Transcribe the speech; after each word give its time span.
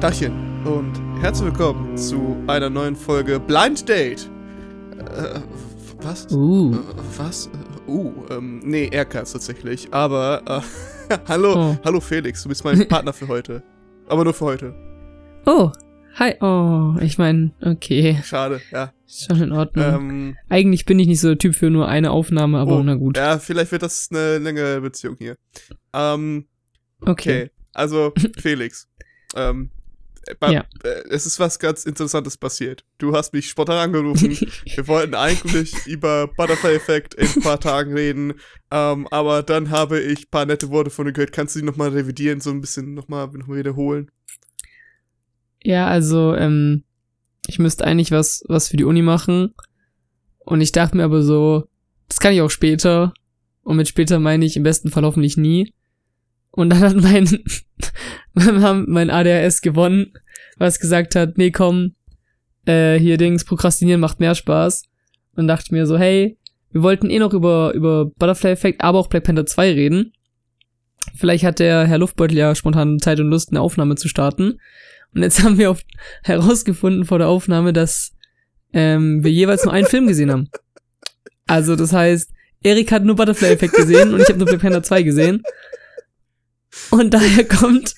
Dachchen 0.00 0.64
und 0.66 0.92
herzlich 1.20 1.46
willkommen 1.50 1.96
zu 1.96 2.36
einer 2.46 2.68
neuen 2.70 2.94
Folge 2.96 3.40
Blind 3.40 3.88
Date. 3.88 4.28
Äh, 4.98 5.40
was? 6.02 6.30
Uh. 6.30 6.74
Äh, 6.74 6.78
was? 7.16 7.46
Äh, 7.46 7.90
uh, 7.90 8.12
ähm, 8.30 8.60
nee, 8.64 8.88
Aircuts 8.92 9.32
tatsächlich. 9.32 9.92
Aber, 9.92 10.42
äh, 11.08 11.16
hallo, 11.28 11.54
Oh. 11.56 11.76
hallo 11.84 12.00
Felix, 12.00 12.42
du 12.42 12.48
bist 12.48 12.64
mein 12.64 12.86
Partner 12.88 13.12
für 13.12 13.28
heute. 13.28 13.62
Aber 14.08 14.24
nur 14.24 14.34
für 14.34 14.44
heute. 14.44 14.74
Oh, 15.46 15.70
hi. 16.16 16.34
Oh, 16.40 16.94
ich 17.00 17.16
meine, 17.18 17.52
okay, 17.62 18.20
Schade, 18.22 18.60
ja. 18.70 18.92
ist 19.06 19.26
schon 19.26 19.42
in 19.42 19.52
Ordnung. 19.52 19.84
Ähm, 19.84 20.36
Eigentlich 20.48 20.84
bin 20.84 20.98
ich 20.98 21.06
nicht 21.08 21.20
so 21.20 21.28
der 21.28 21.38
Typ 21.38 21.54
für 21.54 21.70
nur 21.70 21.88
eine 21.88 22.10
Aufnahme, 22.10 22.58
aber 22.58 22.78
oh, 22.78 22.82
na 22.82 22.94
gut. 22.94 23.16
Ja, 23.16 23.38
vielleicht 23.38 23.72
wird 23.72 23.82
das 23.82 24.08
eine 24.10 24.38
längere 24.38 24.80
Beziehung 24.80 25.16
hier. 25.18 25.36
Ähm, 25.92 26.46
Okay. 27.00 27.10
okay. 27.10 27.50
Also, 27.74 28.12
Felix. 28.38 28.88
Ähm, 29.34 29.70
Ja. 30.42 30.64
äh, 30.82 31.04
es 31.10 31.26
ist 31.26 31.38
was 31.38 31.58
ganz 31.58 31.84
Interessantes 31.84 32.36
passiert. 32.36 32.84
Du 32.98 33.14
hast 33.14 33.32
mich 33.32 33.48
spontan 33.48 33.78
angerufen. 33.78 34.30
Wir 34.74 34.88
wollten 34.88 35.14
eigentlich 35.14 35.86
über 35.86 36.28
Butterfly-Effekt 36.28 37.14
in 37.14 37.26
ein 37.26 37.42
paar 37.42 37.60
Tagen 37.60 37.92
reden, 37.92 38.34
ähm, 38.70 39.06
aber 39.10 39.42
dann 39.42 39.70
habe 39.70 40.00
ich 40.00 40.20
ein 40.20 40.30
paar 40.30 40.46
nette 40.46 40.70
Worte 40.70 40.90
von 40.90 41.06
dir 41.06 41.12
gehört. 41.12 41.32
Kannst 41.32 41.54
du 41.54 41.60
die 41.60 41.64
nochmal 41.66 41.90
revidieren, 41.90 42.40
so 42.40 42.50
ein 42.50 42.60
bisschen 42.60 42.94
nochmal 42.94 43.28
noch 43.28 43.46
mal 43.46 43.56
wiederholen? 43.56 44.10
Ja, 45.62 45.86
also, 45.88 46.34
ähm, 46.34 46.84
ich 47.46 47.58
müsste 47.58 47.84
eigentlich 47.84 48.10
was, 48.10 48.44
was 48.48 48.68
für 48.68 48.76
die 48.76 48.84
Uni 48.84 49.02
machen. 49.02 49.54
Und 50.38 50.60
ich 50.60 50.72
dachte 50.72 50.96
mir 50.96 51.04
aber 51.04 51.22
so, 51.22 51.68
das 52.08 52.20
kann 52.20 52.32
ich 52.32 52.40
auch 52.40 52.50
später. 52.50 53.12
Und 53.62 53.76
mit 53.76 53.88
später 53.88 54.20
meine 54.20 54.44
ich 54.44 54.56
im 54.56 54.62
besten 54.62 54.90
Fall 54.90 55.04
hoffentlich 55.04 55.36
nie. 55.36 55.72
Und 56.56 56.70
dann 56.70 56.80
hat 56.80 56.96
mein, 56.96 57.44
mein 58.88 59.10
ADHS 59.10 59.60
gewonnen, 59.60 60.12
was 60.56 60.80
gesagt 60.80 61.14
hat, 61.14 61.36
nee, 61.38 61.50
komm, 61.50 61.94
äh, 62.64 62.98
hier 62.98 63.18
Dings, 63.18 63.44
Prokrastinieren 63.44 64.00
macht 64.00 64.18
mehr 64.18 64.34
Spaß. 64.34 64.82
Und 65.36 65.48
dachte 65.48 65.72
mir 65.74 65.86
so, 65.86 65.98
hey, 65.98 66.38
wir 66.72 66.82
wollten 66.82 67.10
eh 67.10 67.18
noch 67.18 67.34
über, 67.34 67.72
über 67.74 68.06
Butterfly 68.06 68.50
Effect, 68.50 68.80
aber 68.80 68.98
auch 68.98 69.08
Black 69.08 69.24
Panther 69.24 69.46
2 69.46 69.72
reden. 69.72 70.12
Vielleicht 71.14 71.44
hat 71.44 71.58
der 71.58 71.86
Herr 71.86 71.98
Luftbeutel 71.98 72.36
ja 72.36 72.54
spontan 72.54 72.98
Zeit 72.98 73.20
und 73.20 73.28
Lust, 73.28 73.50
eine 73.50 73.60
Aufnahme 73.60 73.94
zu 73.96 74.08
starten. 74.08 74.58
Und 75.14 75.22
jetzt 75.22 75.42
haben 75.44 75.58
wir 75.58 75.70
auf, 75.70 75.82
herausgefunden 76.22 77.04
vor 77.04 77.18
der 77.18 77.28
Aufnahme, 77.28 77.74
dass 77.74 78.12
ähm, 78.72 79.22
wir 79.22 79.30
jeweils 79.30 79.64
nur 79.64 79.74
einen 79.74 79.86
Film 79.86 80.06
gesehen 80.06 80.32
haben. 80.32 80.48
Also 81.46 81.76
das 81.76 81.92
heißt, 81.92 82.30
Erik 82.62 82.90
hat 82.90 83.04
nur 83.04 83.14
Butterfly 83.14 83.48
Effect 83.48 83.74
gesehen 83.74 84.14
und 84.14 84.20
ich 84.20 84.28
habe 84.28 84.38
nur 84.38 84.46
Black 84.46 84.60
Panther 84.60 84.82
2 84.82 85.02
gesehen. 85.02 85.42
Und 86.90 87.14
daher 87.14 87.44
kommt 87.44 87.94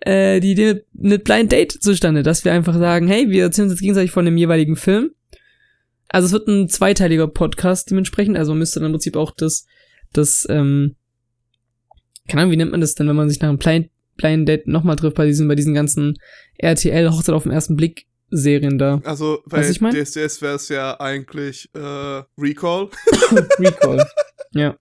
äh, 0.00 0.40
die 0.40 0.52
Idee 0.52 0.74
mit, 0.74 0.86
mit 0.92 1.24
Blind 1.24 1.52
Date 1.52 1.72
zustande, 1.72 2.22
dass 2.22 2.44
wir 2.44 2.52
einfach 2.52 2.74
sagen, 2.74 3.08
hey, 3.08 3.28
wir 3.30 3.44
erzählen 3.44 3.66
uns 3.66 3.74
jetzt 3.74 3.82
gegenseitig 3.82 4.10
von 4.10 4.24
dem 4.24 4.36
jeweiligen 4.36 4.76
Film. 4.76 5.10
Also 6.08 6.26
es 6.26 6.32
wird 6.32 6.48
ein 6.48 6.68
zweiteiliger 6.68 7.26
Podcast 7.26 7.90
dementsprechend, 7.90 8.36
also 8.36 8.52
man 8.52 8.60
müsste 8.60 8.78
dann 8.78 8.86
im 8.86 8.92
Prinzip 8.92 9.16
auch 9.16 9.32
das, 9.32 9.66
das, 10.12 10.46
ähm, 10.48 10.94
keine 12.28 12.42
Ahnung, 12.42 12.52
wie 12.52 12.56
nennt 12.56 12.70
man 12.70 12.80
das 12.80 12.94
denn, 12.94 13.08
wenn 13.08 13.16
man 13.16 13.28
sich 13.28 13.40
nach 13.40 13.48
einem 13.48 13.58
Blind, 13.58 13.90
Blind 14.16 14.48
Date 14.48 14.68
nochmal 14.68 14.96
trifft 14.96 15.16
bei 15.16 15.26
diesen, 15.26 15.48
bei 15.48 15.56
diesen 15.56 15.74
ganzen 15.74 16.16
RTL 16.56 17.10
Hochzeit 17.10 17.34
auf 17.34 17.42
den 17.42 17.52
ersten 17.52 17.74
Blick 17.74 18.06
Serien 18.30 18.78
da. 18.78 19.00
Also, 19.04 19.42
bei 19.46 19.58
Was 19.58 19.70
ich 19.70 19.80
mein? 19.80 19.94
DSDS 19.94 20.42
wäre 20.42 20.56
es 20.56 20.68
ja 20.68 20.98
eigentlich 21.00 21.68
äh, 21.74 22.22
Recall. 22.38 22.88
Recall. 23.58 24.04
Ja. 24.54 24.76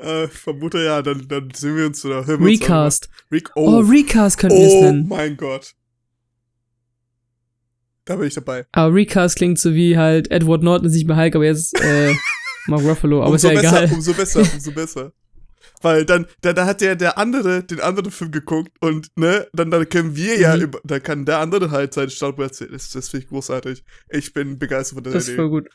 äh, 0.00 0.24
ich 0.26 0.32
vermute 0.32 0.84
ja, 0.84 1.00
dann, 1.02 1.26
dann 1.28 1.50
sehen 1.54 1.76
wir 1.76 1.86
uns 1.86 2.04
oder 2.04 2.26
hören 2.26 2.40
wir 2.40 2.46
Recast. 2.48 3.08
uns. 3.08 3.32
Rec 3.32 3.50
Oh, 3.56 3.78
oh, 3.78 3.78
Recast 3.80 4.38
könnten 4.38 4.58
wir 4.58 4.66
es 4.66 4.72
oh 4.74 4.82
nennen. 4.84 5.08
mein 5.08 5.36
Gott. 5.36 5.72
Da 8.04 8.16
bin 8.16 8.26
ich 8.28 8.34
dabei. 8.34 8.66
Aber 8.72 8.94
Recast 8.94 9.36
klingt 9.36 9.58
so 9.58 9.74
wie 9.74 9.96
halt 9.96 10.30
Edward 10.30 10.62
Norton 10.62 10.86
ist 10.88 10.94
nicht 10.94 11.06
mehr 11.06 11.16
Hulk, 11.16 11.36
aber 11.36 11.44
jetzt 11.44 11.80
äh, 11.80 12.14
Mark 12.66 12.82
Ruffalo. 12.82 13.22
Aber 13.22 13.36
ist 13.36 13.44
umso 13.44 13.54
ja 13.54 13.60
besser, 13.62 13.82
egal. 13.84 13.94
umso 13.94 14.12
besser, 14.14 14.40
umso 14.40 14.72
besser. 14.72 15.12
Weil 15.80 16.04
dann, 16.04 16.26
da, 16.42 16.52
da 16.52 16.66
hat 16.66 16.80
der, 16.80 16.94
der 16.96 17.18
andere 17.18 17.64
den 17.64 17.80
anderen 17.80 18.10
Film 18.12 18.30
geguckt 18.30 18.70
und, 18.80 19.08
ne, 19.16 19.48
dann, 19.52 19.70
dann 19.70 19.88
können 19.88 20.14
wir 20.16 20.38
ja, 20.38 20.56
Mhm. 20.56 20.62
über, 20.62 20.80
dann 20.84 21.02
kann 21.02 21.24
der 21.24 21.38
andere 21.38 21.70
halt 21.70 21.94
seine 21.94 22.10
Staubruch 22.10 22.44
erzählen. 22.44 22.70
Das, 22.72 22.90
das 22.90 23.08
finde 23.08 23.24
ich 23.24 23.30
großartig. 23.30 23.84
Ich 24.10 24.32
bin 24.32 24.58
begeistert 24.58 24.96
von 24.96 25.04
der 25.04 25.12
Das 25.12 25.28
ist 25.28 25.34
voll 25.36 25.48
gut. 25.50 25.68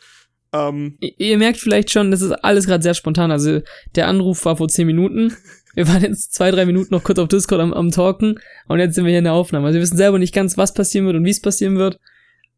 Ähm, 0.57 0.97
Ihr 0.99 1.37
merkt 1.37 1.59
vielleicht 1.59 1.91
schon, 1.91 2.11
das 2.11 2.21
ist 2.21 2.31
alles 2.31 2.65
gerade 2.65 2.83
sehr 2.83 2.93
spontan. 2.93 3.31
Also 3.31 3.61
der 3.95 4.07
Anruf 4.07 4.45
war 4.45 4.57
vor 4.57 4.67
zehn 4.67 4.87
Minuten. 4.87 5.35
Wir 5.75 5.87
waren 5.87 6.01
jetzt 6.01 6.33
zwei, 6.33 6.49
drei 6.49 6.65
Minuten 6.65 6.91
noch 6.91 7.03
kurz 7.03 7.19
auf 7.19 7.27
Discord 7.27 7.61
am, 7.61 7.71
am 7.71 7.91
Talken 7.91 8.39
und 8.67 8.79
jetzt 8.79 8.95
sind 8.95 9.05
wir 9.05 9.11
hier 9.11 9.19
in 9.19 9.25
der 9.25 9.33
Aufnahme. 9.33 9.67
Also 9.67 9.75
wir 9.75 9.83
wissen 9.83 9.95
selber 9.95 10.17
nicht 10.17 10.33
ganz, 10.33 10.57
was 10.57 10.73
passieren 10.73 11.05
wird 11.05 11.17
und 11.17 11.23
wie 11.23 11.29
es 11.29 11.39
passieren 11.39 11.77
wird. 11.77 11.99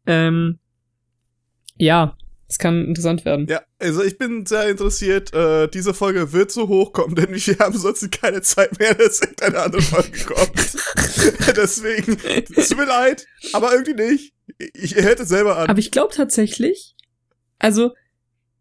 Ähm, 0.06 0.58
ja, 1.76 2.16
es 2.50 2.58
kann 2.58 2.86
interessant 2.86 3.24
werden. 3.24 3.46
ja, 3.48 3.62
also 3.78 4.02
ich 4.02 4.18
bin 4.18 4.44
sehr 4.44 4.68
interessiert. 4.68 5.32
Äh, 5.32 5.68
diese 5.68 5.94
Folge 5.94 6.32
wird 6.32 6.50
so 6.50 6.66
hochkommen, 6.66 7.14
denn 7.14 7.28
wir 7.30 7.58
haben 7.58 7.76
sonst 7.78 8.10
keine 8.10 8.42
Zeit 8.42 8.78
mehr, 8.78 8.94
dass 8.94 9.20
irgendeine 9.20 9.60
andere 9.60 9.82
Folge 9.82 10.18
kommt. 10.26 10.52
Deswegen, 11.56 12.16
es 12.56 12.70
tut 12.70 12.78
mir 12.78 12.86
leid, 12.86 13.26
aber 13.52 13.72
irgendwie 13.72 13.94
nicht. 13.94 14.34
Ich, 14.74 14.96
ihr 14.96 15.04
hört 15.04 15.20
es 15.20 15.28
selber 15.28 15.58
an. 15.58 15.68
Aber 15.68 15.78
ich 15.78 15.92
glaube 15.92 16.12
tatsächlich, 16.12 16.96
also, 17.60 17.92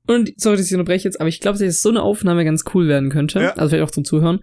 und 0.08 0.32
sorry, 0.38 0.58
dass 0.58 0.68
ich 0.68 0.74
unterbreche 0.74 1.06
jetzt, 1.08 1.20
aber 1.20 1.30
ich 1.30 1.40
glaube, 1.40 1.58
dass 1.58 1.82
so 1.82 1.90
eine 1.90 2.02
Aufnahme 2.04 2.46
ganz 2.46 2.64
cool 2.74 2.88
werden 2.88 3.10
könnte. 3.10 3.40
Ja. 3.42 3.50
Also 3.54 3.70
vielleicht 3.72 3.90
auch 3.90 3.94
zum 3.94 4.06
Zuhören. 4.06 4.40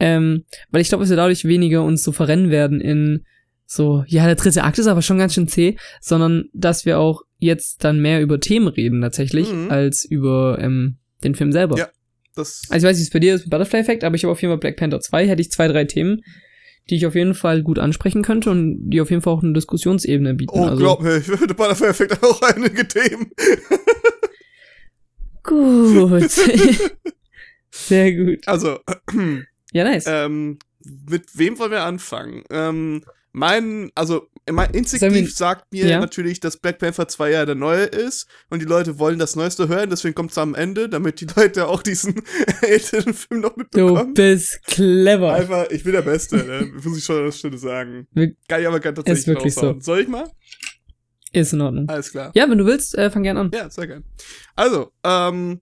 Ähm, 0.00 0.44
weil 0.70 0.80
ich 0.82 0.88
glaube, 0.88 1.02
dass 1.04 1.10
wir 1.10 1.16
dadurch 1.16 1.44
weniger 1.44 1.82
uns 1.82 2.02
so 2.02 2.10
verrennen 2.12 2.50
werden 2.50 2.80
in 2.80 3.24
so, 3.66 4.04
ja, 4.06 4.26
der 4.26 4.34
dritte 4.34 4.62
Akt 4.64 4.78
ist 4.78 4.86
aber 4.86 5.02
schon 5.02 5.18
ganz 5.18 5.34
schön 5.34 5.48
zäh, 5.48 5.76
sondern 6.00 6.46
dass 6.52 6.84
wir 6.84 6.98
auch 6.98 7.22
jetzt 7.38 7.82
dann 7.84 8.00
mehr 8.00 8.20
über 8.20 8.40
Themen 8.40 8.68
reden 8.68 9.00
tatsächlich, 9.00 9.50
Mhm. 9.52 9.70
als 9.70 10.04
über 10.04 10.58
ähm, 10.60 10.96
den 11.22 11.34
Film 11.34 11.52
selber. 11.52 11.78
Ja. 11.78 11.88
das, 12.34 12.62
Also 12.68 12.86
ich 12.86 12.90
weiß 12.90 12.98
nicht, 12.98 13.04
wie 13.04 13.08
es 13.08 13.12
bei 13.12 13.18
dir 13.20 13.34
ist 13.34 13.42
mit 13.42 13.50
Butterfly 13.50 13.80
Effect, 13.80 14.04
aber 14.04 14.16
ich 14.16 14.24
habe 14.24 14.32
auf 14.32 14.42
jeden 14.42 14.52
Fall 14.52 14.58
Black 14.58 14.76
Panther 14.76 15.00
2, 15.00 15.28
hätte 15.28 15.40
ich 15.40 15.50
zwei, 15.50 15.68
drei 15.68 15.84
Themen, 15.84 16.20
die 16.90 16.96
ich 16.96 17.06
auf 17.06 17.14
jeden 17.14 17.34
Fall 17.34 17.62
gut 17.62 17.78
ansprechen 17.78 18.22
könnte 18.22 18.50
und 18.50 18.90
die 18.90 19.00
auf 19.00 19.10
jeden 19.10 19.22
Fall 19.22 19.32
auch 19.32 19.42
eine 19.42 19.52
Diskussionsebene 19.54 20.34
bieten. 20.34 20.52
oh, 20.58 20.64
also, 20.64 20.76
glaub 20.76 21.02
mir, 21.02 21.16
ich 21.18 21.28
würde 21.28 21.46
der 21.46 21.54
Perfekt 21.54 22.22
auch 22.22 22.42
einige 22.42 22.86
Themen. 22.86 23.30
Gut. 25.44 26.30
Sehr 27.70 28.12
gut. 28.14 28.46
Also, 28.48 28.78
Ja, 29.72 29.84
nice. 29.84 30.04
ähm, 30.06 30.58
mit 31.08 31.24
wem 31.38 31.58
wollen 31.58 31.70
wir 31.72 31.82
anfangen? 31.82 32.44
Ähm, 32.50 33.04
mein, 33.32 33.90
also, 33.96 34.28
mein 34.48 34.70
instinktiv 34.70 35.12
wir- 35.26 35.28
sagt 35.30 35.72
mir 35.72 35.86
Ja? 35.88 35.98
natürlich, 35.98 36.38
dass 36.38 36.58
Black 36.58 36.78
Panther 36.78 37.08
2 37.08 37.30
ja 37.30 37.44
der 37.46 37.56
neue 37.56 37.84
ist 37.84 38.28
und 38.50 38.60
die 38.62 38.66
Leute 38.66 38.98
wollen 39.00 39.18
das 39.18 39.34
Neueste 39.34 39.66
hören, 39.68 39.90
deswegen 39.90 40.14
kommt 40.14 40.30
es 40.30 40.38
am 40.38 40.54
Ende, 40.54 40.88
damit 40.88 41.20
die 41.20 41.26
Leute 41.34 41.66
auch 41.66 41.82
diesen 41.82 42.22
älteren 42.62 43.12
Film 43.14 43.40
noch 43.40 43.54
Du 43.54 43.60
mitbekommen. 43.60 44.14
bist 44.14 44.62
clever. 44.66 45.32
Einfach, 45.34 45.68
ich 45.70 45.82
bin 45.82 45.92
der 45.94 46.02
Beste, 46.02 46.36
ne? 46.36 46.70
muss 46.84 46.96
ich 46.98 47.04
schon 47.04 47.16
an 47.16 47.24
der 47.24 47.32
Stelle 47.32 47.58
sagen. 47.58 48.06
Kann 48.48 48.60
ich 48.60 48.66
aber 48.68 48.78
ganz 48.80 48.96
tatsächlich 48.98 49.18
Ist 49.18 49.26
wirklich 49.26 49.56
raushauen. 49.56 49.80
Soll 49.80 50.00
ich 50.00 50.08
mal? 50.08 50.30
Ist 51.34 51.52
in 51.52 51.60
Ordnung. 51.60 51.88
Alles 51.88 52.10
klar. 52.12 52.30
Ja, 52.34 52.48
wenn 52.48 52.58
du 52.58 52.64
willst, 52.64 52.96
äh, 52.96 53.10
fang 53.10 53.24
gern 53.24 53.36
an. 53.36 53.50
Ja, 53.52 53.68
sehr 53.68 53.86
gern. 53.88 54.04
Also, 54.54 54.92
ähm, 55.02 55.60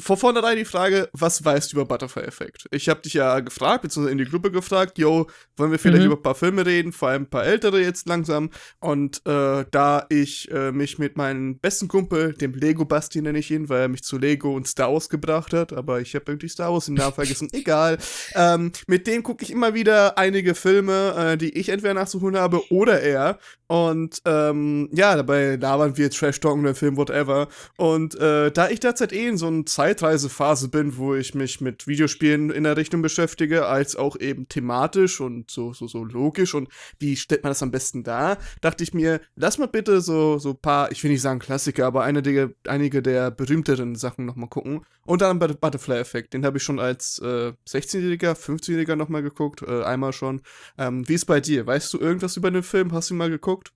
vor 0.00 0.16
vornherein 0.16 0.56
die 0.56 0.64
Frage, 0.64 1.08
was 1.12 1.44
weißt 1.44 1.72
du 1.72 1.76
über 1.76 1.84
Butterfly-Effekt? 1.86 2.66
Ich 2.72 2.88
habe 2.88 3.00
dich 3.02 3.14
ja 3.14 3.40
gefragt, 3.40 3.82
beziehungsweise 3.82 4.12
in 4.12 4.18
die 4.18 4.24
Gruppe 4.30 4.50
gefragt, 4.50 4.98
yo, 4.98 5.28
wollen 5.56 5.70
wir 5.70 5.78
vielleicht 5.78 6.00
Mhm. 6.02 6.06
über 6.06 6.16
ein 6.16 6.22
paar 6.22 6.34
Filme 6.34 6.66
reden, 6.66 6.92
vor 6.92 7.08
allem 7.08 7.22
ein 7.22 7.30
paar 7.30 7.44
ältere 7.44 7.80
jetzt 7.80 8.08
langsam. 8.08 8.50
Und 8.80 9.22
äh, 9.26 9.64
da 9.70 10.06
ich 10.08 10.50
äh, 10.50 10.72
mich 10.72 10.98
mit 10.98 11.16
meinem 11.16 11.58
besten 11.58 11.88
Kumpel, 11.88 12.32
dem 12.34 12.52
Lego-Basti 12.54 13.22
nenne 13.22 13.38
ich 13.38 13.50
ihn, 13.50 13.68
weil 13.68 13.82
er 13.82 13.88
mich 13.88 14.02
zu 14.02 14.18
Lego 14.18 14.54
und 14.54 14.66
Star 14.66 14.92
Wars 14.92 15.08
gebracht 15.08 15.52
hat, 15.52 15.72
aber 15.72 16.00
ich 16.00 16.14
habe 16.14 16.24
irgendwie 16.28 16.48
Star 16.48 16.72
Wars 16.72 16.88
im 16.88 16.94
Namen 16.94 17.14
vergessen, 17.14 17.48
egal. 17.52 17.98
Ähm, 18.34 18.72
mit 18.86 19.06
dem 19.06 19.22
gucke 19.22 19.44
ich 19.44 19.50
immer 19.50 19.74
wieder 19.74 20.18
einige 20.18 20.54
Filme, 20.54 21.14
äh, 21.16 21.36
die 21.36 21.56
ich 21.56 21.68
entweder 21.68 21.94
nachzuholen 21.94 22.36
habe 22.36 22.62
oder 22.72 23.00
er. 23.00 23.38
Und 23.66 24.20
ähm, 24.26 24.88
ja, 24.92 25.16
dabei 25.16 25.56
labern 25.56 25.96
wir 25.96 26.10
Trash-Talken, 26.10 26.64
den 26.64 26.74
Film, 26.74 26.96
whatever. 26.96 27.48
Und 27.76 28.14
äh, 28.20 28.50
da 28.50 28.68
ich 28.68 28.80
derzeit 28.80 29.12
eh 29.12 29.26
in 29.26 29.38
so 29.38 29.46
einer 29.46 29.64
Zeitreisephase 29.84 30.70
bin, 30.70 30.96
wo 30.96 31.14
ich 31.14 31.34
mich 31.34 31.60
mit 31.60 31.86
Videospielen 31.86 32.48
in 32.48 32.64
der 32.64 32.78
Richtung 32.78 33.02
beschäftige, 33.02 33.66
als 33.66 33.96
auch 33.96 34.18
eben 34.18 34.48
thematisch 34.48 35.20
und 35.20 35.50
so, 35.50 35.74
so, 35.74 35.86
so 35.86 36.04
logisch 36.04 36.54
und 36.54 36.70
wie 36.98 37.16
stellt 37.16 37.42
man 37.42 37.50
das 37.50 37.62
am 37.62 37.70
besten 37.70 38.02
dar, 38.02 38.38
dachte 38.62 38.82
ich 38.82 38.94
mir, 38.94 39.20
lass 39.36 39.58
mal 39.58 39.68
bitte 39.68 40.00
so, 40.00 40.38
so 40.38 40.54
paar, 40.54 40.90
ich 40.90 41.04
will 41.04 41.10
nicht 41.10 41.20
sagen 41.20 41.38
Klassiker, 41.38 41.84
aber 41.84 42.02
eine 42.02 42.22
der, 42.22 42.52
einige 42.66 43.02
der 43.02 43.30
berühmteren 43.30 43.94
Sachen 43.94 44.24
nochmal 44.24 44.48
gucken. 44.48 44.86
Und 45.04 45.20
dann 45.20 45.38
bei 45.38 45.48
Butterfly-Effekt, 45.48 46.32
den 46.32 46.46
habe 46.46 46.56
ich 46.56 46.62
schon 46.62 46.80
als 46.80 47.18
äh, 47.18 47.52
16-Jähriger, 47.68 48.32
15-Jähriger 48.32 48.96
nochmal 48.96 49.22
geguckt, 49.22 49.60
äh, 49.60 49.82
einmal 49.82 50.14
schon. 50.14 50.40
Ähm, 50.78 51.06
wie 51.06 51.14
ist 51.14 51.26
bei 51.26 51.42
dir? 51.42 51.66
Weißt 51.66 51.92
du 51.92 51.98
irgendwas 51.98 52.38
über 52.38 52.50
den 52.50 52.62
Film? 52.62 52.92
Hast 52.92 53.10
du 53.10 53.14
ihn 53.14 53.18
mal 53.18 53.28
geguckt? 53.28 53.74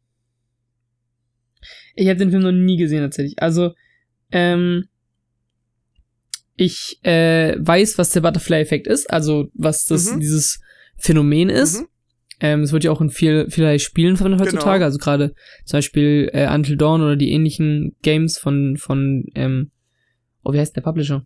Ich 1.95 2.09
habe 2.09 2.19
den 2.19 2.31
Film 2.31 2.45
noch 2.45 2.53
nie 2.53 2.79
gesehen, 2.79 3.03
tatsächlich. 3.03 3.43
Also, 3.43 3.75
ähm, 4.31 4.89
ich 6.59 6.99
äh, 7.05 7.57
weiß, 7.59 7.97
was 7.99 8.11
der 8.11 8.21
Butterfly-Effekt 8.21 8.87
ist, 8.87 9.09
also 9.11 9.49
was 9.55 9.87
das 9.87 10.13
Mhm. 10.13 10.21
dieses 10.21 10.61
Phänomen 10.97 11.49
ist. 11.49 11.81
Mhm. 11.81 11.87
Ähm, 12.41 12.61
es 12.63 12.73
wird 12.73 12.85
ja 12.85 12.91
auch 12.91 13.01
in 13.01 13.11
viel, 13.11 13.49
vielerlei 13.51 13.79
Spielen 13.79 14.17
verwendet 14.17 14.41
Genau. 14.41 14.53
heutzutage. 14.53 14.85
Also 14.85 14.99
gerade 14.99 15.35
zum 15.65 15.79
Beispiel 15.79 16.29
äh, 16.33 16.53
Until 16.53 16.77
Dawn 16.77 17.01
oder 17.01 17.17
die 17.17 17.33
ähnlichen 17.33 17.97
Games 18.03 18.39
von, 18.39 18.77
von 18.77 19.25
ähm, 19.35 19.71
oh, 20.45 20.53
wie 20.53 20.59
heißt 20.61 20.77
der 20.77 20.83
Publisher? 20.83 21.25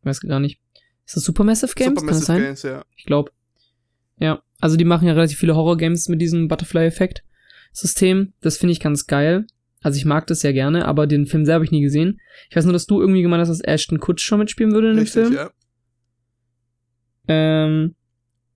Ich 0.00 0.06
weiß 0.06 0.20
gar 0.20 0.40
nicht. 0.40 0.60
Ist 1.06 1.16
das 1.16 1.24
Supermassive 1.24 1.72
Games? 1.74 1.98
Kann 1.98 2.06
das 2.08 2.20
Supermassive 2.20 2.26
sein? 2.26 2.42
Games, 2.42 2.62
ja. 2.62 2.84
Ich 2.96 3.04
glaube. 3.06 3.32
Ja, 4.18 4.42
also 4.60 4.76
die 4.76 4.84
machen 4.84 5.06
ja 5.08 5.14
relativ 5.14 5.38
viele 5.38 5.54
Horror-Games 5.56 6.08
mit 6.08 6.20
diesem 6.22 6.48
Butterfly-Effekt-System. 6.48 8.32
Das 8.40 8.56
finde 8.58 8.72
ich 8.72 8.80
ganz 8.80 9.06
geil. 9.06 9.46
Also 9.86 9.98
ich 9.98 10.04
mag 10.04 10.26
das 10.26 10.42
ja 10.42 10.50
gerne, 10.50 10.88
aber 10.88 11.06
den 11.06 11.26
Film 11.26 11.44
selber 11.44 11.54
habe 11.58 11.64
ich 11.64 11.70
nie 11.70 11.80
gesehen. 11.80 12.20
Ich 12.50 12.56
weiß 12.56 12.64
nur, 12.64 12.72
dass 12.72 12.86
du 12.86 13.00
irgendwie 13.00 13.22
gemeint 13.22 13.40
hast, 13.40 13.50
dass 13.50 13.60
Ashton 13.60 14.00
Kutcher 14.00 14.36
mitspielen 14.36 14.72
würde 14.72 14.90
in 14.90 14.96
dem 14.96 15.02
Richtig, 15.04 15.28
Film. 15.28 15.34
ja. 15.34 15.50
Ähm, 17.28 17.94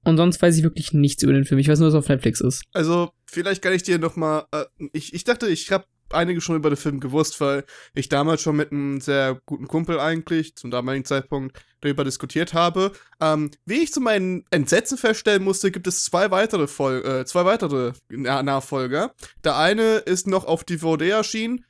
und 0.02 0.16
sonst 0.16 0.42
weiß 0.42 0.56
ich 0.56 0.64
wirklich 0.64 0.92
nichts 0.92 1.22
über 1.22 1.32
den 1.32 1.44
Film. 1.44 1.60
Ich 1.60 1.68
weiß 1.68 1.78
nur, 1.78 1.86
dass 1.86 1.94
er 1.94 2.00
auf 2.00 2.08
Netflix 2.08 2.40
ist. 2.40 2.64
Also, 2.72 3.12
vielleicht 3.26 3.62
kann 3.62 3.72
ich 3.74 3.84
dir 3.84 4.00
noch 4.00 4.16
mal, 4.16 4.46
äh, 4.50 4.64
ich, 4.92 5.14
ich 5.14 5.22
dachte, 5.22 5.46
ich 5.46 5.70
habe 5.70 5.84
einige 6.14 6.40
schon 6.40 6.56
über 6.56 6.70
den 6.70 6.76
Film 6.76 7.00
gewusst, 7.00 7.40
weil 7.40 7.64
ich 7.94 8.08
damals 8.08 8.42
schon 8.42 8.56
mit 8.56 8.72
einem 8.72 9.00
sehr 9.00 9.40
guten 9.46 9.68
Kumpel 9.68 9.98
eigentlich, 10.00 10.56
zum 10.56 10.70
damaligen 10.70 11.04
Zeitpunkt, 11.04 11.58
darüber 11.80 12.04
diskutiert 12.04 12.54
habe. 12.54 12.92
Ähm, 13.20 13.50
wie 13.64 13.82
ich 13.82 13.92
zu 13.92 14.00
meinem 14.00 14.44
Entsetzen 14.50 14.98
feststellen 14.98 15.42
musste, 15.42 15.70
gibt 15.70 15.86
es 15.86 16.04
zwei 16.04 16.30
weitere, 16.30 16.66
Fol 16.66 17.04
äh, 17.04 17.24
zwei 17.24 17.44
weitere 17.44 17.92
Na 18.08 18.42
Nachfolger. 18.42 19.14
Der 19.44 19.56
eine 19.56 19.96
ist 19.98 20.26
noch 20.26 20.44
auf 20.44 20.64
DVD 20.64 21.10
erschienen, 21.10 21.64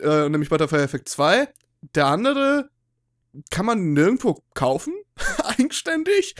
äh, 0.00 0.28
nämlich 0.28 0.50
Butterfly 0.50 0.80
Effect 0.80 1.08
2. 1.08 1.48
Der 1.94 2.06
andere 2.06 2.70
kann 3.50 3.66
man 3.66 3.92
nirgendwo 3.92 4.42
kaufen, 4.54 4.94
eigenständig. 5.44 6.34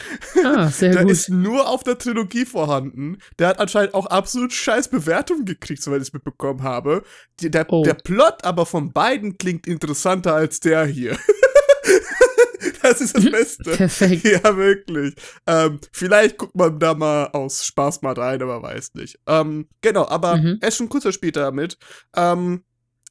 Ah, 0.45 0.69
sehr 0.69 0.93
Der 0.93 1.03
gut. 1.03 1.13
ist 1.13 1.29
nur 1.29 1.69
auf 1.69 1.83
der 1.83 1.99
Trilogie 1.99 2.45
vorhanden. 2.45 3.19
Der 3.39 3.49
hat 3.49 3.59
anscheinend 3.61 3.95
auch 3.95 4.07
absolut 4.07 4.53
scheiß 4.53 4.89
Bewertungen 4.89 5.45
gekriegt, 5.45 5.83
soweit 5.83 6.03
ich 6.03 6.09
es 6.09 6.13
mitbekommen 6.13 6.63
habe. 6.63 7.03
Die, 7.41 7.51
der, 7.51 7.67
Oh. 7.73 7.83
der 7.83 7.95
Plot 7.95 8.45
aber 8.45 8.67
von 8.67 8.93
beiden 8.93 9.39
klingt 9.39 9.67
interessanter 9.67 10.35
als 10.35 10.61
der 10.61 10.85
hier. 10.87 11.17
das 12.83 13.01
ist 13.01 13.17
das 13.17 13.25
Beste. 13.31 13.71
Perfekt. 13.73 14.25
Ja, 14.25 14.57
wirklich. 14.57 15.15
Ähm, 15.47 15.81
vielleicht 15.93 16.39
guckt 16.39 16.55
man 16.55 16.79
da 16.79 16.95
mal 16.95 17.27
aus 17.29 17.65
Spaß 17.65 18.03
mal 18.03 18.15
rein, 18.15 18.43
aber 18.43 18.63
weiß 18.63 18.95
nicht. 18.95 19.19
Ähm, 19.27 19.69
genau, 19.81 20.07
aber 20.09 20.37
Mhm. 20.37 20.59
Ashton 20.61 20.89
Kutcher 20.89 21.13
spielt 21.13 21.37
da 21.37 21.51
mit. 21.51 21.79
Ähm, 22.17 22.65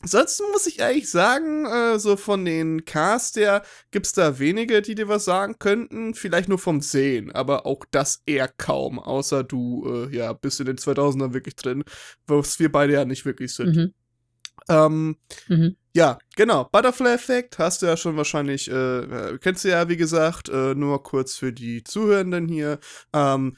sonst 0.03 0.41
muss 0.51 0.67
ich 0.67 0.81
eigentlich 0.83 1.09
sagen, 1.09 1.65
äh, 1.65 1.99
so 1.99 2.17
von 2.17 2.45
den 2.45 2.85
Cast 2.85 3.35
her 3.37 3.63
gibt's 3.91 4.13
da 4.13 4.39
wenige, 4.39 4.81
die 4.81 4.95
dir 4.95 5.07
was 5.07 5.25
sagen 5.25 5.55
könnten. 5.59 6.13
Vielleicht 6.13 6.49
nur 6.49 6.59
vom 6.59 6.81
Sehen, 6.81 7.31
aber 7.31 7.65
auch 7.65 7.85
das 7.91 8.21
eher 8.25 8.47
kaum. 8.47 8.99
Außer 8.99 9.43
du, 9.43 10.07
äh, 10.11 10.15
ja, 10.15 10.33
bist 10.33 10.59
in 10.59 10.65
den 10.65 10.77
2000ern 10.77 11.33
wirklich 11.33 11.55
drin, 11.55 11.83
was 12.27 12.59
wir 12.59 12.71
beide 12.71 12.93
ja 12.93 13.05
nicht 13.05 13.25
wirklich 13.25 13.53
sind. 13.53 13.75
Mhm. 13.75 13.93
Ähm, 14.69 15.17
Mhm. 15.49 15.75
ja, 15.93 16.17
genau. 16.35 16.69
Butterfly-Effekt 16.71 17.59
hast 17.59 17.81
du 17.81 17.85
ja 17.85 17.97
schon 17.97 18.15
wahrscheinlich, 18.15 18.69
äh, 18.71 18.99
äh, 19.33 19.37
kennst 19.39 19.65
du 19.65 19.69
ja, 19.69 19.89
wie 19.89 19.97
gesagt, 19.97 20.47
äh, 20.49 20.73
nur 20.75 21.03
kurz 21.03 21.35
für 21.35 21.51
die 21.51 21.83
Zuhörenden 21.83 22.47
hier. 22.47 22.79
Ähm, 23.13 23.57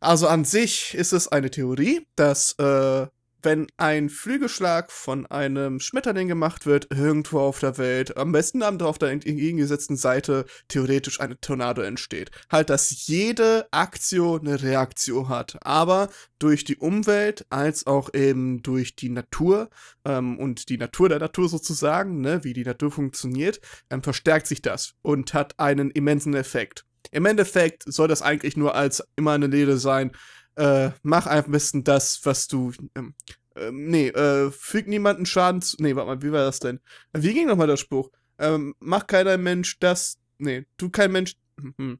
also 0.00 0.28
an 0.28 0.44
sich 0.44 0.94
ist 0.94 1.12
es 1.12 1.28
eine 1.28 1.50
Theorie, 1.50 2.06
dass 2.16 2.52
äh, 2.58 3.06
wenn 3.42 3.66
ein 3.76 4.08
Flügelschlag 4.08 4.90
von 4.90 5.26
einem 5.26 5.80
Schmetterling 5.80 6.28
gemacht 6.28 6.66
wird, 6.66 6.88
irgendwo 6.90 7.40
auf 7.40 7.60
der 7.60 7.78
Welt, 7.78 8.16
am 8.16 8.32
besten 8.32 8.60
dann 8.60 8.80
auf 8.82 8.98
der 8.98 9.10
entgegengesetzten 9.10 9.96
Seite 9.96 10.44
theoretisch 10.68 11.20
eine 11.20 11.40
Tornado 11.40 11.82
entsteht. 11.82 12.30
Halt, 12.50 12.70
dass 12.70 13.06
jede 13.06 13.68
Aktion 13.70 14.40
eine 14.40 14.62
Reaktion 14.62 15.28
hat, 15.28 15.56
aber 15.60 16.08
durch 16.38 16.64
die 16.64 16.76
Umwelt 16.76 17.46
als 17.50 17.86
auch 17.86 18.12
eben 18.14 18.62
durch 18.62 18.96
die 18.96 19.08
Natur 19.08 19.70
ähm, 20.04 20.38
und 20.38 20.68
die 20.68 20.78
Natur 20.78 21.08
der 21.08 21.18
Natur 21.18 21.48
sozusagen, 21.48 22.20
ne, 22.20 22.44
wie 22.44 22.52
die 22.52 22.64
Natur 22.64 22.90
funktioniert, 22.90 23.60
ähm, 23.90 24.02
verstärkt 24.02 24.46
sich 24.46 24.62
das 24.62 24.94
und 25.02 25.34
hat 25.34 25.58
einen 25.58 25.90
immensen 25.90 26.34
Effekt. 26.34 26.84
Im 27.10 27.24
Endeffekt 27.24 27.84
soll 27.86 28.08
das 28.08 28.22
eigentlich 28.22 28.56
nur 28.56 28.74
als 28.74 29.02
immer 29.16 29.32
eine 29.32 29.46
Lehre 29.46 29.78
sein, 29.78 30.12
äh, 30.58 30.90
mach 31.02 31.26
am 31.26 31.50
besten 31.50 31.84
das, 31.84 32.20
was 32.24 32.48
du, 32.48 32.72
ähm, 32.94 33.14
ähm, 33.56 33.86
nee, 33.86 34.08
äh, 34.08 34.50
füg 34.50 34.88
niemanden 34.88 35.24
Schaden 35.24 35.62
zu, 35.62 35.76
nee, 35.80 35.94
warte 35.94 36.08
mal, 36.08 36.22
wie 36.22 36.32
war 36.32 36.44
das 36.44 36.58
denn? 36.58 36.80
Wie 37.12 37.32
ging 37.32 37.46
nochmal 37.46 37.68
der 37.68 37.76
Spruch? 37.76 38.10
Ähm, 38.38 38.74
mach 38.80 39.06
keiner 39.06 39.38
Mensch 39.38 39.78
das, 39.78 40.18
nee, 40.38 40.66
tu 40.76 40.90
kein 40.90 41.12
Mensch, 41.12 41.36
hm. 41.78 41.98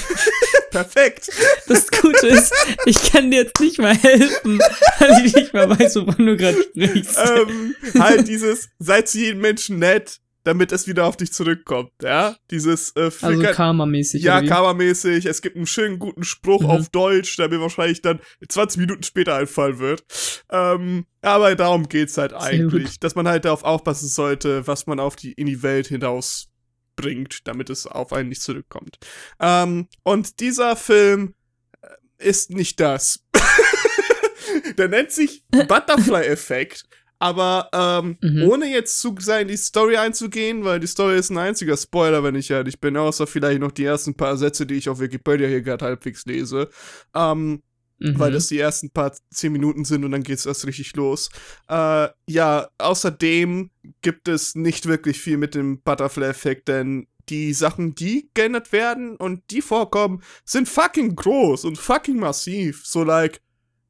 Perfekt. 0.70 1.30
Das 1.68 1.88
Gute 1.88 2.28
ist, 2.28 2.54
ich 2.86 3.12
kann 3.12 3.30
dir 3.30 3.42
jetzt 3.42 3.60
nicht 3.60 3.78
mal 3.78 3.94
helfen, 3.94 4.58
weil 4.98 5.26
ich 5.26 5.34
nicht 5.34 5.52
mal 5.52 5.68
weiß, 5.68 5.96
wovon 5.96 6.24
du 6.24 6.36
gerade 6.38 6.62
sprichst. 6.62 7.18
ähm, 7.18 7.74
halt 7.98 8.26
dieses, 8.26 8.70
seid 8.78 9.08
zu 9.08 9.18
jedem 9.18 9.42
Menschen 9.42 9.78
nett, 9.78 10.21
damit 10.44 10.72
es 10.72 10.86
wieder 10.86 11.06
auf 11.06 11.16
dich 11.16 11.32
zurückkommt, 11.32 11.90
ja? 12.02 12.36
Dieses, 12.50 12.90
äh, 12.96 13.02
also 13.02 13.10
Flicker- 13.28 13.52
Karma-mäßig. 13.52 14.22
ja? 14.22 14.42
Karma-mäßig, 14.42 15.26
es 15.26 15.40
gibt 15.42 15.56
einen 15.56 15.66
schönen 15.66 15.98
guten 15.98 16.24
Spruch 16.24 16.62
Mhm. 16.62 16.70
auf 16.70 16.88
Deutsch, 16.88 17.36
der 17.36 17.48
mir 17.48 17.60
wahrscheinlich 17.60 18.02
dann 18.02 18.20
20 18.48 18.80
Minuten 18.80 19.02
später 19.04 19.36
einfallen 19.36 19.78
wird. 19.78 20.04
Ähm, 20.50 21.06
aber 21.20 21.54
darum 21.54 21.88
geht's 21.88 22.18
halt 22.18 22.32
eigentlich, 22.32 22.98
dass 22.98 23.14
man 23.14 23.28
halt 23.28 23.44
darauf 23.44 23.62
aufpassen 23.64 24.08
sollte, 24.08 24.66
was 24.66 24.86
man 24.86 24.98
auf 25.00 25.14
die, 25.16 25.32
in 25.32 25.46
die 25.46 25.62
Welt 25.62 25.86
hinaus 25.86 26.48
bringt, 26.96 27.46
damit 27.46 27.70
es 27.70 27.86
auf 27.86 28.12
einen 28.12 28.28
nicht 28.28 28.42
zurückkommt. 28.42 28.98
Ähm, 29.40 29.88
und 30.02 30.40
dieser 30.40 30.76
Film 30.76 31.34
äh, 31.80 31.88
ist 32.28 32.50
nicht 32.50 32.80
das. 32.80 33.20
der 34.76 34.88
nennt 34.88 35.10
sich 35.12 35.44
Butterfly-Effekt. 35.50 36.84
Aber 37.22 37.68
ähm, 37.72 38.16
Mhm. 38.20 38.42
ohne 38.48 38.66
jetzt 38.66 38.98
zu 39.00 39.14
sehr 39.20 39.40
in 39.40 39.48
die 39.48 39.56
Story 39.56 39.96
einzugehen, 39.96 40.64
weil 40.64 40.80
die 40.80 40.88
Story 40.88 41.16
ist 41.16 41.30
ein 41.30 41.38
einziger 41.38 41.76
Spoiler, 41.76 42.24
wenn 42.24 42.34
ich 42.34 42.50
ehrlich 42.50 42.80
bin, 42.80 42.96
außer 42.96 43.26
vielleicht 43.28 43.60
noch 43.60 43.70
die 43.70 43.84
ersten 43.84 44.14
paar 44.14 44.36
Sätze, 44.36 44.66
die 44.66 44.74
ich 44.74 44.88
auf 44.88 44.98
Wikipedia 44.98 45.46
hier 45.46 45.62
gerade 45.62 45.84
halbwegs 45.84 46.24
lese. 46.26 46.68
Ähm, 47.14 47.62
Mhm. 48.00 48.18
weil 48.18 48.32
das 48.32 48.48
die 48.48 48.58
ersten 48.58 48.90
paar 48.90 49.12
zehn 49.30 49.52
Minuten 49.52 49.84
sind 49.84 50.04
und 50.04 50.10
dann 50.10 50.24
geht's 50.24 50.44
erst 50.44 50.66
richtig 50.66 50.96
los. 50.96 51.28
Äh, 51.68 52.08
ja, 52.26 52.68
außerdem 52.78 53.70
gibt 54.00 54.26
es 54.26 54.56
nicht 54.56 54.86
wirklich 54.86 55.20
viel 55.20 55.36
mit 55.36 55.54
dem 55.54 55.80
Butterfly-Effekt, 55.82 56.66
denn 56.66 57.06
die 57.28 57.52
Sachen, 57.54 57.94
die 57.94 58.28
geändert 58.34 58.72
werden 58.72 59.14
und 59.16 59.42
die 59.52 59.62
vorkommen, 59.62 60.20
sind 60.44 60.68
fucking 60.68 61.14
groß 61.14 61.64
und 61.64 61.78
fucking 61.78 62.18
massiv. 62.18 62.82
So 62.84 63.04
like, 63.04 63.40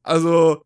also, 0.03 0.63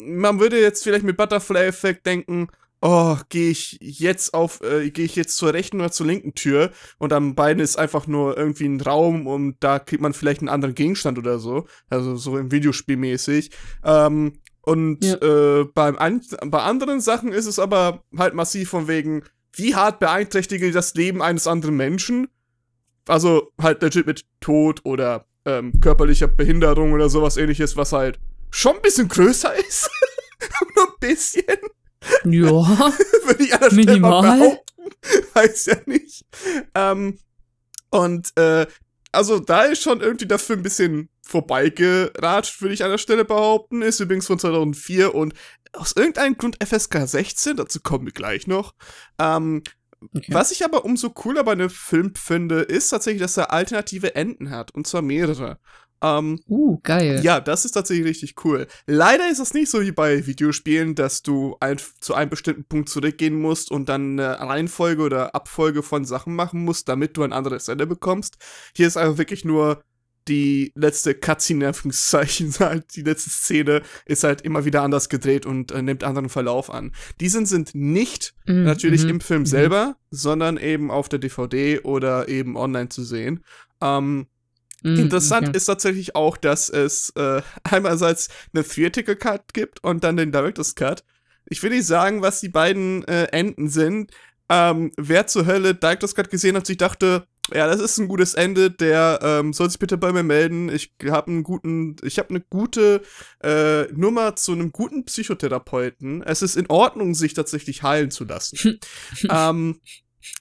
man 0.00 0.40
würde 0.40 0.60
jetzt 0.60 0.82
vielleicht 0.82 1.04
mit 1.04 1.16
Butterfly-Effekt 1.16 2.06
denken, 2.06 2.48
oh, 2.82 3.16
gehe 3.30 3.50
ich 3.50 3.78
jetzt 3.80 4.34
auf, 4.34 4.60
äh, 4.62 4.90
gehe 4.90 5.04
ich 5.06 5.16
jetzt 5.16 5.36
zur 5.36 5.52
rechten 5.52 5.80
oder 5.80 5.90
zur 5.90 6.06
linken 6.06 6.34
Tür 6.34 6.70
und 6.98 7.12
am 7.12 7.34
Bein 7.34 7.58
ist 7.58 7.78
einfach 7.78 8.06
nur 8.06 8.36
irgendwie 8.36 8.66
ein 8.66 8.80
Raum 8.80 9.26
und 9.26 9.56
da 9.60 9.78
kriegt 9.78 10.02
man 10.02 10.12
vielleicht 10.12 10.40
einen 10.40 10.48
anderen 10.50 10.74
Gegenstand 10.74 11.18
oder 11.18 11.38
so. 11.38 11.66
Also 11.88 12.16
so 12.16 12.36
im 12.38 12.52
Videospiel 12.52 12.96
mäßig. 12.96 13.50
Ähm, 13.84 14.34
und 14.62 15.04
Ja. 15.04 15.60
äh, 15.60 15.64
beim 15.74 15.96
an 15.96 16.20
bei 16.46 16.58
anderen 16.60 17.00
Sachen 17.00 17.32
ist 17.32 17.46
es 17.46 17.58
aber 17.58 18.02
halt 18.16 18.34
massiv 18.34 18.70
von 18.70 18.88
wegen, 18.88 19.22
wie 19.54 19.74
hart 19.74 20.00
beeinträchtige 20.00 20.70
das 20.70 20.94
Leben 20.94 21.22
eines 21.22 21.46
anderen 21.46 21.76
Menschen? 21.76 22.28
Also 23.08 23.52
halt 23.60 23.80
legit 23.82 24.06
mit 24.06 24.24
Tod 24.40 24.80
oder 24.84 25.24
ähm, 25.44 25.80
körperlicher 25.80 26.26
Behinderung 26.28 26.92
oder 26.92 27.08
sowas 27.08 27.36
ähnliches, 27.36 27.76
was 27.76 27.92
halt 27.92 28.18
schon 28.56 28.76
ein 28.76 28.82
bisschen 28.82 29.08
größer 29.08 29.54
ist. 29.54 29.90
Nur 30.76 30.86
ein 30.88 30.94
bisschen. 31.00 31.44
Ja, 32.24 32.50
Würde 33.24 33.44
ich 33.44 33.54
an 33.54 33.60
der 33.60 33.70
Stelle 33.70 34.00
mal 34.00 34.22
Minimal. 34.22 34.38
behaupten. 34.38 34.90
Weiß 35.34 35.66
ja 35.66 35.76
nicht. 35.86 36.24
Ähm, 36.74 37.18
und 37.90 38.36
äh, 38.36 38.66
also 39.12 39.38
da 39.38 39.62
ist 39.62 39.82
schon 39.82 40.00
irgendwie 40.00 40.26
dafür 40.26 40.56
ein 40.56 40.62
bisschen 40.62 41.08
vorbeigeratscht, 41.22 42.60
würde 42.60 42.74
ich 42.74 42.84
an 42.84 42.90
der 42.90 42.98
Stelle 42.98 43.24
behaupten. 43.24 43.82
Ist 43.82 44.00
übrigens 44.00 44.26
von 44.26 44.38
2004 44.38 45.14
und 45.14 45.34
aus 45.72 45.92
irgendeinem 45.96 46.36
Grund 46.36 46.56
FSK 46.64 47.06
16, 47.06 47.56
dazu 47.56 47.80
kommen 47.80 48.06
wir 48.06 48.12
gleich 48.12 48.46
noch. 48.46 48.74
Ähm, 49.18 49.62
Okay. 50.14 50.32
Was 50.32 50.50
ich 50.52 50.64
aber 50.64 50.84
umso 50.84 51.10
cooler 51.10 51.42
bei 51.42 51.52
einem 51.52 51.70
Film 51.70 52.14
finde, 52.14 52.60
ist 52.60 52.90
tatsächlich, 52.90 53.22
dass 53.22 53.36
er 53.38 53.50
alternative 53.52 54.14
Enden 54.14 54.50
hat. 54.50 54.72
Und 54.74 54.86
zwar 54.86 55.02
mehrere. 55.02 55.58
Ähm, 56.02 56.40
uh, 56.48 56.78
geil. 56.82 57.20
ja, 57.22 57.40
das 57.40 57.64
ist 57.64 57.72
tatsächlich 57.72 58.06
richtig 58.06 58.44
cool. 58.44 58.66
Leider 58.86 59.30
ist 59.30 59.38
es 59.38 59.54
nicht 59.54 59.70
so 59.70 59.80
wie 59.80 59.92
bei 59.92 60.26
Videospielen, 60.26 60.94
dass 60.94 61.22
du 61.22 61.56
ein, 61.60 61.78
zu 62.00 62.14
einem 62.14 62.30
bestimmten 62.30 62.64
Punkt 62.64 62.88
zurückgehen 62.88 63.40
musst 63.40 63.70
und 63.70 63.88
dann 63.88 64.18
eine 64.18 64.40
Reihenfolge 64.40 65.02
oder 65.02 65.34
Abfolge 65.34 65.82
von 65.82 66.04
Sachen 66.04 66.34
machen 66.34 66.64
musst, 66.64 66.88
damit 66.88 67.16
du 67.16 67.22
ein 67.22 67.32
anderes 67.32 67.68
Ende 67.68 67.86
bekommst. 67.86 68.36
Hier 68.74 68.86
ist 68.86 68.96
einfach 68.96 69.18
wirklich 69.18 69.44
nur 69.44 69.82
die 70.28 70.72
letzte 70.74 71.14
Cutscene, 71.14 71.64
in 71.64 71.68
Anführungszeichen, 71.68 72.52
halt, 72.58 72.96
die 72.96 73.02
letzte 73.02 73.30
Szene 73.30 73.82
ist 74.06 74.24
halt 74.24 74.42
immer 74.42 74.64
wieder 74.64 74.82
anders 74.82 75.08
gedreht 75.08 75.46
und 75.46 75.70
äh, 75.70 75.82
nimmt 75.82 76.04
anderen 76.04 76.28
Verlauf 76.28 76.70
an. 76.70 76.92
Diese 77.20 77.44
sind 77.46 77.74
nicht 77.74 78.34
Mhm, 78.46 78.64
natürlich 78.64 79.04
im 79.04 79.20
Film 79.20 79.40
mhm. 79.40 79.46
selber, 79.46 79.96
sondern 80.10 80.56
eben 80.56 80.90
auf 80.90 81.08
der 81.08 81.18
DVD 81.18 81.80
oder 81.80 82.28
eben 82.28 82.56
online 82.56 82.88
zu 82.88 83.04
sehen. 83.04 83.44
Ähm, 83.82 84.26
Mm, 84.82 84.96
Interessant 84.96 85.48
okay. 85.48 85.56
ist 85.56 85.66
tatsächlich 85.66 86.14
auch, 86.14 86.36
dass 86.36 86.68
es 86.68 87.10
äh, 87.16 87.42
einerseits 87.64 88.28
eine 88.54 88.64
Theatrical 88.64 89.16
Cut 89.16 89.54
gibt 89.54 89.82
und 89.82 90.04
dann 90.04 90.16
den 90.16 90.32
Director's 90.32 90.74
Cut. 90.74 91.04
Ich 91.46 91.62
will 91.62 91.70
nicht 91.70 91.86
sagen, 91.86 92.22
was 92.22 92.40
die 92.40 92.48
beiden 92.48 93.06
äh, 93.08 93.24
Enden 93.24 93.68
sind. 93.68 94.10
Ähm, 94.48 94.92
wer 94.96 95.26
zur 95.26 95.46
Hölle 95.46 95.74
Director's 95.74 96.14
Cut 96.14 96.30
gesehen 96.30 96.56
hat, 96.56 96.66
sich 96.66 96.76
dachte, 96.76 97.26
ja, 97.54 97.66
das 97.66 97.80
ist 97.80 97.98
ein 97.98 98.08
gutes 98.08 98.34
Ende. 98.34 98.70
Der 98.70 99.20
ähm, 99.22 99.52
soll 99.52 99.70
sich 99.70 99.78
bitte 99.78 99.96
bei 99.96 100.12
mir 100.12 100.22
melden. 100.22 100.68
Ich 100.68 100.92
habe 101.08 101.30
einen 101.30 101.42
guten, 101.42 101.96
ich 102.02 102.18
habe 102.18 102.30
eine 102.30 102.40
gute 102.40 103.02
äh, 103.42 103.84
Nummer 103.92 104.36
zu 104.36 104.52
einem 104.52 104.72
guten 104.72 105.04
Psychotherapeuten. 105.04 106.22
Es 106.22 106.42
ist 106.42 106.56
in 106.56 106.66
Ordnung, 106.68 107.14
sich 107.14 107.34
tatsächlich 107.34 107.82
heilen 107.82 108.10
zu 108.10 108.24
lassen. 108.24 108.80
ähm, 109.30 109.80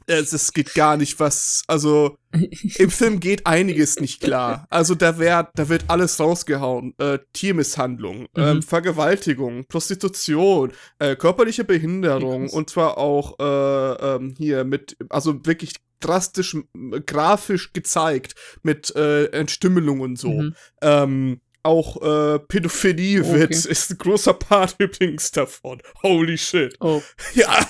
es, 0.07 0.33
es 0.33 0.53
geht 0.53 0.73
gar 0.73 0.97
nicht 0.97 1.19
was, 1.19 1.63
also 1.67 2.17
im 2.31 2.89
Film 2.89 3.19
geht 3.19 3.47
einiges 3.47 3.99
nicht 3.99 4.21
klar. 4.21 4.65
Also 4.69 4.95
da, 4.95 5.19
wär, 5.19 5.49
da 5.55 5.69
wird 5.69 5.85
alles 5.87 6.19
rausgehauen. 6.19 6.93
Äh, 6.97 7.19
Tiermisshandlung, 7.33 8.21
mhm. 8.21 8.27
ähm, 8.35 8.61
Vergewaltigung, 8.61 9.65
Prostitution, 9.67 10.71
äh, 10.99 11.15
körperliche 11.15 11.63
Behinderung 11.63 12.49
und 12.49 12.69
zwar 12.69 12.97
auch 12.97 13.39
äh, 13.39 14.15
ähm, 14.15 14.35
hier 14.37 14.63
mit, 14.63 14.97
also 15.09 15.45
wirklich 15.45 15.73
drastisch 15.99 16.57
grafisch 17.05 17.73
gezeigt 17.73 18.35
mit 18.63 18.95
äh, 18.95 19.25
Entstümmelung 19.27 20.01
und 20.01 20.19
so. 20.19 20.29
Mhm. 20.29 20.55
Ähm, 20.81 21.41
auch 21.65 22.01
äh, 22.01 22.39
Pädophilie 22.39 23.21
okay. 23.21 23.33
wird, 23.33 23.51
ist 23.51 23.91
ein 23.91 23.97
großer 23.97 24.35
Part 24.35 24.75
übrigens 24.79 25.31
davon. 25.31 25.81
Holy 26.03 26.37
shit. 26.37 26.75
Oh. 26.79 27.01
Ja, 27.33 27.67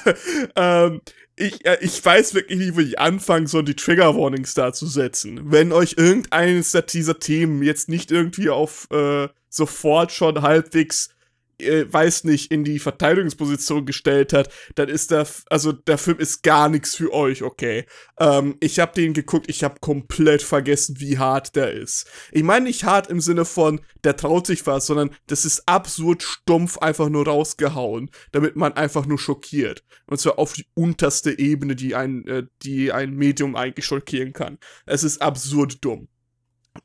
ähm, 0.56 1.02
ich, 1.36 1.66
äh, 1.66 1.78
ich 1.82 2.04
weiß 2.04 2.34
wirklich 2.34 2.60
nicht, 2.60 2.76
wo 2.76 2.80
ich 2.80 3.00
anfangen 3.00 3.48
soll, 3.48 3.64
die 3.64 3.76
Trigger 3.76 4.16
Warnings 4.16 4.54
da 4.54 4.74
zu 4.74 4.88
setzen. 4.88 5.52
Wenn 5.52 5.72
euch 5.72 5.96
irgendeines 5.98 6.72
dieser 6.90 7.20
Themen 7.20 7.62
jetzt 7.64 7.90
nicht 7.90 8.12
irgendwie 8.12 8.50
auf 8.50 8.88
äh, 8.92 9.28
sofort 9.50 10.12
schon 10.12 10.42
halbwegs 10.42 11.15
äh, 11.60 11.86
weiß 11.92 12.24
nicht, 12.26 12.52
in 12.52 12.64
die 12.64 12.80
Verteidigungsposition 12.80 13.86
gestellt 13.86 14.34
hat, 14.34 14.50
dann 14.76 14.90
ist 14.90 15.12
der, 15.12 15.28
also 15.50 15.72
der 15.72 15.98
Film 15.98 16.20
ist 16.20 16.44
gar 16.44 16.70
nichts 16.70 16.96
für 16.96 17.14
euch, 17.14 17.44
okay. 17.44 17.86
Ähm, 18.20 18.58
ich 18.60 18.80
habe 18.80 18.94
den 18.94 19.14
geguckt, 19.14 19.50
ich 19.50 19.64
habe 19.64 19.80
komplett 19.80 20.42
vergessen, 20.42 21.00
wie 21.00 21.18
hart 21.18 21.56
der 21.56 21.72
ist. 21.72 22.08
Ich 22.32 22.44
meine 22.44 22.66
nicht 22.66 22.84
hart 22.84 23.08
im 23.08 23.22
Sinne 23.22 23.46
von, 23.46 23.82
der 24.04 24.16
traut 24.16 24.48
sich 24.48 24.66
was, 24.68 24.88
sondern 24.88 25.12
das 25.28 25.46
ist 25.46 25.68
absurd 25.68 26.24
stumpf 26.24 26.78
einfach 26.80 27.10
nur 27.10 27.26
rausgehauen, 27.28 28.10
damit 28.32 28.56
man 28.56 28.74
einfach 28.74 29.06
nur 29.06 29.20
schockiert. 29.20 29.84
Und 30.08 30.20
zwar 30.20 30.40
auf 30.40 30.54
die 30.54 30.68
unterste 30.74 31.38
Ebene, 31.38 31.76
die 31.76 31.96
ein, 31.96 32.28
äh, 32.28 32.44
die 32.64 32.92
ein 32.92 33.16
Medium 33.16 33.56
eigentlich 33.56 33.86
schockieren 33.86 34.34
kann. 34.34 34.58
Es 34.86 35.04
ist 35.04 35.22
absurd 35.22 35.84
dumm. 35.84 36.08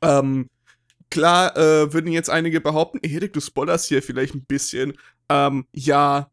Ähm, 0.01 0.47
Klar 1.11 1.55
äh, 1.57 1.93
würden 1.93 2.11
jetzt 2.11 2.29
einige 2.29 2.61
behaupten, 2.61 2.99
Erik, 3.03 3.33
du 3.33 3.41
spoilerst 3.41 3.87
hier 3.87 4.01
vielleicht 4.01 4.33
ein 4.33 4.45
bisschen. 4.45 4.93
Ähm, 5.29 5.65
ja, 5.73 6.31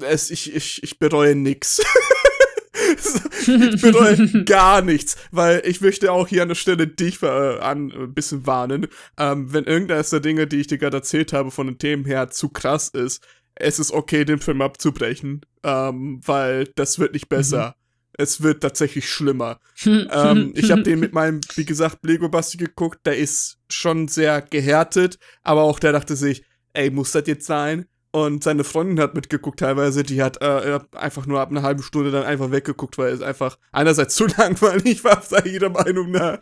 es, 0.00 0.30
ich, 0.30 0.54
ich, 0.54 0.82
ich 0.82 0.98
bereue 0.98 1.34
nix. 1.34 1.80
ich 3.46 3.80
bereue 3.80 4.44
gar 4.44 4.82
nichts, 4.82 5.16
weil 5.30 5.62
ich 5.64 5.80
möchte 5.80 6.10
auch 6.12 6.28
hier 6.28 6.42
an 6.42 6.48
der 6.48 6.54
Stelle 6.54 6.86
dich 6.86 7.22
äh, 7.22 7.58
an, 7.58 7.92
ein 7.92 8.14
bisschen 8.14 8.46
warnen. 8.46 8.88
Ähm, 9.18 9.52
wenn 9.52 9.64
irgendeines 9.64 10.10
der 10.10 10.20
Dinge, 10.20 10.46
die 10.46 10.60
ich 10.60 10.66
dir 10.66 10.78
gerade 10.78 10.96
erzählt 10.98 11.32
habe, 11.32 11.50
von 11.50 11.66
den 11.66 11.78
Themen 11.78 12.04
her 12.04 12.30
zu 12.30 12.48
krass 12.48 12.88
ist, 12.88 13.22
es 13.54 13.78
ist 13.78 13.92
okay, 13.92 14.24
den 14.24 14.38
Film 14.38 14.62
abzubrechen, 14.62 15.44
ähm, 15.62 16.20
weil 16.24 16.68
das 16.76 16.98
wird 16.98 17.12
nicht 17.12 17.28
besser. 17.28 17.74
Es 18.18 18.42
wird 18.42 18.62
tatsächlich 18.62 19.08
schlimmer. 19.08 19.58
ähm, 19.86 20.52
ich 20.54 20.70
habe 20.70 20.82
den 20.82 21.00
mit 21.00 21.14
meinem, 21.14 21.40
wie 21.54 21.64
gesagt, 21.64 22.04
Lego 22.04 22.28
Basti 22.28 22.58
geguckt, 22.58 23.06
der 23.06 23.16
ist 23.16 23.58
schon 23.70 24.08
sehr 24.08 24.42
gehärtet, 24.42 25.18
aber 25.42 25.62
auch 25.62 25.78
der 25.78 25.92
dachte 25.92 26.16
sich, 26.16 26.44
ey, 26.74 26.90
muss 26.90 27.12
das 27.12 27.26
jetzt 27.26 27.46
sein? 27.46 27.86
Und 28.10 28.42
seine 28.42 28.64
Freundin 28.64 29.00
hat 29.00 29.14
mitgeguckt 29.14 29.60
teilweise, 29.60 30.02
die 30.02 30.22
hat 30.22 30.40
äh, 30.40 30.80
einfach 30.92 31.26
nur 31.26 31.40
ab 31.40 31.50
einer 31.50 31.62
halben 31.62 31.82
Stunde 31.82 32.10
dann 32.10 32.24
einfach 32.24 32.50
weggeguckt, 32.50 32.98
weil 32.98 33.12
es 33.12 33.20
einfach 33.20 33.58
einerseits 33.70 34.14
zu 34.16 34.26
langweilig 34.26 35.04
war, 35.04 35.22
sei 35.22 35.42
jeder 35.44 35.70
Meinung 35.70 36.10
nach. 36.10 36.40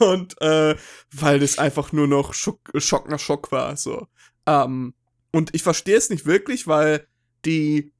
Und 0.00 0.40
äh, 0.40 0.74
weil 1.14 1.42
es 1.42 1.58
einfach 1.58 1.92
nur 1.92 2.08
noch 2.08 2.34
Schock, 2.34 2.60
Schock 2.76 3.10
nach 3.10 3.20
Schock 3.20 3.52
war. 3.52 3.76
So. 3.76 4.06
Ähm, 4.46 4.94
und 5.32 5.54
ich 5.54 5.62
verstehe 5.62 5.96
es 5.96 6.10
nicht 6.10 6.26
wirklich, 6.26 6.66
weil 6.66 7.06
die 7.44 7.92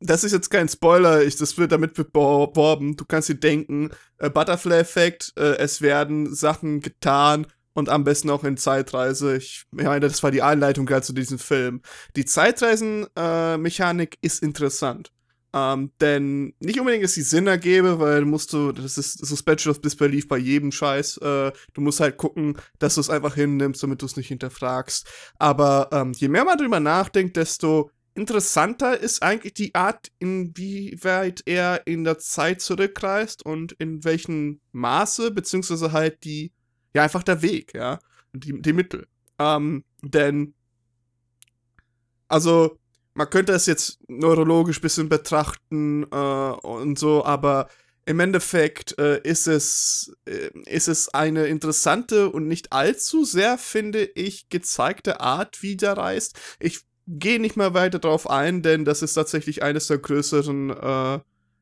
das 0.00 0.24
ist 0.24 0.32
jetzt 0.32 0.50
kein 0.50 0.68
Spoiler, 0.68 1.22
ich, 1.22 1.36
das 1.36 1.58
wird 1.58 1.72
damit 1.72 1.94
beworben. 1.94 2.96
Du 2.96 3.04
kannst 3.04 3.28
dir 3.28 3.34
denken, 3.34 3.90
äh, 4.18 4.30
Butterfly-Effekt, 4.30 5.32
äh, 5.36 5.56
es 5.56 5.80
werden 5.80 6.32
Sachen 6.34 6.80
getan 6.80 7.46
und 7.74 7.88
am 7.88 8.04
besten 8.04 8.30
auch 8.30 8.44
in 8.44 8.56
Zeitreise. 8.56 9.36
Ich 9.36 9.64
meine, 9.70 10.08
das 10.08 10.22
war 10.22 10.30
die 10.30 10.42
Einleitung 10.42 10.86
gerade 10.86 11.02
zu 11.02 11.12
diesem 11.12 11.38
Film. 11.38 11.82
Die 12.16 12.24
Zeitreisen-Mechanik 12.24 14.14
äh, 14.14 14.26
ist 14.26 14.42
interessant. 14.42 15.10
Ähm, 15.54 15.92
denn 16.00 16.52
nicht 16.60 16.78
unbedingt 16.78 17.04
ist 17.04 17.16
die 17.16 17.22
Sinn 17.22 17.46
ergebe, 17.46 17.98
weil 17.98 18.24
musst 18.26 18.52
du, 18.52 18.70
das 18.72 18.98
ist 18.98 19.24
Suspension 19.24 19.70
of 19.70 19.80
Disbelief 19.80 20.28
bei 20.28 20.36
jedem 20.36 20.70
Scheiß. 20.72 21.16
Äh, 21.18 21.52
du 21.72 21.80
musst 21.80 22.00
halt 22.00 22.18
gucken, 22.18 22.58
dass 22.78 22.96
du 22.96 23.00
es 23.00 23.08
einfach 23.08 23.34
hinnimmst, 23.34 23.82
damit 23.82 24.02
du 24.02 24.06
es 24.06 24.16
nicht 24.16 24.28
hinterfragst. 24.28 25.06
Aber 25.38 25.88
ähm, 25.90 26.12
je 26.12 26.28
mehr 26.28 26.44
man 26.44 26.58
drüber 26.58 26.80
nachdenkt, 26.80 27.36
desto 27.36 27.90
interessanter 28.18 28.98
ist 28.98 29.22
eigentlich 29.22 29.54
die 29.54 29.74
Art, 29.74 30.10
inwieweit 30.18 31.42
er 31.46 31.86
in 31.86 32.04
der 32.04 32.18
Zeit 32.18 32.60
zurückreist 32.60 33.44
und 33.44 33.72
in 33.72 34.04
welchem 34.04 34.60
Maße, 34.72 35.30
beziehungsweise 35.30 35.92
halt 35.92 36.24
die, 36.24 36.52
ja, 36.94 37.04
einfach 37.04 37.22
der 37.22 37.42
Weg, 37.42 37.74
ja, 37.74 37.98
die, 38.32 38.60
die 38.60 38.72
Mittel. 38.72 39.06
Ähm, 39.38 39.84
denn, 40.02 40.54
also, 42.26 42.78
man 43.14 43.30
könnte 43.30 43.52
es 43.52 43.66
jetzt 43.66 43.98
neurologisch 44.08 44.80
bisschen 44.80 45.08
betrachten 45.08 46.04
äh, 46.10 46.16
und 46.16 46.98
so, 46.98 47.24
aber 47.24 47.68
im 48.08 48.20
Endeffekt 48.20 48.98
äh, 48.98 49.20
ist 49.22 49.46
es 49.46 50.16
äh, 50.24 50.50
ist 50.64 50.88
es 50.88 51.12
eine 51.12 51.46
interessante 51.46 52.30
und 52.30 52.48
nicht 52.48 52.72
allzu 52.72 53.24
sehr 53.24 53.58
finde 53.58 54.04
ich 54.04 54.48
gezeigte 54.48 55.20
Art, 55.20 55.62
wie 55.62 55.76
der 55.76 55.98
reist. 55.98 56.38
Ich 56.58 56.87
gehe 57.08 57.40
nicht 57.40 57.56
mehr 57.56 57.74
weiter 57.74 57.98
drauf 57.98 58.28
ein, 58.28 58.62
denn 58.62 58.84
das 58.84 59.02
ist 59.02 59.14
tatsächlich 59.14 59.62
eines 59.62 59.86
der 59.86 59.98
größeren 59.98 60.70
äh, 60.70 61.18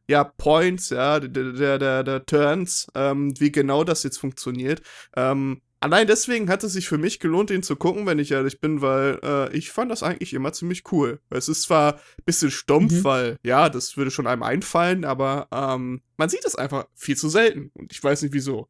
ja, 0.09 0.25
Points, 0.25 0.91
ja, 0.91 1.21
der, 1.21 1.53
der, 1.53 1.79
der, 1.79 2.03
der 2.03 2.27
Turns, 2.27 2.89
ähm, 2.95 3.33
wie 3.41 3.53
genau 3.53 3.85
das 3.85 4.03
jetzt 4.03 4.19
funktioniert. 4.19 4.83
Ähm, 5.17 5.63
allein 5.81 6.07
deswegen 6.07 6.49
hat 6.49 6.65
es 6.65 6.73
sich 6.73 6.89
für 6.89 6.99
mich 6.99 7.21
gelohnt, 7.21 7.51
ihn 7.51 7.63
zu 7.63 7.77
gucken, 7.77 8.07
wenn 8.07 8.19
ich 8.19 8.33
ehrlich 8.33 8.61
bin, 8.61 8.83
weil 8.83 9.19
äh, 9.23 9.57
ich 9.57 9.71
fand 9.71 9.91
das 9.91 10.03
eigentlich 10.03 10.35
immer 10.35 10.53
ziemlich 10.53 10.91
cool. 10.93 11.21
Es 11.31 11.49
ist 11.49 11.63
zwar 11.63 11.95
ein 11.95 12.25
bisschen 12.25 12.51
stumpf, 12.51 12.93
mhm. 12.93 13.05
weil, 13.05 13.37
ja, 13.43 13.69
das 13.69 13.97
würde 13.97 14.11
schon 14.11 14.27
einem 14.27 14.43
einfallen, 14.43 15.05
aber 15.05 15.49
ähm, 15.53 16.03
man 16.17 16.29
sieht 16.29 16.45
es 16.45 16.57
einfach 16.57 16.87
viel 16.95 17.17
zu 17.17 17.29
selten 17.29 17.71
und 17.75 17.93
ich 17.93 18.03
weiß 18.03 18.23
nicht 18.23 18.35
wieso. 18.35 18.69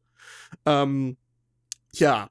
Ähm, 0.65 1.17
ja, 1.91 2.29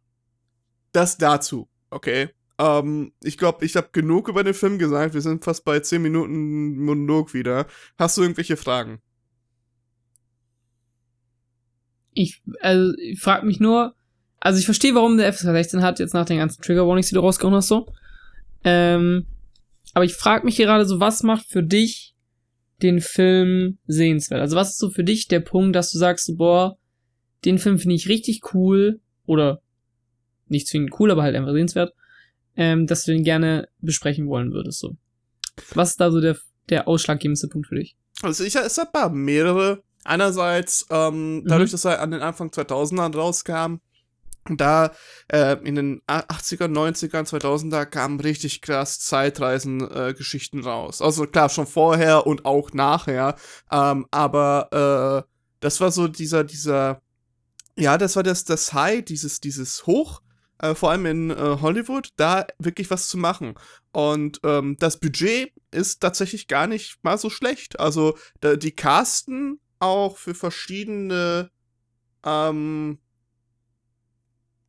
das 0.93 1.19
dazu, 1.19 1.69
okay? 1.91 2.31
Ähm, 2.59 3.13
ich 3.23 3.37
glaube, 3.37 3.65
ich 3.65 3.77
habe 3.77 3.89
genug 3.93 4.29
über 4.29 4.43
den 4.43 4.55
Film 4.55 4.79
gesagt. 4.79 5.15
Wir 5.15 5.21
sind 5.21 5.45
fast 5.45 5.65
bei 5.65 5.81
10 5.81 6.01
Minuten 6.01 6.79
Monolog 6.79 7.35
wieder. 7.35 7.67
Hast 7.99 8.17
du 8.17 8.23
irgendwelche 8.23 8.57
Fragen? 8.57 9.01
Ich, 12.13 12.41
also, 12.61 12.95
ich 12.99 13.21
frage 13.21 13.45
mich 13.45 13.61
nur, 13.61 13.95
also 14.41 14.59
ich 14.59 14.65
verstehe, 14.65 14.95
warum 14.95 15.19
der 15.19 15.33
FSK 15.33 15.51
16 15.51 15.83
hat, 15.83 15.99
jetzt 15.99 16.15
nach 16.15 16.25
den 16.25 16.39
ganzen 16.39 16.63
Trigger 16.63 16.87
Warnings, 16.87 17.09
die 17.09 17.15
du 17.15 17.21
rausgehauen 17.21 17.57
hast, 17.57 17.69
so. 17.69 17.93
Ähm, 18.65 19.27
aber 19.93 20.05
ich 20.05 20.15
frage 20.15 20.45
mich 20.45 20.57
gerade 20.57 20.87
so, 20.87 20.99
was 20.99 21.23
macht 21.23 21.47
für 21.47 21.63
dich 21.63 22.15
den 22.83 23.01
Film 23.01 23.79
sehenswert? 23.87 24.41
Also 24.41 24.57
was 24.57 24.71
ist 24.71 24.79
so 24.79 24.89
für 24.91 25.05
dich 25.05 25.29
der 25.29 25.41
Punkt, 25.41 25.77
dass 25.77 25.91
du 25.91 25.99
sagst, 25.99 26.27
so, 26.27 26.37
boah, 26.37 26.79
den 27.45 27.59
Film 27.59 27.79
finde 27.79 27.97
ich 27.97 28.09
richtig 28.09 28.55
cool 28.55 29.01
oder 29.27 29.61
nicht 30.49 30.69
zwingend 30.69 30.99
cool, 30.99 31.11
aber 31.11 31.23
halt 31.23 31.37
einfach 31.37 31.53
sehenswert 31.53 31.93
ähm, 32.57 32.87
dass 32.87 33.05
du 33.05 33.13
den 33.13 33.25
gerne 33.25 33.69
besprechen 33.81 34.29
wollen 34.29 34.53
würdest. 34.53 34.81
So. 34.81 34.97
Was 35.75 35.91
ist 35.91 36.01
da 36.01 36.11
so 36.11 36.21
der, 36.21 36.37
der 36.69 36.89
ausschlaggebendste 36.89 37.49
Punkt 37.49 37.69
für 37.69 37.77
dich? 37.77 37.97
Also 38.23 38.45
ich, 38.45 38.57
es 38.57 38.79
hat 38.79 38.93
paar 38.93 39.11
mehrere. 39.11 39.83
Einerseits, 40.05 40.87
ähm, 40.91 41.43
dadurch, 41.47 41.71
mhm. 41.71 41.73
dass 41.73 41.85
er 41.85 42.01
an 42.01 42.13
den 42.13 42.23
Anfang 42.23 42.51
2000ern 42.51 43.15
rauskam, 43.17 43.81
da 44.49 44.93
äh, 45.27 45.57
in 45.65 45.75
den 45.75 46.03
80er, 46.07 46.69
90er, 46.69 47.29
2000er 47.29 47.85
kamen 47.87 48.21
richtig 48.21 48.63
krass 48.63 49.01
Zeitreisen-Geschichten 49.01 50.61
äh, 50.61 50.65
raus. 50.65 51.03
Also 51.03 51.27
klar, 51.27 51.49
schon 51.49 51.67
vorher 51.67 52.27
und 52.27 52.45
auch 52.45 52.73
nachher. 52.73 53.35
Ähm, 53.73 54.07
aber 54.13 55.25
äh, 55.27 55.31
das 55.59 55.81
war 55.81 55.91
so 55.91 56.07
dieser, 56.07 56.45
dieser, 56.45 57.03
ja, 57.77 57.99
das 57.99 58.15
war 58.15 58.23
das, 58.23 58.45
das 58.45 58.73
High, 58.73 59.05
dieses, 59.05 59.41
dieses 59.41 59.87
Hoch 59.87 60.23
äh, 60.59 60.75
vor 60.75 60.91
allem 60.91 61.07
in 61.07 61.31
äh, 61.31 61.59
Hollywood, 61.61 62.11
da 62.17 62.47
wirklich 62.59 62.91
was 62.91 63.09
zu 63.09 63.19
machen. 63.19 63.55
Und 63.93 64.41
ähm, 64.45 64.77
das 64.79 64.99
Budget 64.99 65.53
ist 65.71 66.01
tatsächlich 66.01 66.49
gar 66.49 66.67
nicht 66.67 66.99
mal 67.03 67.19
so 67.19 67.31
schlecht. 67.31 67.81
Also 67.81 68.17
da, 68.41 68.57
die 68.57 68.73
casten 68.73 69.61
auch 69.79 70.17
für 70.17 70.35
verschiedene 70.35 71.51
ähm, 72.25 72.99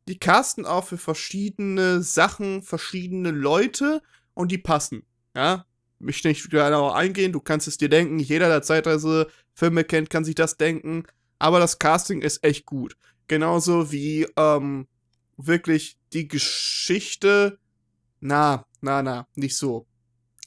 die 0.08 0.18
casten 0.18 0.64
auch 0.64 0.86
für 0.86 0.96
verschiedene 0.96 2.02
Sachen, 2.02 2.62
verschiedene 2.62 3.30
Leute 3.30 4.02
und 4.34 4.50
die 4.50 4.58
passen. 4.58 5.02
Ja, 5.36 5.66
mich 5.98 6.24
nicht 6.24 6.50
genau 6.50 6.90
eingehen, 6.90 7.32
du 7.32 7.40
kannst 7.40 7.68
es 7.68 7.76
dir 7.76 7.88
denken, 7.88 8.18
jeder, 8.18 8.48
der 8.48 8.62
Zeitreise 8.62 9.28
Filme 9.54 9.84
kennt, 9.84 10.10
kann 10.10 10.24
sich 10.24 10.34
das 10.34 10.56
denken, 10.56 11.04
aber 11.38 11.58
das 11.58 11.78
Casting 11.78 12.22
ist 12.22 12.42
echt 12.42 12.64
gut. 12.64 12.96
Genauso 13.26 13.92
wie 13.92 14.26
ähm, 14.36 14.86
wirklich 15.38 15.96
die 16.12 16.28
Geschichte, 16.28 17.58
na, 18.20 18.66
na, 18.80 19.02
na, 19.02 19.26
nicht 19.34 19.56
so. 19.56 19.86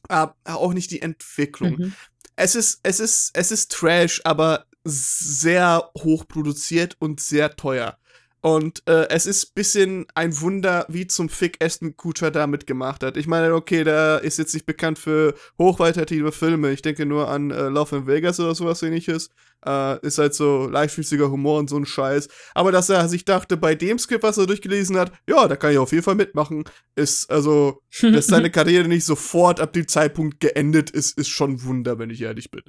Aber 0.07 0.35
auch 0.43 0.73
nicht 0.73 0.91
die 0.91 1.01
Entwicklung. 1.01 1.77
Mhm. 1.77 1.93
Es 2.35 2.55
ist, 2.55 2.79
es 2.83 2.99
ist, 2.99 3.31
es 3.33 3.51
ist 3.51 3.71
Trash, 3.71 4.21
aber 4.23 4.65
sehr 4.83 5.89
hoch 5.97 6.27
produziert 6.27 6.97
und 6.99 7.19
sehr 7.19 7.55
teuer. 7.55 7.97
Und 8.41 8.81
äh, 8.87 9.07
es 9.09 9.27
ist 9.27 9.53
bisschen 9.53 10.07
ein 10.15 10.41
Wunder, 10.41 10.87
wie 10.89 11.05
zum 11.05 11.29
Fick 11.29 11.63
Aston 11.63 11.95
Kutcher 11.95 12.31
damit 12.31 12.65
gemacht 12.65 13.03
hat. 13.03 13.15
Ich 13.15 13.27
meine, 13.27 13.53
okay, 13.53 13.83
der 13.83 14.21
ist 14.23 14.39
jetzt 14.39 14.55
nicht 14.55 14.65
bekannt 14.65 14.97
für 14.97 15.35
hochqualitative 15.59 16.31
Filme. 16.31 16.71
Ich 16.71 16.81
denke 16.81 17.05
nur 17.05 17.29
an 17.29 17.51
äh, 17.51 17.69
Love 17.69 17.97
in 17.97 18.07
Vegas 18.07 18.39
oder 18.39 18.55
sowas 18.55 18.81
ähnliches. 18.81 19.29
Äh, 19.63 20.03
ist 20.05 20.17
halt 20.17 20.33
so 20.33 20.67
leichtfüßiger 20.67 21.29
Humor 21.29 21.59
und 21.59 21.69
so 21.69 21.77
ein 21.77 21.85
Scheiß. 21.85 22.29
Aber 22.55 22.71
dass 22.71 22.89
er 22.89 23.07
sich 23.09 23.25
dachte, 23.25 23.57
bei 23.57 23.75
dem 23.75 23.99
Skript, 23.99 24.23
was 24.23 24.39
er 24.39 24.47
durchgelesen 24.47 24.97
hat, 24.97 25.11
ja, 25.27 25.47
da 25.47 25.55
kann 25.55 25.73
ich 25.73 25.77
auf 25.77 25.91
jeden 25.91 26.03
Fall 26.03 26.15
mitmachen, 26.15 26.63
ist 26.95 27.29
also, 27.29 27.83
dass 28.01 28.25
seine 28.25 28.49
Karriere 28.49 28.87
nicht 28.87 29.05
sofort 29.05 29.59
ab 29.59 29.71
dem 29.73 29.87
Zeitpunkt 29.87 30.39
geendet 30.39 30.89
ist, 30.89 31.15
ist 31.15 31.29
schon 31.29 31.51
ein 31.51 31.63
Wunder, 31.63 31.99
wenn 31.99 32.09
ich 32.09 32.21
ehrlich 32.21 32.49
bin. 32.49 32.63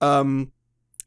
Ähm, 0.00 0.52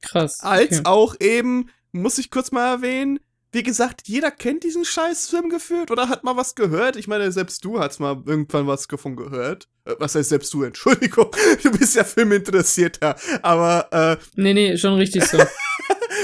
Krass. 0.02 0.42
als 0.42 0.80
okay. 0.80 0.82
auch 0.84 1.16
eben, 1.22 1.70
muss 1.94 2.18
ich 2.18 2.32
kurz 2.32 2.52
mal 2.52 2.70
erwähnen, 2.70 3.20
wie 3.52 3.64
gesagt, 3.64 4.08
jeder 4.08 4.30
kennt 4.32 4.64
diesen 4.64 4.86
Scheißfilm 4.86 5.50
gefühlt 5.50 5.90
oder 5.92 6.08
hat 6.08 6.24
mal 6.24 6.38
was 6.38 6.54
gehört. 6.56 6.96
Ich 6.96 7.08
meine, 7.08 7.32
selbst 7.32 7.66
du 7.66 7.80
hast 7.80 8.00
mal 8.00 8.22
irgendwann 8.26 8.68
was 8.68 8.88
davon 8.88 9.16
gehört. 9.16 9.68
Äh, 9.86 9.96
was 10.00 10.16
heißt 10.16 10.30
selbst 10.30 10.54
du? 10.54 10.64
Entschuldigung, 10.64 11.32
du 11.64 11.72
bist 11.72 11.96
ja 11.96 12.04
filminteressierter. 12.04 13.16
Aber, 13.42 13.88
äh, 13.92 14.24
Nee, 14.36 14.54
nee, 14.54 14.78
schon 14.78 14.94
richtig 14.96 15.24
so. 15.26 15.38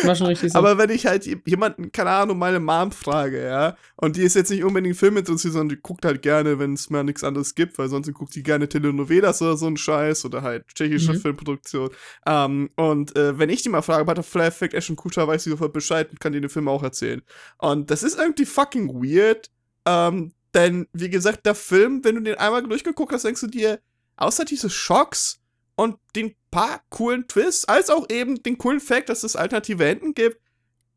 War 0.08 0.16
schon 0.16 0.28
richtig 0.28 0.52
so. 0.52 0.60
aber 0.60 0.78
wenn 0.78 0.90
ich 0.90 1.06
halt 1.06 1.26
jemanden, 1.48 1.92
keine 1.92 2.10
Ahnung, 2.12 2.38
meine 2.38 2.60
Mom 2.60 2.92
frage, 2.92 3.44
ja, 3.44 3.78
und 3.96 4.16
die 4.16 4.22
ist 4.22 4.36
jetzt 4.36 4.50
nicht 4.52 4.64
unbedingt 4.64 4.96
filminteressiert, 4.98 5.54
sondern 5.54 5.70
die 5.76 5.82
guckt 5.82 6.06
halt 6.06 6.22
gerne, 6.22 6.60
wenn 6.60 6.74
es 6.74 6.90
mal 6.90 7.04
nichts 7.04 7.24
anderes 7.24 7.56
gibt, 7.56 7.78
weil 7.78 7.90
sonst 7.90 8.12
guckt 8.14 8.36
die 8.36 8.44
gerne 8.44 8.68
Telenovelas 8.70 9.42
oder 9.42 9.58
so 9.58 9.68
ein 9.68 9.78
Scheiß 9.78 10.26
oder 10.26 10.42
halt 10.42 10.66
tschechische 10.74 11.14
Mhm. 11.14 11.20
Filmproduktion. 11.22 11.90
Ähm, 12.26 12.70
und 12.76 13.16
äh, 13.16 13.38
wenn 13.38 13.50
ich 13.50 13.62
die 13.62 13.70
mal 13.70 13.82
frage, 13.82 14.06
Butterfly 14.06 14.44
Effect, 14.46 14.74
Ashton 14.74 14.96
Kutcher, 14.96 15.28
weiß 15.28 15.44
sie 15.44 15.50
sofort 15.50 15.74
Bescheid 15.74 16.10
und 16.12 16.20
kann 16.20 16.34
dir 16.34 16.42
den 16.42 16.50
Film 16.50 16.68
auch 16.68 16.84
erzählen. 16.84 17.22
Und 17.58 17.92
das 17.92 18.04
ist 18.04 18.18
irgendwie 18.18 18.46
fucking 18.46 18.90
weird, 19.04 19.50
ähm, 19.86 20.32
denn, 20.54 20.88
wie 20.94 21.10
gesagt, 21.10 21.46
der 21.46 21.54
Film, 21.56 22.04
wenn 22.04 22.16
du 22.16 22.22
den 22.22 22.36
einmal 22.36 22.64
durchgeguckt 22.64 23.12
hast, 23.12 23.26
denkst 23.26 23.42
du 23.42 23.48
dir, 23.48 23.80
außer 24.16 24.46
diese 24.46 24.70
Schocks 24.70 25.40
und 25.76 25.98
den 26.16 26.36
paar 26.52 26.82
coolen 26.90 27.28
Twists, 27.28 27.66
als 27.66 27.90
auch 27.90 28.10
eben 28.10 28.42
den 28.42 28.58
coolen 28.58 28.80
Fact, 28.80 29.10
dass 29.10 29.24
es 29.24 29.36
alternative 29.36 29.86
Enden 29.86 30.14
gibt, 30.14 30.40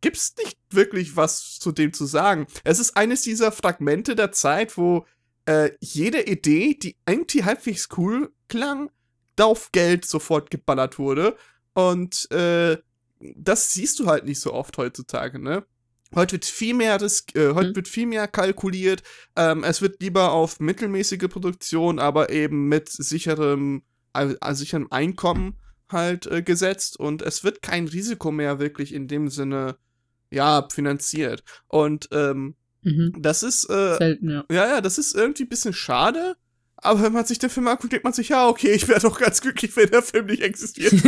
gibt's 0.00 0.34
nicht 0.38 0.56
wirklich 0.70 1.16
was 1.16 1.58
zu 1.58 1.72
dem 1.72 1.92
zu 1.92 2.06
sagen. 2.06 2.46
Es 2.64 2.78
ist 2.78 2.96
eines 2.96 3.22
dieser 3.22 3.50
Fragmente 3.50 4.14
der 4.14 4.30
Zeit, 4.32 4.76
wo 4.76 5.06
äh, 5.46 5.70
jede 5.80 6.22
Idee, 6.22 6.74
die 6.74 6.96
irgendwie 7.06 7.44
halbwegs 7.44 7.88
cool 7.96 8.32
klang, 8.48 8.90
auf 9.40 9.72
Geld 9.72 10.04
sofort 10.04 10.50
geballert 10.50 10.98
wurde. 10.98 11.36
Und 11.74 12.30
äh, 12.32 12.78
das 13.20 13.72
siehst 13.72 13.98
du 13.98 14.06
halt 14.06 14.24
nicht 14.24 14.40
so 14.40 14.52
oft 14.52 14.76
heutzutage, 14.78 15.38
ne? 15.38 15.64
Heute 16.14 16.32
wird 16.32 16.46
viel 16.46 16.74
mehr, 16.74 17.00
risk 17.00 17.36
äh, 17.36 17.54
heute 17.54 17.70
Mhm. 17.70 17.76
wird 17.76 17.88
viel 17.88 18.06
mehr 18.06 18.28
kalkuliert. 18.28 19.02
Ähm, 19.36 19.62
es 19.62 19.82
wird 19.82 20.00
lieber 20.00 20.32
auf 20.32 20.58
mittelmäßige 20.58 21.28
Produktion, 21.28 21.98
aber 21.98 22.30
eben 22.30 22.68
mit 22.68 22.88
sicherem, 22.88 23.82
äh, 24.18 24.36
äh, 24.40 24.54
sicherem 24.54 24.88
Einkommen 24.90 25.56
halt 25.90 26.26
äh, 26.26 26.42
gesetzt. 26.42 26.98
Und 26.98 27.22
es 27.22 27.44
wird 27.44 27.62
kein 27.62 27.88
Risiko 27.88 28.30
mehr 28.30 28.58
wirklich 28.58 28.92
in 28.94 29.08
dem 29.08 29.28
Sinne, 29.28 29.76
ja, 30.30 30.66
finanziert. 30.70 31.42
Und 31.68 32.08
ähm, 32.12 32.56
mhm. 32.82 33.14
das 33.18 33.42
ist, 33.42 33.70
äh, 33.70 33.96
Selten, 33.96 34.30
ja. 34.30 34.44
ja, 34.50 34.66
ja, 34.68 34.80
das 34.80 34.98
ist 34.98 35.14
irgendwie 35.14 35.44
ein 35.44 35.48
bisschen 35.48 35.72
schade. 35.72 36.36
Aber 36.80 37.02
wenn 37.02 37.12
man 37.12 37.24
sich 37.24 37.38
den 37.40 37.50
Film 37.50 37.66
anguckt, 37.66 37.92
denkt 37.92 38.04
man 38.04 38.12
sich, 38.12 38.28
ja, 38.28 38.46
okay, 38.46 38.70
ich 38.70 38.86
wäre 38.86 39.00
doch 39.00 39.18
ganz 39.18 39.40
glücklich, 39.40 39.74
wenn 39.76 39.90
der 39.90 40.02
Film 40.02 40.26
nicht 40.26 40.42
existiert. 40.42 40.92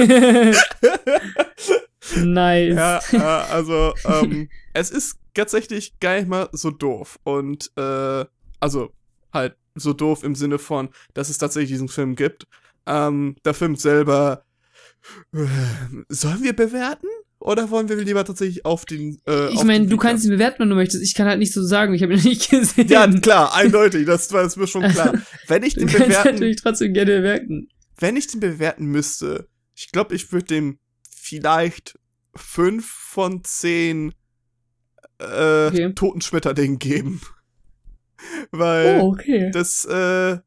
nice. 2.17 2.75
ja, 2.75 3.01
ja, 3.13 3.45
also, 3.45 3.95
ähm, 4.05 4.49
es 4.75 4.91
ist 4.91 5.19
tatsächlich 5.33 6.01
gar 6.01 6.17
nicht 6.17 6.27
mal 6.29 6.49
so 6.53 6.73
doof. 6.73 7.21
Und, 7.23 7.71
äh, 7.77 8.25
also, 8.59 8.93
halt 9.33 9.55
so 9.77 9.93
doof 9.93 10.25
im 10.25 10.35
Sinne 10.35 10.59
von, 10.59 10.89
dass 11.15 11.29
es 11.29 11.39
tatsächlich 11.39 11.71
diesen 11.71 11.89
Film 11.89 12.17
gibt. 12.17 12.49
Ähm, 12.87 13.37
der 13.45 13.55
Film 13.55 13.77
selber, 13.77 14.45
äh, 15.35 15.47
sollen 16.09 16.43
wir 16.43 16.55
bewerten? 16.55 17.07
Oder 17.39 17.71
wollen 17.71 17.89
wir 17.89 17.97
lieber 17.97 18.23
tatsächlich 18.25 18.67
auf 18.67 18.85
den, 18.85 19.19
äh, 19.27 19.49
ich 19.51 19.65
meine, 19.65 19.87
du 19.87 19.97
kannst 19.97 20.25
ihn 20.27 20.31
bewerten, 20.31 20.59
wenn 20.61 20.69
du 20.69 20.75
möchtest. 20.75 21.03
Ich 21.03 21.15
kann 21.15 21.27
halt 21.27 21.39
nicht 21.39 21.55
so 21.55 21.63
sagen, 21.63 21.95
ich 21.95 22.03
habe 22.03 22.13
ihn 22.15 22.23
nicht 22.23 22.51
gesehen. 22.51 22.89
Ja, 22.89 23.07
klar, 23.09 23.55
eindeutig, 23.55 24.05
das 24.07 24.31
war 24.33 24.43
das 24.43 24.53
ist 24.53 24.57
mir 24.59 24.67
schon 24.67 24.83
klar. 24.83 25.15
Wenn 25.47 25.63
ich 25.63 25.73
du 25.75 25.81
den 25.81 25.89
kannst 25.89 26.09
bewerten 26.09 26.33
natürlich 26.33 26.57
trotzdem 26.57 26.93
gerne 26.93 27.17
bewerten. 27.19 27.69
wenn 27.99 28.17
ich 28.17 28.27
den 28.27 28.41
bewerten 28.41 28.85
müsste, 28.87 29.49
ich 29.75 29.91
glaube, 29.91 30.15
ich 30.15 30.31
würde 30.33 30.47
dem 30.47 30.79
vielleicht 31.11 31.99
fünf 32.37 32.87
von 32.87 33.43
zehn 33.43 34.13
äh, 35.19 35.67
Okay. 35.69 35.93
toten 35.95 36.21
Schmetterlingen 36.21 36.79
geben. 36.79 37.21
Weil 38.51 39.01
Oh, 39.01 39.13
okay. 39.13 39.51
das, 39.51 39.87
äh, 39.87 40.39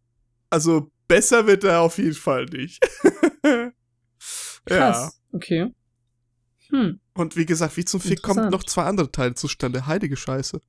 also 0.51 0.91
besser 1.07 1.47
wird 1.47 1.63
er 1.63 1.81
auf 1.81 1.97
jeden 1.97 2.13
Fall 2.13 2.45
nicht. 2.45 2.83
ja. 3.43 3.71
Krass. 4.65 5.21
Okay. 5.31 5.73
Hm. 6.69 6.99
Und 7.13 7.35
wie 7.35 7.45
gesagt, 7.45 7.77
wie 7.77 7.85
zum 7.85 8.01
Fick 8.01 8.21
kommen 8.21 8.49
noch 8.49 8.63
zwei 8.63 8.83
andere 8.83 9.11
Teile 9.11 9.35
zustande. 9.35 9.85
Heilige 9.85 10.17
Scheiße. 10.17 10.59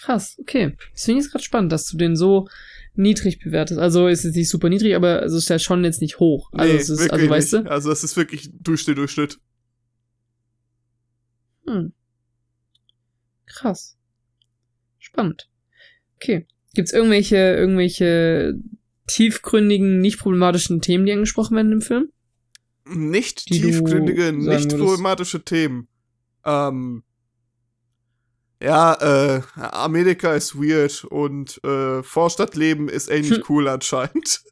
Krass, 0.00 0.36
okay. 0.40 0.76
Das 0.92 1.04
finde 1.04 1.18
ich 1.18 1.24
jetzt 1.24 1.32
gerade 1.32 1.44
spannend, 1.44 1.72
dass 1.72 1.86
du 1.86 1.96
den 1.96 2.16
so 2.16 2.48
niedrig 2.94 3.38
bewertest. 3.38 3.78
Also 3.78 4.08
ist 4.08 4.24
jetzt 4.24 4.36
nicht 4.36 4.48
super 4.48 4.68
niedrig, 4.68 4.94
aber 4.94 5.22
es 5.22 5.32
ist 5.32 5.48
ja 5.48 5.58
schon 5.58 5.84
jetzt 5.84 6.00
nicht 6.00 6.18
hoch. 6.18 6.50
Also 6.52 6.74
es 6.74 6.88
ist, 6.88 7.10
also 7.10 7.28
weißt 7.28 7.52
nicht. 7.52 7.66
du? 7.66 7.70
Also 7.70 7.90
das 7.90 8.02
ist 8.02 8.16
wirklich 8.16 8.50
Durchschnitt, 8.52 8.98
Durchschnitt. 8.98 9.38
Hm. 11.66 11.92
Krass. 13.46 13.96
Spannend. 14.98 15.50
Okay. 16.16 16.46
Gibt's 16.74 16.92
irgendwelche, 16.92 17.36
irgendwelche 17.36 18.54
tiefgründigen, 19.06 20.00
nicht 20.00 20.18
problematischen 20.20 20.80
Themen, 20.80 21.04
die 21.06 21.12
angesprochen 21.12 21.56
werden 21.56 21.72
im 21.72 21.82
Film? 21.82 22.10
Nicht 22.86 23.46
tiefgründige, 23.46 24.32
nicht 24.32 24.70
problematische 24.76 25.44
Themen. 25.44 25.88
Ähm, 26.44 27.02
ja, 28.62 28.94
äh, 29.36 29.42
Amerika 29.56 30.34
ist 30.34 30.54
weird 30.56 31.04
und 31.04 31.62
äh, 31.64 32.02
Vorstadtleben 32.02 32.88
ist 32.88 33.10
ähnlich 33.10 33.36
Hm. 33.38 33.44
cool 33.48 33.68
anscheinend. 33.68 34.42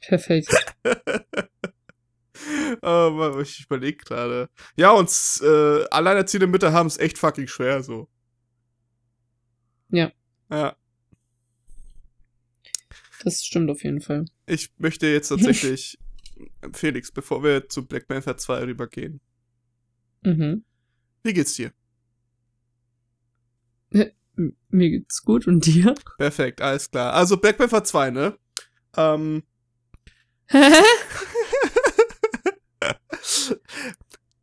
Perfekt. 0.00 0.54
Aber 2.82 3.40
ich 3.40 3.64
überlege 3.64 3.96
gerade. 4.04 4.50
Ja, 4.76 4.90
und 4.92 5.10
äh, 5.42 5.84
alleinerziehende 5.90 6.46
Mütter 6.46 6.72
haben 6.72 6.86
es 6.86 6.98
echt 6.98 7.16
fucking 7.18 7.46
schwer 7.46 7.82
so. 7.82 8.08
Ja. 9.88 10.12
Ja. 10.50 10.76
Das 13.22 13.42
stimmt 13.42 13.70
auf 13.70 13.82
jeden 13.84 14.00
Fall. 14.00 14.26
Ich 14.46 14.72
möchte 14.78 15.06
jetzt 15.06 15.28
tatsächlich, 15.28 15.98
Felix, 16.72 17.10
bevor 17.10 17.42
wir 17.42 17.68
zu 17.68 17.86
Black 17.86 18.06
Panther 18.06 18.36
2 18.36 18.64
rübergehen. 18.64 19.20
Mhm. 20.22 20.64
Wie 21.22 21.32
geht's 21.32 21.54
dir? 21.54 21.72
Mir 24.68 24.90
geht's 24.90 25.22
gut 25.22 25.46
und 25.46 25.64
dir? 25.64 25.94
Perfekt, 26.18 26.60
alles 26.60 26.90
klar. 26.90 27.14
Also 27.14 27.36
Black 27.36 27.56
Panther 27.56 27.84
2, 27.84 28.10
ne? 28.10 28.38
Ähm, 28.96 29.44
Hä? 30.46 30.72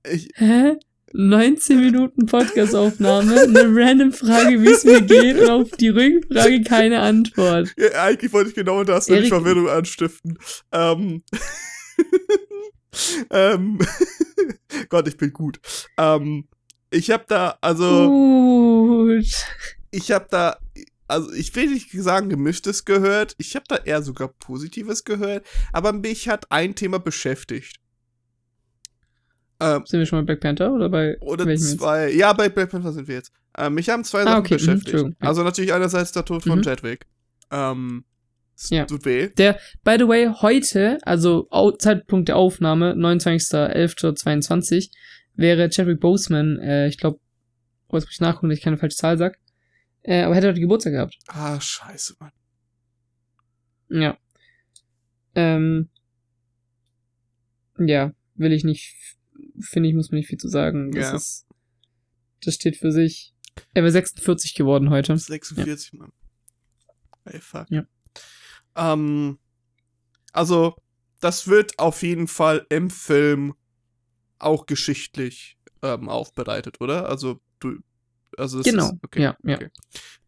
ich, 0.06 0.30
Hä? 0.36 0.78
19 1.14 1.80
Minuten 1.80 2.26
Podcastaufnahme, 2.26 3.42
eine 3.42 3.64
random 3.76 4.12
Frage, 4.14 4.62
wie 4.62 4.70
es 4.70 4.84
mir 4.84 5.02
geht 5.02 5.40
und 5.40 5.50
auf 5.50 5.72
die 5.72 5.90
Rückfrage 5.90 6.62
keine 6.62 7.00
Antwort. 7.02 7.74
ja, 7.78 8.04
eigentlich 8.04 8.32
wollte 8.34 8.50
ich 8.50 8.56
genau 8.56 8.84
das, 8.84 9.08
nämlich 9.08 9.32
Erik- 9.32 9.44
Verwirrung 9.44 9.70
anstiften. 9.70 10.38
Ähm, 10.72 11.24
ähm, 13.30 13.80
Gott, 14.90 15.08
ich 15.08 15.18
bin 15.18 15.34
gut. 15.34 15.60
Ähm, 15.98 16.48
ich 16.90 17.10
hab 17.12 17.28
da, 17.28 17.58
also, 17.62 18.08
Gut. 18.10 19.26
ich 19.92 20.12
hab 20.12 20.30
da, 20.30 20.58
also 21.08 21.32
ich 21.34 21.56
will 21.56 21.70
nicht 21.70 21.92
sagen 21.92 22.30
gemischtes 22.30 22.84
gehört, 22.86 23.36
ich 23.38 23.56
hab 23.56 23.68
da 23.68 23.78
eher 23.78 24.02
sogar 24.02 24.28
Positives 24.30 25.04
gehört, 25.04 25.46
aber 25.72 25.94
mich 25.94 26.28
hat 26.28 26.52
ein 26.52 26.76
Thema 26.76 27.00
beschäftigt. 27.00 27.78
Ähm, 29.62 29.84
Sind 29.86 30.00
wir 30.00 30.06
schon 30.08 30.20
bei 30.20 30.26
Black 30.26 30.40
Panther 30.42 30.74
oder 30.74 30.90
bei 30.90 31.18
oder 31.20 31.46
welchem 31.46 31.62
jetzt? 31.64 31.78
zwei. 31.80 32.10
Ja, 32.12 32.34
bei 32.34 32.50
Black 32.50 32.72
Panther 32.72 32.92
sind 32.92 33.08
wir 33.08 33.16
jetzt. 33.16 33.32
Ähm, 33.58 33.76
mich 33.76 33.90
haben 33.90 34.04
zwei 34.04 34.22
Ah, 34.22 34.24
Sachen 34.26 34.40
okay, 34.40 34.56
mhm, 34.56 34.58
beschäftigt. 34.58 34.98
Ja. 34.98 35.10
Also 35.28 35.44
natürlich 35.44 35.72
einerseits 35.74 36.12
der 36.14 36.26
Tod 36.26 36.44
von 36.44 36.58
Mhm. 36.60 36.64
Chadwick. 36.64 37.06
Ähm, 37.52 38.06
Ja. 38.70 38.86
tut 38.86 39.06
weh. 39.06 39.30
Der, 39.38 39.60
by 39.84 39.98
the 40.00 40.08
way, 40.08 40.28
heute, 40.42 40.98
also 41.04 41.48
Zeitpunkt 41.80 42.28
der 42.30 42.38
Aufnahme, 42.38 42.94
29.11.22, 42.96 44.90
wäre 45.36 45.70
Chadwick 45.70 46.00
Boseman, 46.00 46.60
äh, 46.60 46.88
ich 46.88 46.98
glaube, 46.98 47.20
oh, 47.90 47.98
jetzt 47.98 48.06
muss 48.06 48.14
ich 48.14 48.20
nachgucken, 48.22 48.50
dass 48.50 48.58
ich 48.58 48.64
keine 48.64 48.78
falsche 48.78 48.98
Zahl 48.98 49.18
sag, 49.18 49.38
äh, 50.04 50.22
aber 50.24 50.36
hätte 50.36 50.48
heute 50.48 50.60
Geburtstag 50.60 50.94
gehabt. 50.94 51.18
Ah, 51.28 51.60
scheiße, 51.60 52.16
Mann. 52.20 52.32
Ja. 53.90 54.18
Ähm, 55.36 55.90
ja, 57.78 58.14
will 58.36 58.52
ich 58.54 58.64
nicht, 58.64 58.96
finde 59.62 59.90
ich, 59.90 59.96
muss 59.96 60.12
man 60.12 60.18
nicht 60.20 60.28
viel 60.28 60.38
zu 60.40 60.48
sagen. 60.48 60.92
Das 60.92 61.04
Ja. 61.10 61.16
ist, 61.16 61.46
das 62.44 62.56
steht 62.56 62.78
für 62.78 62.92
sich. 62.92 63.34
Er 63.74 63.84
wäre 63.84 63.92
46 63.92 64.56
geworden 64.56 64.90
heute. 64.90 65.18
46, 65.18 65.94
Mann. 65.94 66.12
Ey, 67.26 67.40
fuck. 67.40 67.68
Ja. 67.70 67.84
Ähm, 68.76 69.40
also, 70.34 70.76
das 71.20 71.48
wird 71.48 71.78
auf 71.78 72.02
jeden 72.04 72.28
Fall 72.28 72.66
im 72.70 72.90
Film 72.90 73.54
auch 74.40 74.66
geschichtlich 74.66 75.58
ähm, 75.84 76.10
aufbereitet, 76.10 76.82
oder? 76.82 77.10
Also, 77.10 77.40
du. 77.60 77.78
Also 78.38 78.60
das 78.60 78.66
Genau, 78.66 78.86
Ist, 78.86 78.94
okay, 79.04 79.24
ja, 79.24 79.38
ja. 79.44 79.56
okay. 79.58 79.70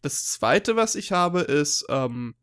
Das 0.02 0.26
zweite, 0.26 0.76
was 0.76 0.96
ich 0.96 1.14
habe, 1.14 1.40
ist, 1.42 1.86
ähm, 1.88 2.36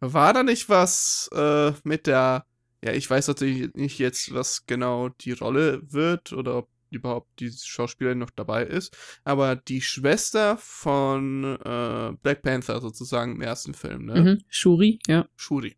war 0.00 0.32
da 0.32 0.42
nicht 0.42 0.70
was 0.70 1.28
äh, 1.34 1.72
mit 1.84 2.06
der. 2.06 2.46
Ja, 2.84 2.92
ich 2.92 3.08
weiß 3.08 3.28
natürlich 3.28 3.72
nicht 3.74 3.98
jetzt, 3.98 4.34
was 4.34 4.66
genau 4.66 5.08
die 5.08 5.32
Rolle 5.32 5.82
wird 5.90 6.32
oder 6.32 6.56
ob 6.58 6.68
überhaupt 6.90 7.40
die 7.40 7.50
Schauspielerin 7.50 8.18
noch 8.18 8.30
dabei 8.30 8.64
ist. 8.64 8.96
Aber 9.24 9.56
die 9.56 9.80
Schwester 9.80 10.56
von 10.58 11.44
äh, 11.64 12.12
Black 12.22 12.42
Panther 12.42 12.80
sozusagen 12.80 13.36
im 13.36 13.40
ersten 13.40 13.74
Film, 13.74 14.06
ne? 14.06 14.20
Mhm. 14.20 14.42
Shuri, 14.48 14.98
ja. 15.06 15.26
Shuri. 15.36 15.76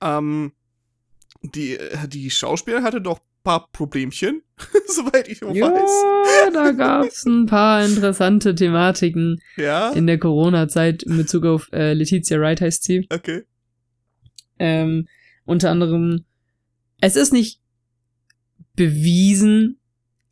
Ähm, 0.00 0.52
die, 1.42 1.78
die 2.08 2.30
Schauspielerin 2.30 2.84
hatte 2.84 3.00
doch 3.00 3.18
ein 3.18 3.42
paar 3.44 3.68
Problemchen, 3.70 4.42
soweit 4.86 5.28
ich 5.28 5.42
weiß. 5.42 5.54
Ja, 6.44 6.50
da 6.50 6.70
gab's 6.72 7.24
ein 7.26 7.46
paar 7.46 7.84
interessante 7.84 8.54
Thematiken 8.54 9.40
Ja, 9.56 9.90
in 9.92 10.06
der 10.06 10.18
Corona-Zeit 10.18 11.02
in 11.02 11.16
Bezug 11.18 11.44
auf 11.44 11.68
äh, 11.72 11.92
Letizia 11.92 12.40
Wright 12.40 12.60
heißt 12.60 12.82
sie. 12.84 13.06
okay. 13.10 13.42
Ähm, 14.58 15.06
unter 15.44 15.70
anderem, 15.70 16.24
es 17.00 17.16
ist 17.16 17.32
nicht 17.32 17.60
bewiesen, 18.74 19.78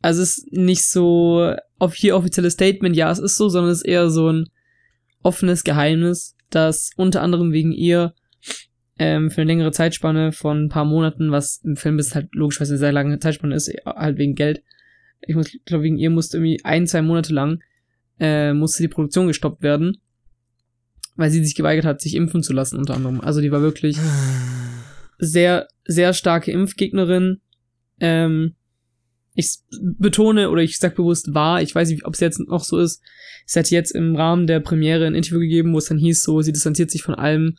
also 0.01 0.21
es 0.21 0.37
ist 0.37 0.51
nicht 0.51 0.83
so 0.85 1.55
auf 1.79 1.95
hier 1.95 2.15
offizielles 2.15 2.53
Statement, 2.53 2.95
ja, 2.95 3.11
es 3.11 3.19
ist 3.19 3.35
so, 3.35 3.49
sondern 3.49 3.71
es 3.71 3.79
ist 3.79 3.87
eher 3.87 4.09
so 4.09 4.31
ein 4.31 4.45
offenes 5.23 5.63
Geheimnis, 5.63 6.35
dass 6.49 6.91
unter 6.95 7.21
anderem 7.21 7.51
wegen 7.51 7.71
ihr 7.71 8.13
ähm, 8.97 9.29
für 9.29 9.41
eine 9.41 9.51
längere 9.51 9.71
Zeitspanne 9.71 10.31
von 10.31 10.65
ein 10.65 10.69
paar 10.69 10.85
Monaten, 10.85 11.31
was 11.31 11.61
im 11.63 11.75
Film 11.75 11.99
ist 11.99 12.15
halt 12.15 12.29
logischerweise 12.33 12.73
eine 12.73 12.79
sehr 12.79 12.91
lange 12.91 13.19
Zeitspanne 13.19 13.55
ist, 13.55 13.71
halt 13.85 14.17
wegen 14.17 14.35
Geld. 14.35 14.63
Ich 15.21 15.35
muss, 15.35 15.49
glaube 15.65 15.83
wegen 15.83 15.97
ihr 15.97 16.11
musste 16.11 16.37
irgendwie 16.37 16.63
ein, 16.63 16.87
zwei 16.87 17.01
Monate 17.01 17.33
lang 17.33 17.59
äh, 18.19 18.53
musste 18.53 18.83
die 18.83 18.87
Produktion 18.87 19.27
gestoppt 19.27 19.61
werden, 19.61 19.97
weil 21.15 21.29
sie 21.29 21.43
sich 21.43 21.55
geweigert 21.55 21.85
hat, 21.85 22.01
sich 22.01 22.15
impfen 22.15 22.43
zu 22.43 22.53
lassen, 22.53 22.77
unter 22.77 22.95
anderem. 22.95 23.21
Also 23.21 23.41
die 23.41 23.51
war 23.51 23.61
wirklich 23.61 23.97
sehr, 25.17 25.67
sehr 25.85 26.13
starke 26.13 26.51
Impfgegnerin. 26.51 27.41
Ähm, 27.99 28.55
ich 29.35 29.57
betone 29.99 30.49
oder 30.49 30.61
ich 30.61 30.77
sag 30.77 30.95
bewusst 30.95 31.33
war, 31.33 31.61
ich 31.61 31.75
weiß 31.75 31.89
nicht, 31.89 32.05
ob 32.05 32.13
es 32.13 32.21
jetzt 32.21 32.39
noch 32.39 32.63
so 32.63 32.79
ist. 32.79 33.01
Es 33.45 33.55
hat 33.55 33.69
jetzt 33.69 33.91
im 33.91 34.15
Rahmen 34.15 34.47
der 34.47 34.61
Premiere 34.61 35.05
ein 35.05 35.15
Interview 35.15 35.39
gegeben, 35.39 35.73
wo 35.73 35.77
es 35.77 35.85
dann 35.85 35.97
hieß, 35.97 36.21
so, 36.21 36.41
sie 36.41 36.53
distanziert 36.53 36.89
sich 36.89 37.03
von 37.03 37.15
allem, 37.15 37.57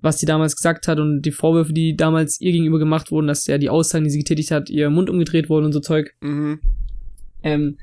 was 0.00 0.18
sie 0.18 0.26
damals 0.26 0.56
gesagt 0.56 0.88
hat 0.88 0.98
und 0.98 1.22
die 1.22 1.30
Vorwürfe, 1.30 1.72
die 1.72 1.96
damals 1.96 2.40
ihr 2.40 2.50
gegenüber 2.50 2.80
gemacht 2.80 3.12
wurden, 3.12 3.28
dass 3.28 3.46
ja 3.46 3.56
die 3.56 3.70
Aussagen, 3.70 4.04
die 4.04 4.10
sie 4.10 4.18
getätigt 4.18 4.50
hat, 4.50 4.68
ihr 4.68 4.90
Mund 4.90 5.08
umgedreht 5.08 5.48
wurden 5.48 5.66
und 5.66 5.72
so 5.72 5.80
Zeug. 5.80 6.12
Mhm. 6.20 6.60
Ähm, 7.44 7.78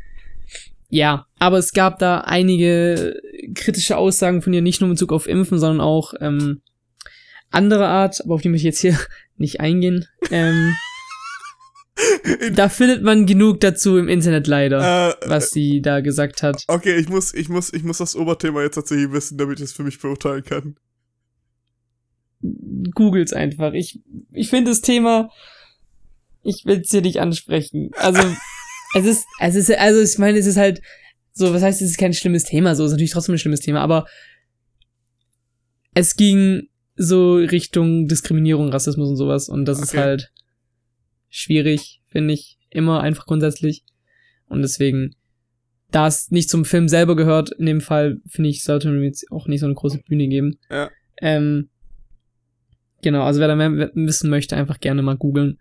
ja, 0.90 1.28
aber 1.38 1.60
es 1.60 1.72
gab 1.72 2.00
da 2.00 2.22
einige 2.22 3.22
kritische 3.54 3.96
Aussagen 3.96 4.42
von 4.42 4.54
ihr, 4.54 4.62
nicht 4.62 4.82
nur 4.82 4.90
in 4.90 4.96
Bezug 4.96 5.14
auf 5.14 5.28
Impfen, 5.28 5.60
sondern 5.60 5.82
auch 5.82 6.14
ähm, 6.20 6.62
andere 7.52 7.88
Art, 7.88 8.22
aber 8.24 8.36
auf 8.36 8.42
die 8.42 8.50
möchte 8.50 8.68
ich 8.68 8.74
jetzt 8.74 8.82
hier 8.82 8.98
nicht 9.40 9.60
eingehen. 9.60 10.06
Ähm, 10.32 10.76
da 12.54 12.70
findet 12.70 13.04
man 13.04 13.26
genug 13.26 13.60
dazu 13.60 13.98
im 13.98 14.08
Internet 14.08 14.48
leider, 14.48 15.10
Äh, 15.10 15.30
was 15.30 15.52
sie 15.52 15.82
da 15.82 16.00
gesagt 16.02 16.44
hat. 16.44 16.64
okay, 16.68 16.96
ich 16.98 17.10
muss, 17.10 17.34
ich 17.34 17.50
muss, 17.50 17.74
ich 17.74 17.84
muss 17.84 17.98
das 17.98 18.16
Oberthema 18.16 18.62
jetzt 18.62 18.76
tatsächlich 18.76 19.12
wissen, 19.12 19.38
damit 19.38 19.60
ich 19.60 19.66
es 19.66 19.74
für 19.74 19.84
mich 19.84 20.00
beurteilen 20.00 20.44
kann. 20.44 20.76
Googles 22.94 23.34
einfach. 23.34 23.74
Ich, 23.74 24.00
ich 24.32 24.50
finde 24.50 24.72
das 24.72 24.82
Thema, 24.82 25.30
ich 26.42 26.64
will 26.66 26.80
es 26.82 26.90
hier 26.92 27.02
nicht 27.02 27.20
ansprechen. 27.20 27.92
Also, 27.98 28.22
es 28.96 29.06
ist, 29.06 29.26
es 29.42 29.56
ist, 29.56 29.72
also 29.72 30.00
ich 30.02 30.18
meine, 30.18 30.38
es 30.38 30.46
ist 30.46 30.58
halt 30.58 30.82
so, 31.34 31.54
was 31.54 31.62
heißt, 31.62 31.82
es 31.82 31.92
ist 31.92 31.98
kein 31.98 32.14
schlimmes 32.14 32.44
Thema, 32.46 32.76
so 32.76 32.86
ist 32.86 32.92
natürlich 32.92 33.12
trotzdem 33.12 33.36
ein 33.36 33.40
schlimmes 33.40 33.60
Thema, 33.60 33.82
aber 33.82 34.08
es 35.94 36.16
ging 36.16 36.69
so 37.02 37.36
Richtung 37.36 38.08
Diskriminierung, 38.08 38.70
Rassismus 38.70 39.10
und 39.10 39.16
sowas 39.16 39.48
und 39.48 39.64
das 39.66 39.82
ist 39.82 39.90
Okay. 39.92 40.00
halt 40.00 40.32
schwierig, 41.30 42.02
finde 42.08 42.34
ich, 42.34 42.58
immer 42.70 43.00
einfach 43.02 43.26
grundsätzlich 43.26 43.84
und 44.48 44.62
deswegen, 44.62 45.16
da 45.92 46.08
es 46.08 46.30
nicht 46.30 46.50
zum 46.50 46.66
Film 46.66 46.90
selber 46.90 47.16
gehört, 47.16 47.52
in 47.52 47.66
dem 47.66 47.80
Fall, 47.82 48.18
finde 48.28 48.50
ich, 48.50 48.64
sollte 48.64 48.90
man 48.90 49.02
jetzt 49.02 49.32
auch 49.32 49.48
nicht 49.48 49.62
so 49.62 49.66
eine 49.66 49.76
große 49.76 50.00
Bühne 50.08 50.28
geben. 50.28 50.60
Ja. 50.70 50.92
Ähm, 51.22 51.70
genau, 53.02 53.24
also 53.24 53.40
wer 53.40 53.48
da 53.48 53.56
mehr 53.56 53.92
wissen 53.94 54.30
möchte, 54.30 54.58
einfach 54.58 54.80
gerne 54.80 55.02
mal 55.02 55.18
googeln, 55.18 55.58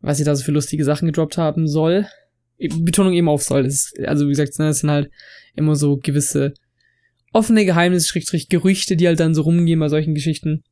was 0.00 0.16
sie 0.16 0.24
da 0.24 0.34
so 0.34 0.44
für 0.44 0.52
lustige 0.52 0.84
Sachen 0.84 1.06
gedroppt 1.06 1.36
haben 1.36 1.68
soll. 1.68 2.06
Betonung 2.58 3.12
eben 3.12 3.28
auf 3.28 3.42
soll. 3.42 3.64
Das 3.64 3.74
ist, 3.74 4.00
also 4.06 4.26
wie 4.26 4.30
gesagt, 4.30 4.58
ne, 4.58 4.66
das 4.66 4.78
sind 4.78 4.90
halt 4.90 5.10
immer 5.54 5.76
so 5.76 5.98
gewisse 5.98 6.54
offene 7.34 7.66
Geheimnisse, 7.66 8.08
Schrägstrich 8.08 8.48
Gerüchte, 8.48 8.96
die 8.96 9.06
halt 9.06 9.20
dann 9.20 9.34
so 9.34 9.42
rumgehen 9.42 9.80
bei 9.80 9.88
solchen 9.88 10.14
Geschichten. 10.14 10.62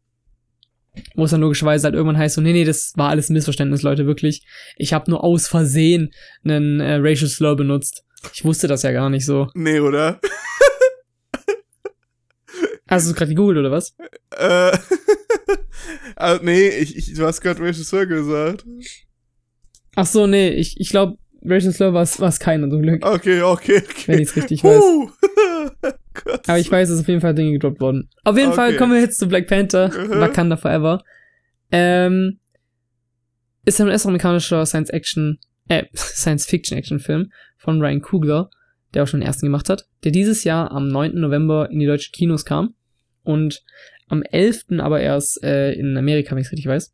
Wo 1.14 1.24
es 1.24 1.30
dann 1.30 1.40
logischerweise 1.40 1.84
halt 1.84 1.94
irgendwann 1.94 2.18
heißt 2.18 2.34
so, 2.36 2.40
nee, 2.40 2.52
nee, 2.52 2.64
das 2.64 2.92
war 2.96 3.08
alles 3.08 3.28
ein 3.28 3.32
Missverständnis, 3.32 3.82
Leute, 3.82 4.06
wirklich. 4.06 4.42
Ich 4.76 4.92
habe 4.92 5.10
nur 5.10 5.24
aus 5.24 5.48
Versehen 5.48 6.12
einen 6.44 6.80
äh, 6.80 6.96
Racial 6.96 7.28
Slur 7.28 7.56
benutzt. 7.56 8.04
Ich 8.32 8.44
wusste 8.44 8.68
das 8.68 8.82
ja 8.82 8.92
gar 8.92 9.10
nicht 9.10 9.26
so. 9.26 9.48
Nee, 9.54 9.80
oder? 9.80 10.20
Hast 12.88 13.06
du 13.06 13.10
es 13.10 13.16
gerade 13.16 13.30
gegoogelt, 13.30 13.58
oder 13.58 13.70
was? 13.70 13.94
äh, 14.36 14.76
also, 16.14 16.42
nee, 16.44 16.68
ich, 16.68 16.96
ich, 16.96 17.14
du 17.14 17.24
hast 17.24 17.40
gerade 17.40 17.62
Regisseur 17.62 18.04
gesagt. 18.06 18.66
Ach 19.96 20.06
so, 20.06 20.26
nee, 20.26 20.50
ich, 20.50 20.78
ich 20.78 20.90
glaube, 20.90 21.16
Racial 21.44 21.72
Slur 21.72 21.92
war 21.94 22.02
es 22.02 22.38
keiner 22.40 22.68
zum 22.70 22.82
Glück, 22.82 23.04
Okay, 23.04 23.42
okay, 23.42 23.78
okay. 23.78 24.02
wenn 24.06 24.18
ich 24.20 24.28
es 24.28 24.36
richtig 24.36 24.62
weiß. 24.62 24.78
Puh. 24.80 25.10
Gott. 26.24 26.48
Aber 26.48 26.58
ich 26.58 26.70
weiß, 26.70 26.88
es 26.90 26.96
ist 26.96 27.00
auf 27.02 27.08
jeden 27.08 27.20
Fall 27.20 27.34
Dinge 27.34 27.52
gedroppt 27.52 27.80
worden. 27.80 28.08
Auf 28.24 28.36
jeden 28.36 28.52
Fall 28.52 28.68
Okay. 28.70 28.76
kommen 28.78 28.92
wir 28.92 29.00
jetzt 29.00 29.18
zu 29.18 29.26
Black 29.28 29.46
Panther. 29.48 29.90
Wakanda 30.20 30.56
Forever. 30.56 31.02
Ähm, 31.70 32.38
ist 33.64 33.80
ein 33.80 33.88
US-amerikanischer 33.88 34.66
Science-Action, 34.66 35.38
äh, 35.68 35.84
Science-Fiction-Action-Film 35.94 37.32
von 37.56 37.80
Ryan 37.80 38.02
Coogler, 38.02 38.50
der 38.92 39.02
auch 39.04 39.06
schon 39.08 39.20
den 39.20 39.26
ersten 39.26 39.46
gemacht 39.46 39.68
hat, 39.70 39.86
der 40.04 40.12
dieses 40.12 40.44
Jahr 40.44 40.70
am 40.70 40.88
9. 40.88 41.14
November 41.14 41.70
in 41.70 41.78
die 41.80 41.86
deutschen 41.86 42.12
Kinos 42.12 42.44
kam 42.44 42.74
und 43.22 43.62
am 44.08 44.22
11. 44.22 44.66
aber 44.80 45.00
erst 45.00 45.42
äh, 45.42 45.72
in 45.72 45.96
Amerika, 45.96 46.32
wenn 46.32 46.38
ich 46.38 46.46
es 46.46 46.52
richtig 46.52 46.66
weiß. 46.66 46.92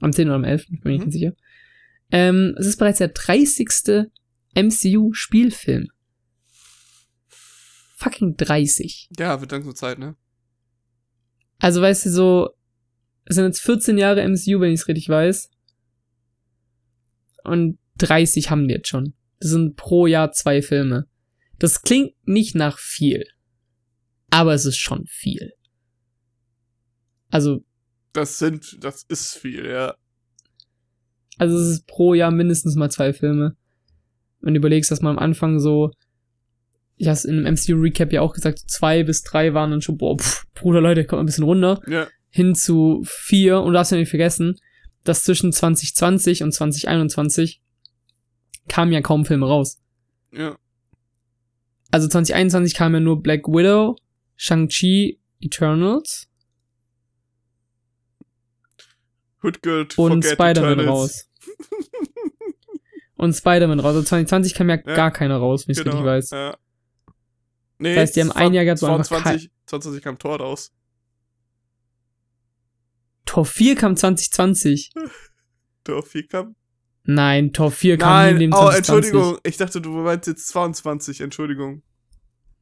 Am 0.00 0.12
10. 0.12 0.28
oder 0.28 0.36
am 0.36 0.44
11. 0.44 0.66
bin 0.68 0.92
ich 0.92 0.98
Mhm. 1.00 1.04
nicht 1.06 1.12
sicher. 1.12 1.32
Ähm, 2.10 2.54
es 2.58 2.66
ist 2.66 2.78
bereits 2.78 2.98
der 2.98 3.08
30. 3.08 4.08
MCU-Spielfilm. 4.54 5.88
Fucking 7.96 8.36
30. 8.36 9.10
Ja, 9.18 9.40
wird 9.40 9.52
langsam 9.52 9.74
Zeit, 9.74 9.98
ne? 9.98 10.16
Also 11.58 11.82
weißt 11.82 12.06
du, 12.06 12.10
so, 12.10 12.50
es 13.24 13.36
sind 13.36 13.44
jetzt 13.44 13.60
14 13.60 13.98
Jahre 13.98 14.26
MCU, 14.26 14.60
wenn 14.60 14.72
ich 14.72 14.80
es 14.80 14.88
richtig 14.88 15.08
weiß. 15.08 15.50
Und 17.44 17.78
30 17.98 18.50
haben 18.50 18.68
die 18.68 18.74
jetzt 18.74 18.88
schon. 18.88 19.14
Das 19.40 19.50
sind 19.50 19.76
pro 19.76 20.06
Jahr 20.06 20.32
zwei 20.32 20.62
Filme. 20.62 21.08
Das 21.58 21.82
klingt 21.82 22.14
nicht 22.24 22.54
nach 22.54 22.78
viel. 22.78 23.24
Aber 24.30 24.54
es 24.54 24.64
ist 24.64 24.78
schon 24.78 25.06
viel. 25.06 25.52
Also, 27.30 27.64
Das 28.12 28.38
sind, 28.38 28.78
das 28.82 29.02
ist 29.04 29.36
viel, 29.36 29.66
ja. 29.66 29.96
Also 31.38 31.56
es 31.56 31.68
ist 31.68 31.86
pro 31.86 32.14
Jahr 32.14 32.30
mindestens 32.30 32.76
mal 32.76 32.90
zwei 32.90 33.12
Filme. 33.12 33.56
Wenn 34.40 34.54
du 34.54 34.58
überlegst, 34.58 34.90
dass 34.90 35.00
man 35.00 35.16
am 35.16 35.22
Anfang 35.22 35.58
so, 35.58 35.90
ich 36.96 37.08
hab's 37.08 37.24
in 37.24 37.38
einem 37.38 37.54
MCU-Recap 37.54 38.12
ja 38.12 38.20
auch 38.20 38.34
gesagt, 38.34 38.58
zwei 38.66 39.04
bis 39.04 39.22
drei 39.22 39.54
waren 39.54 39.70
dann 39.70 39.82
schon, 39.82 39.96
boah, 39.96 40.18
pff, 40.18 40.46
Bruder, 40.54 40.80
Leute, 40.80 41.04
kommt 41.04 41.20
ein 41.20 41.26
bisschen 41.26 41.44
runter. 41.44 41.80
Ja. 41.86 42.08
hin 42.30 42.54
zu 42.54 43.02
vier 43.04 43.60
und 43.60 43.68
du 43.68 43.72
darfst 43.72 43.92
ja 43.92 43.98
nicht 43.98 44.10
vergessen, 44.10 44.56
dass 45.04 45.24
zwischen 45.24 45.52
2020 45.52 46.42
und 46.42 46.52
2021 46.52 47.62
kamen 48.68 48.92
ja 48.92 49.00
kaum 49.00 49.24
Filme 49.24 49.46
raus. 49.46 49.80
Ja. 50.32 50.58
Also 51.90 52.06
2021 52.06 52.74
kam 52.74 52.92
ja 52.92 53.00
nur 53.00 53.22
Black 53.22 53.48
Widow, 53.48 53.96
Shang-Chi, 54.36 55.18
Eternals 55.40 56.28
Hood 59.42 59.62
Girl 59.62 59.86
und 59.96 60.24
Spider-Man 60.24 60.80
raus. 60.80 61.27
Und 63.16 63.34
Spider-Man 63.34 63.80
raus. 63.80 63.88
Also 63.96 64.02
2020 64.02 64.54
kam 64.54 64.68
ja, 64.70 64.76
Ja. 64.76 64.94
gar 64.94 65.10
keiner 65.10 65.36
raus, 65.36 65.66
wenn 65.66 65.72
ich 65.72 65.78
Genau. 65.78 65.90
richtig 65.92 66.06
weiß. 66.06 66.30
Ja. 66.30 66.56
Nee, 67.78 67.94
Das 67.94 68.02
heißt, 68.02 68.16
die 68.16 68.20
haben 68.22 68.32
ein 68.32 68.54
Jahr 68.54 68.64
gehabt, 68.64 68.82
wo 68.82 68.86
einfach 68.86 69.06
22, 69.06 69.50
22 69.66 70.02
kam 70.02 70.18
Tor 70.18 70.40
raus. 70.40 70.72
Tor 73.24 73.44
4 73.44 73.76
kam 73.76 73.96
2020. 73.96 74.90
Tor 75.84 76.02
4 76.02 76.26
kam. 76.26 76.56
Nein, 77.04 77.52
Tor 77.52 77.70
4 77.70 77.98
kam 77.98 78.08
im 78.08 78.14
Nein, 78.32 78.36
Leben 78.38 78.52
oh, 78.52 78.70
2020. 78.70 78.88
Entschuldigung. 78.88 79.38
Ich 79.44 79.56
dachte, 79.56 79.80
du 79.80 79.90
meinst 79.90 80.26
jetzt 80.26 80.48
22. 80.48 81.20
Entschuldigung. 81.20 81.82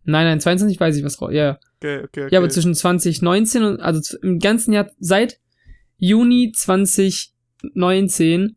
Nein, 0.04 0.26
nein, 0.26 0.40
22 0.40 0.78
weiß 0.78 0.96
ich 0.96 1.04
was 1.04 1.20
raus. 1.20 1.30
Ja, 1.32 1.44
ja. 1.44 1.58
Okay, 1.78 1.98
okay, 2.04 2.24
okay. 2.24 2.28
Ja, 2.32 2.38
aber 2.38 2.48
zwischen 2.48 2.74
2019 2.74 3.62
und, 3.64 3.80
also 3.80 4.16
im 4.22 4.38
ganzen 4.38 4.72
Jahr, 4.72 4.90
seit 4.98 5.40
Juni 5.98 6.52
2019 6.54 8.56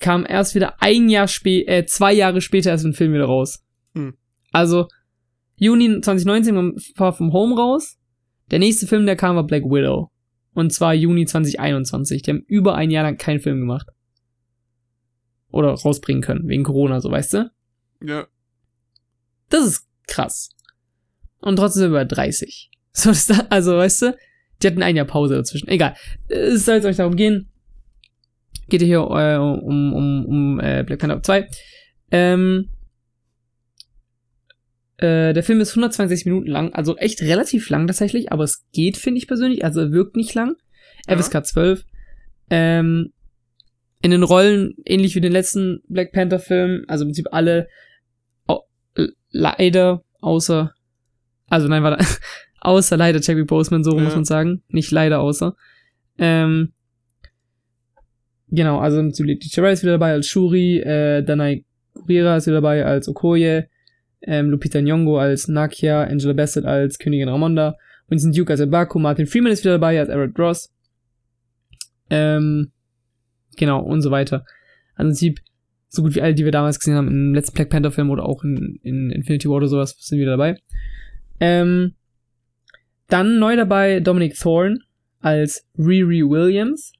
kam 0.00 0.26
erst 0.28 0.54
wieder 0.54 0.80
ein 0.82 1.08
Jahr 1.08 1.28
später, 1.28 1.70
äh, 1.70 1.86
zwei 1.86 2.12
Jahre 2.12 2.40
später 2.40 2.70
erst 2.70 2.84
ein 2.84 2.94
Film 2.94 3.12
wieder 3.12 3.26
raus. 3.26 3.64
Hm. 3.94 4.16
Also, 4.52 4.88
Juni 5.56 6.00
2019 6.00 6.54
kam 6.54 6.76
Far 6.94 7.12
From 7.12 7.32
Home 7.32 7.56
raus. 7.56 7.98
Der 8.50 8.58
nächste 8.58 8.86
Film, 8.86 9.06
der 9.06 9.16
kam, 9.16 9.36
war 9.36 9.44
Black 9.44 9.64
Widow. 9.64 10.10
Und 10.54 10.72
zwar 10.72 10.94
Juni 10.94 11.26
2021. 11.26 12.22
Die 12.22 12.30
haben 12.30 12.44
über 12.46 12.74
ein 12.74 12.90
Jahr 12.90 13.04
lang 13.04 13.16
keinen 13.16 13.40
Film 13.40 13.60
gemacht. 13.60 13.88
Oder 15.50 15.70
rausbringen 15.70 16.22
können, 16.22 16.48
wegen 16.48 16.64
Corona, 16.64 17.00
so 17.00 17.10
weißt 17.10 17.34
du? 17.34 17.50
Ja. 18.02 18.26
Das 19.48 19.66
ist 19.66 19.86
krass. 20.06 20.50
Und 21.40 21.56
trotzdem 21.56 21.80
sind 21.80 21.92
wir 21.92 22.00
bei 22.00 22.04
30. 22.04 22.70
So, 22.98 23.10
also, 23.50 23.76
weißt 23.76 24.02
du, 24.02 24.16
die 24.62 24.66
hatten 24.68 24.82
ein 24.82 24.96
Jahr 24.96 25.04
Pause 25.04 25.34
dazwischen. 25.34 25.68
Egal. 25.68 25.94
Es 26.28 26.64
soll 26.64 26.76
jetzt 26.76 26.86
euch 26.86 26.96
darum 26.96 27.14
gehen. 27.14 27.50
Geht 28.68 28.82
hier 28.82 28.98
äh, 28.98 29.36
um, 29.36 29.92
um, 29.94 30.26
um 30.26 30.60
äh, 30.60 30.82
Black 30.84 30.98
Panther 31.00 31.22
2. 31.22 31.48
Ähm, 32.10 32.68
äh, 34.98 35.32
der 35.34 35.42
Film 35.42 35.60
ist 35.60 35.70
162 35.72 36.26
Minuten 36.26 36.48
lang, 36.48 36.72
also 36.72 36.96
echt 36.96 37.20
relativ 37.22 37.68
lang 37.68 37.86
tatsächlich, 37.86 38.32
aber 38.32 38.44
es 38.44 38.64
geht, 38.72 38.96
finde 38.96 39.18
ich 39.18 39.28
persönlich, 39.28 39.64
also 39.64 39.80
er 39.80 39.92
wirkt 39.92 40.16
nicht 40.16 40.34
lang. 40.34 40.56
Ja. 41.08 41.16
FSK 41.18 41.44
12. 41.44 41.84
Ähm, 42.50 43.12
in 44.02 44.10
den 44.10 44.22
Rollen, 44.22 44.74
ähnlich 44.84 45.14
wie 45.14 45.20
den 45.20 45.32
letzten 45.32 45.80
Black 45.88 46.12
Panther 46.12 46.38
Film, 46.38 46.84
also 46.88 47.04
im 47.04 47.08
Prinzip 47.08 47.28
alle 47.32 47.68
l- 48.94 49.12
leider, 49.30 50.02
außer, 50.20 50.72
also 51.48 51.68
nein, 51.68 51.82
warte, 51.82 52.04
außer 52.60 52.96
leider 52.96 53.20
Chadwick 53.20 53.46
Boseman, 53.48 53.84
so 53.84 53.96
Ja. 53.96 54.02
muss 54.02 54.14
man 54.14 54.24
sagen, 54.24 54.62
nicht 54.68 54.90
leider 54.90 55.20
außer. 55.20 55.54
Ähm, 56.18 56.72
genau, 58.48 58.78
also 58.78 59.02
Letitia 59.02 59.62
Cherry 59.62 59.72
ist 59.72 59.82
wieder 59.82 59.92
dabei 59.92 60.12
als 60.12 60.26
Shuri, 60.26 60.78
äh, 60.78 61.22
Danai 61.22 61.64
Gurira 61.94 62.36
ist 62.36 62.46
wieder 62.46 62.56
dabei 62.56 62.84
als 62.84 63.08
Okoye, 63.08 63.68
ähm, 64.22 64.50
Lupita 64.50 64.78
Nyong'o 64.80 65.18
als 65.18 65.48
Nakia, 65.48 66.04
Angela 66.04 66.32
Bassett 66.32 66.64
als 66.64 66.98
Königin 66.98 67.28
Ramonda, 67.28 67.76
Vincent 68.08 68.36
Duke 68.36 68.52
als 68.52 68.60
Abaku, 68.60 68.98
Martin 68.98 69.26
Freeman 69.26 69.52
ist 69.52 69.64
wieder 69.64 69.74
dabei 69.74 69.98
als 69.98 70.08
Eric 70.08 70.38
Ross, 70.38 70.72
ähm, 72.10 72.72
genau, 73.56 73.82
und 73.82 74.02
so 74.02 74.10
weiter. 74.10 74.44
Also 74.94 75.08
im 75.08 75.08
Prinzip, 75.08 75.40
so 75.88 76.02
gut 76.02 76.14
wie 76.14 76.22
alle, 76.22 76.34
die 76.34 76.44
wir 76.44 76.52
damals 76.52 76.78
gesehen 76.78 76.94
haben, 76.94 77.08
im 77.08 77.34
letzten 77.34 77.54
Black 77.54 77.70
Panther 77.70 77.90
Film 77.90 78.10
oder 78.10 78.24
auch 78.26 78.44
in, 78.44 78.78
in 78.82 79.10
Infinity 79.10 79.48
War 79.48 79.56
oder 79.56 79.68
sowas, 79.68 79.96
sind 79.98 80.18
wieder 80.18 80.32
dabei. 80.32 80.56
Ähm, 81.40 81.94
dann 83.08 83.38
neu 83.38 83.56
dabei 83.56 84.00
Dominic 84.00 84.34
Thorne 84.38 84.78
als 85.20 85.66
Riri 85.78 86.22
Williams, 86.28 86.92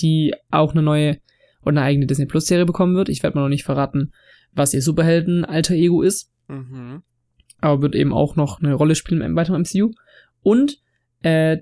die 0.00 0.34
auch 0.50 0.72
eine 0.72 0.82
neue 0.82 1.18
und 1.62 1.76
eine 1.76 1.86
eigene 1.86 2.06
Disney 2.06 2.26
Plus 2.26 2.46
Serie 2.46 2.66
bekommen 2.66 2.96
wird. 2.96 3.08
Ich 3.08 3.22
werde 3.22 3.36
mal 3.36 3.42
noch 3.42 3.48
nicht 3.48 3.64
verraten, 3.64 4.12
was 4.52 4.74
ihr 4.74 4.82
Superhelden 4.82 5.44
alter 5.44 5.74
Ego 5.74 6.02
ist, 6.02 6.30
Mhm. 6.48 7.02
aber 7.60 7.82
wird 7.82 7.94
eben 7.94 8.12
auch 8.12 8.36
noch 8.36 8.60
eine 8.60 8.74
Rolle 8.74 8.94
spielen 8.94 9.20
im 9.20 9.36
weiteren 9.36 9.62
MCU. 9.62 9.90
Und 10.42 10.78
äh, 11.22 11.58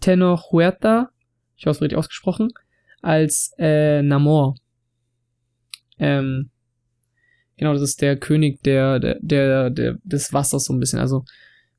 Tenor 0.00 0.42
Huerta, 0.50 1.10
ich 1.56 1.66
hoffe, 1.66 1.76
es 1.76 1.82
richtig 1.82 1.98
ausgesprochen, 1.98 2.50
als 3.00 3.52
äh, 3.58 4.02
Namor. 4.02 4.56
Ähm, 5.98 6.50
genau, 7.56 7.72
das 7.72 7.82
ist 7.82 8.02
der 8.02 8.16
König 8.16 8.62
der, 8.62 8.98
der, 8.98 9.18
der, 9.20 9.70
der, 9.70 9.96
des 10.04 10.32
Wassers 10.32 10.64
so 10.64 10.72
ein 10.72 10.80
bisschen, 10.80 10.98
also 10.98 11.24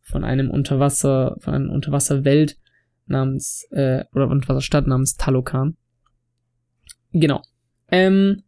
von 0.02 0.24
einem 0.24 0.50
Unterwasser, 0.50 1.36
von 1.39 1.54
einer 1.54 1.72
Unterwasserwelt 1.72 2.58
namens, 3.10 3.67
äh, 3.72 4.04
oder 4.13 4.28
Unterwasserstadt 4.28 4.88
namens 4.88 5.15
Talokan. 5.15 5.78
Genau. 7.12 7.41
Ähm, 7.89 8.43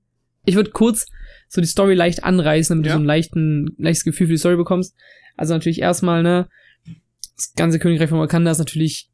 ich 0.46 0.56
würde 0.56 0.72
kurz 0.72 1.08
so 1.48 1.62
die 1.62 1.68
Story 1.68 1.94
leicht 1.94 2.24
anreißen, 2.24 2.76
damit 2.76 2.88
Ja. 2.88 2.94
du 2.94 3.00
so 3.00 3.04
ein 3.04 3.08
leichten, 3.08 3.76
leichtes 3.78 4.04
Gefühl 4.06 4.28
für 4.28 4.34
die 4.34 4.40
Story 4.40 4.56
bekommst. 4.56 4.96
Also 5.38 5.54
natürlich 5.54 5.82
erstmal, 5.82 6.24
ne, 6.24 6.48
das 7.36 7.54
ganze 7.56 7.80
Königreich 7.80 8.10
von 8.10 8.20
Wakanda 8.20 8.52
ist 8.52 8.60
natürlich 8.60 9.10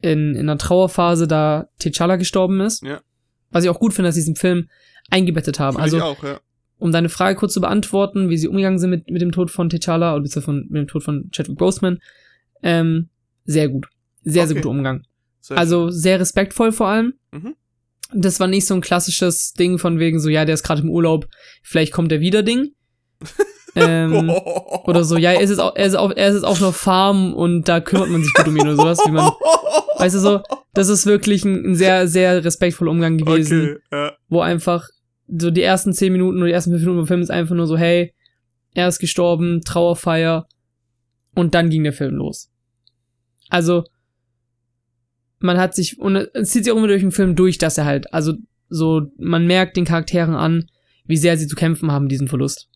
in, 0.00 0.34
in 0.34 0.48
einer 0.48 0.58
Trauerphase, 0.58 1.26
da 1.28 1.68
T'Challa 1.80 2.16
gestorben 2.18 2.60
ist. 2.60 2.82
Ja. 2.82 3.00
Was 3.50 3.64
ich 3.64 3.70
auch 3.70 3.78
gut 3.78 3.92
finde, 3.92 4.08
dass 4.08 4.14
sie 4.14 4.22
diesen 4.22 4.36
Film 4.36 4.68
eingebettet 5.10 5.60
haben. 5.60 5.74
Find 5.74 5.84
also, 5.84 5.96
ich 5.98 6.02
auch, 6.02 6.24
ja. 6.24 6.40
um 6.78 6.92
deine 6.92 7.08
Frage 7.08 7.38
kurz 7.38 7.52
zu 7.52 7.60
beantworten, 7.60 8.30
wie 8.30 8.38
sie 8.38 8.48
umgegangen 8.48 8.78
sind 8.78 8.90
mit, 8.90 9.10
mit 9.10 9.22
dem 9.22 9.32
Tod 9.32 9.50
von 9.50 9.70
T'Challa 9.70 10.14
oder 10.14 10.22
beziehungsweise 10.22 10.44
von, 10.44 10.66
mit 10.70 10.80
dem 10.80 10.88
Tod 10.88 11.02
von 11.02 11.30
Chadwick 11.30 11.58
Boseman, 11.58 11.98
ähm, 12.62 13.10
sehr 13.44 13.68
gut. 13.68 13.88
Sehr, 14.24 14.46
sehr 14.46 14.56
Okay. 14.56 14.62
guter 14.62 14.70
Umgang. 14.70 15.02
Sehr 15.40 15.58
Also 15.58 15.90
sehr 15.90 16.20
respektvoll 16.20 16.72
vor 16.72 16.88
allem. 16.88 17.14
Mhm. 17.32 17.54
Das 18.14 18.40
war 18.40 18.46
nicht 18.46 18.66
so 18.66 18.74
ein 18.74 18.80
klassisches 18.82 19.52
Ding 19.54 19.78
von 19.78 19.98
wegen 19.98 20.20
so, 20.20 20.28
ja, 20.28 20.44
der 20.44 20.54
ist 20.54 20.62
gerade 20.62 20.82
im 20.82 20.90
Urlaub, 20.90 21.26
vielleicht 21.62 21.92
kommt 21.92 22.12
er 22.12 22.20
wieder 22.20 22.42
Ding. 22.42 22.72
ähm, 23.74 24.28
oder 24.84 25.02
so, 25.04 25.16
ja, 25.16 25.32
er 25.32 25.40
ist, 25.40 25.50
jetzt 25.50 25.58
auf, 25.60 25.72
er, 25.76 25.86
ist 25.86 25.94
auf, 25.94 26.12
er 26.14 26.28
ist 26.28 26.34
jetzt 26.34 26.44
auf 26.44 26.60
einer 26.60 26.72
Farm 26.72 27.32
und 27.32 27.68
da 27.68 27.80
kümmert 27.80 28.10
man 28.10 28.22
sich 28.22 28.32
gut 28.34 28.48
um 28.48 28.56
ihn 28.56 28.62
oder 28.62 28.76
sowas, 28.76 28.98
wie 29.06 29.12
man, 29.12 29.32
weißt 29.98 30.14
du 30.16 30.18
so, 30.18 30.40
das 30.74 30.88
ist 30.88 31.06
wirklich 31.06 31.44
ein, 31.44 31.64
ein 31.70 31.74
sehr, 31.74 32.06
sehr 32.06 32.44
respektvoller 32.44 32.90
Umgang 32.90 33.16
gewesen 33.16 33.62
Okay, 33.62 33.78
ja. 33.92 34.12
wo 34.28 34.40
einfach 34.40 34.86
so 35.28 35.50
die 35.50 35.62
ersten 35.62 35.94
zehn 35.94 36.12
Minuten 36.12 36.36
oder 36.38 36.46
die 36.48 36.52
ersten 36.52 36.70
fünf 36.72 36.82
Minuten 36.82 37.00
vom 37.00 37.06
Film 37.06 37.22
ist 37.22 37.30
einfach 37.30 37.54
nur 37.54 37.66
so, 37.66 37.78
hey, 37.78 38.12
er 38.74 38.88
ist 38.88 38.98
gestorben, 38.98 39.62
Trauerfeier 39.64 40.46
und 41.34 41.54
dann 41.54 41.70
ging 41.70 41.82
der 41.84 41.92
Film 41.94 42.16
los. 42.16 42.50
Also 43.48 43.84
man 45.42 45.58
hat 45.58 45.74
sich 45.74 45.98
und 45.98 46.16
es 46.16 46.50
zieht 46.50 46.64
sich 46.64 46.72
auch 46.72 46.80
durch 46.80 47.02
den 47.02 47.12
Film 47.12 47.36
durch, 47.36 47.58
dass 47.58 47.78
er 47.78 47.84
halt, 47.84 48.12
also 48.12 48.34
so 48.68 49.10
man 49.18 49.46
merkt 49.46 49.76
den 49.76 49.84
Charakteren 49.84 50.34
an, 50.34 50.66
wie 51.06 51.16
sehr 51.16 51.36
sie 51.36 51.46
zu 51.46 51.56
kämpfen 51.56 51.90
haben 51.92 52.08
diesen 52.08 52.28
Verlust. 52.28 52.68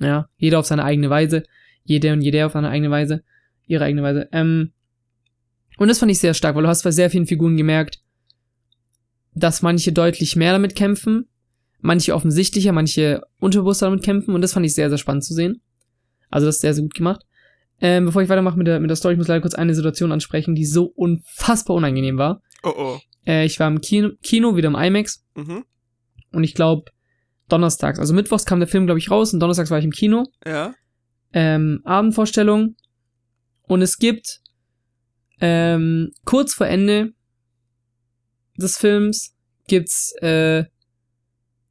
Ja, 0.00 0.28
jeder 0.36 0.58
auf 0.58 0.66
seine 0.66 0.84
eigene 0.84 1.10
Weise, 1.10 1.44
jeder 1.84 2.12
und 2.12 2.22
jeder 2.22 2.46
auf 2.46 2.52
seine 2.52 2.68
eigene 2.68 2.90
Weise, 2.90 3.22
ihre 3.66 3.84
eigene 3.84 4.02
Weise. 4.02 4.28
Ähm, 4.32 4.72
und 5.76 5.88
das 5.88 5.98
fand 5.98 6.10
ich 6.10 6.18
sehr 6.18 6.34
stark, 6.34 6.56
weil 6.56 6.62
du 6.62 6.68
hast 6.68 6.82
bei 6.82 6.90
sehr 6.90 7.10
vielen 7.10 7.26
Figuren 7.26 7.56
gemerkt, 7.56 8.00
dass 9.34 9.62
manche 9.62 9.92
deutlich 9.92 10.36
mehr 10.36 10.52
damit 10.52 10.74
kämpfen, 10.74 11.26
manche 11.80 12.14
offensichtlicher, 12.14 12.72
manche 12.72 13.22
unterbewusster 13.38 13.86
damit 13.86 14.04
kämpfen 14.04 14.34
und 14.34 14.40
das 14.40 14.52
fand 14.52 14.66
ich 14.66 14.74
sehr, 14.74 14.88
sehr 14.88 14.98
spannend 14.98 15.24
zu 15.24 15.34
sehen. 15.34 15.60
Also 16.30 16.46
das 16.46 16.56
ist 16.56 16.60
sehr, 16.62 16.74
sehr 16.74 16.82
gut 16.82 16.94
gemacht. 16.94 17.24
Ähm, 17.86 18.06
bevor 18.06 18.22
ich 18.22 18.30
weitermache 18.30 18.56
mit 18.56 18.66
der, 18.66 18.80
mit 18.80 18.88
der 18.88 18.96
Story, 18.96 19.12
ich 19.12 19.18
muss 19.18 19.28
leider 19.28 19.42
kurz 19.42 19.54
eine 19.54 19.74
Situation 19.74 20.10
ansprechen, 20.10 20.54
die 20.54 20.64
so 20.64 20.84
unfassbar 20.86 21.76
unangenehm 21.76 22.16
war. 22.16 22.40
Oh 22.62 22.72
oh. 22.74 22.98
Äh, 23.26 23.44
ich 23.44 23.60
war 23.60 23.68
im 23.68 23.82
Kino, 23.82 24.12
Kino 24.22 24.56
wieder 24.56 24.68
im 24.68 24.74
IMAX 24.74 25.22
Mhm. 25.36 25.64
und 26.32 26.44
ich 26.44 26.54
glaube 26.54 26.90
donnerstags, 27.50 27.98
also 27.98 28.14
mittwochs 28.14 28.46
kam 28.46 28.58
der 28.58 28.68
Film, 28.68 28.86
glaube 28.86 29.00
ich, 29.00 29.10
raus 29.10 29.34
und 29.34 29.40
donnerstags 29.40 29.70
war 29.70 29.78
ich 29.78 29.84
im 29.84 29.90
Kino. 29.90 30.24
Ja. 30.46 30.74
Ähm, 31.34 31.82
Abendvorstellung 31.84 32.74
und 33.64 33.82
es 33.82 33.98
gibt 33.98 34.40
ähm, 35.40 36.10
kurz 36.24 36.54
vor 36.54 36.66
Ende 36.66 37.12
des 38.56 38.78
Films 38.78 39.34
gibt's 39.68 40.14
äh, 40.22 40.64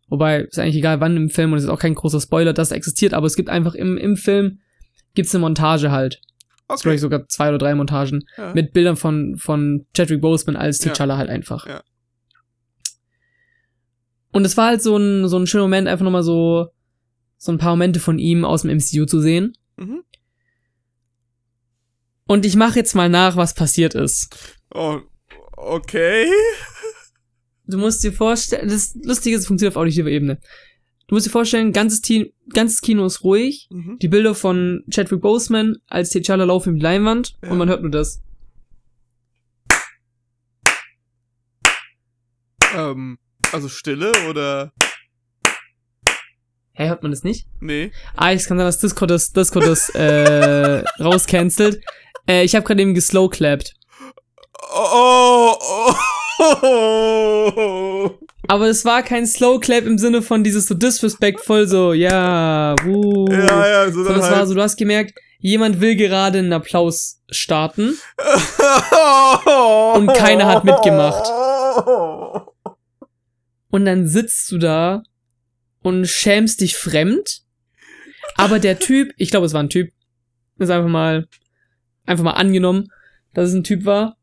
wobei 0.09 0.41
ist 0.41 0.59
eigentlich 0.59 0.75
egal 0.75 0.99
wann 0.99 1.17
im 1.17 1.29
Film 1.31 1.53
und 1.53 1.57
es 1.57 1.63
ist 1.63 1.71
auch 1.71 1.79
kein 1.79 1.95
großer 1.95 2.21
Spoiler, 2.21 2.53
dass 2.53 2.67
es 2.67 2.77
existiert, 2.77 3.15
aber 3.15 3.25
es 3.25 3.35
gibt 3.35 3.49
einfach 3.49 3.73
im, 3.73 3.97
im 3.97 4.15
Film 4.15 4.59
gibt's 5.13 5.33
eine 5.33 5.41
Montage 5.41 5.91
halt. 5.91 6.21
Okay. 6.67 6.89
okay. 6.89 6.97
sogar 6.97 7.27
zwei 7.27 7.49
oder 7.49 7.57
drei 7.57 7.75
Montagen 7.75 8.23
Ja. 8.37 8.53
mit 8.53 8.73
Bildern 8.73 8.95
von 8.95 9.37
von 9.37 9.85
Chadwick 9.95 10.21
Boseman 10.21 10.55
als 10.55 10.83
Ja. 10.83 10.91
T'Challa 10.93 11.17
halt 11.17 11.29
einfach. 11.29 11.67
Ja. 11.67 11.83
Und 14.31 14.45
es 14.45 14.57
war 14.57 14.67
halt 14.67 14.81
so 14.81 14.97
ein 14.97 15.27
so 15.27 15.37
ein 15.37 15.45
schöner 15.47 15.63
Moment 15.65 15.87
einfach 15.87 16.03
nochmal 16.05 16.23
so 16.23 16.67
so 17.37 17.51
ein 17.51 17.57
paar 17.57 17.71
Momente 17.71 17.99
von 17.99 18.17
ihm 18.17 18.45
aus 18.45 18.61
dem 18.63 18.71
MCU 18.77 19.05
zu 19.05 19.19
sehen. 19.19 19.53
Mhm. 19.77 20.03
Und 22.25 22.45
ich 22.45 22.55
mache 22.55 22.79
jetzt 22.79 22.95
mal 22.95 23.09
nach, 23.09 23.35
was 23.35 23.53
passiert 23.53 23.95
ist. 23.95 24.35
Oh, 24.73 24.99
okay. 25.57 26.25
Du 27.65 27.77
musst 27.77 28.03
dir 28.03 28.11
vorstellen, 28.11 28.67
das 28.67 28.93
Lustige 29.03 29.37
ist, 29.37 29.43
es 29.43 29.47
funktioniert 29.47 29.77
auf 29.77 29.81
auditiver 29.81 30.09
Ebene. 30.09 30.37
Du 31.07 31.15
musst 31.15 31.25
dir 31.27 31.31
vorstellen, 31.31 31.71
ganzes, 31.71 32.01
Team, 32.01 32.29
ganzes 32.49 32.81
Kino 32.81 33.05
ist 33.05 33.23
ruhig. 33.23 33.67
Mhm. 33.71 33.97
Die 34.01 34.07
Bilder 34.07 34.35
von 34.35 34.83
Chadwick 34.89 35.21
Boseman 35.21 35.77
als 35.87 36.13
T'Challa 36.13 36.45
laufen 36.45 36.69
über 36.69 36.77
die 36.79 36.83
Leinwand 36.83 37.35
Ja. 37.43 37.49
und 37.51 37.57
man 37.57 37.69
hört 37.69 37.81
nur 37.81 37.91
das. 37.91 38.21
Ähm, 42.75 43.17
also 43.51 43.69
Stille 43.69 44.11
oder. 44.29 44.71
Hä, 46.75 46.87
hört 46.87 47.03
man 47.03 47.11
das 47.11 47.23
nicht? 47.23 47.47
Nee. 47.59 47.91
Ah, 48.15 48.31
es 48.33 48.47
kann 48.47 48.57
sein, 48.57 48.65
dass 48.65 48.79
Discord 48.79 49.11
das, 49.11 49.31
Discord 49.31 49.67
das 49.67 49.89
äh, 49.89 50.83
rauscancelt. 50.99 51.79
Äh, 52.27 52.43
ich 52.45 52.55
habe 52.55 52.65
gerade 52.65 52.81
eben 52.81 52.95
geslowclappt. 52.95 53.73
Oh, 54.75 55.55
oh, 55.59 55.93
oh, 56.39 57.53
oh. 57.55 58.19
Aber 58.47 58.67
es 58.67 58.83
war 58.85 59.03
kein 59.03 59.25
Slowclap 59.25 59.85
im 59.85 59.97
Sinne 59.97 60.21
von 60.21 60.43
dieses 60.43 60.67
so 60.67 60.75
disrespectful, 60.75 61.67
so, 61.67 61.93
ja, 61.93 62.75
wuh. 62.83 63.27
Ja, 63.31 63.67
ja, 63.67 63.91
so 63.91 64.03
dann 64.03 64.15
es 64.19 64.23
war 64.23 64.35
halt. 64.37 64.47
so, 64.47 64.53
du 64.53 64.61
hast 64.61 64.75
gemerkt, 64.77 65.13
jemand 65.39 65.79
will 65.79 65.95
gerade 65.95 66.39
einen 66.39 66.53
Applaus 66.53 67.21
starten. 67.29 67.97
Und 69.95 70.13
keiner 70.13 70.47
hat 70.47 70.63
mitgemacht. 70.65 71.25
Und 73.69 73.85
dann 73.85 74.07
sitzt 74.07 74.51
du 74.51 74.59
da 74.59 75.01
und 75.81 76.07
schämst 76.07 76.61
dich 76.61 76.77
fremd. 76.77 77.41
Aber 78.35 78.59
der 78.59 78.77
Typ, 78.77 79.11
ich 79.17 79.31
glaube, 79.31 79.47
es 79.47 79.53
war 79.53 79.63
ein 79.63 79.69
Typ, 79.69 79.89
ist 80.59 80.69
einfach 80.69 80.89
mal, 80.89 81.27
einfach 82.05 82.23
mal 82.23 82.33
angenommen, 82.33 82.89
dass 83.33 83.49
es 83.49 83.55
ein 83.55 83.63
Typ 83.63 83.83
war, 83.85 84.15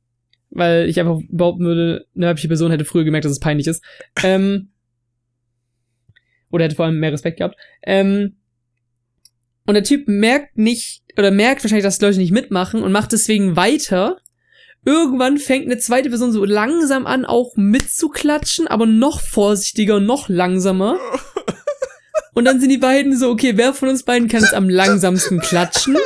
weil 0.50 0.88
ich 0.88 0.98
einfach 0.98 1.18
behaupten 1.28 1.64
würde, 1.64 2.06
eine 2.14 2.26
weibliche 2.26 2.48
Person 2.48 2.70
hätte 2.70 2.84
früher 2.84 3.04
gemerkt, 3.04 3.24
dass 3.24 3.32
es 3.32 3.40
peinlich 3.40 3.66
ist. 3.66 3.82
Ähm, 4.22 4.70
oder 6.50 6.64
hätte 6.64 6.76
vor 6.76 6.86
allem 6.86 6.98
mehr 6.98 7.12
Respekt 7.12 7.38
gehabt. 7.38 7.56
Ähm, 7.82 8.36
und 9.66 9.74
der 9.74 9.84
Typ 9.84 10.08
merkt 10.08 10.58
nicht, 10.58 11.02
oder 11.16 11.30
merkt 11.30 11.62
wahrscheinlich, 11.62 11.84
dass 11.84 12.00
Leute 12.00 12.18
nicht 12.18 12.32
mitmachen 12.32 12.82
und 12.82 12.92
macht 12.92 13.12
deswegen 13.12 13.56
weiter. 13.56 14.18
Irgendwann 14.84 15.38
fängt 15.38 15.66
eine 15.66 15.78
zweite 15.78 16.08
Person 16.08 16.32
so 16.32 16.44
langsam 16.44 17.06
an, 17.06 17.24
auch 17.24 17.54
mitzuklatschen, 17.56 18.66
aber 18.66 18.86
noch 18.86 19.20
vorsichtiger 19.20 20.00
noch 20.00 20.28
langsamer. 20.28 20.98
Und 22.32 22.44
dann 22.44 22.60
sind 22.60 22.70
die 22.70 22.78
beiden 22.78 23.16
so, 23.16 23.30
okay, 23.30 23.52
wer 23.56 23.74
von 23.74 23.88
uns 23.88 24.04
beiden 24.04 24.28
kann 24.28 24.40
jetzt 24.40 24.54
am 24.54 24.68
langsamsten 24.68 25.40
klatschen? 25.40 25.96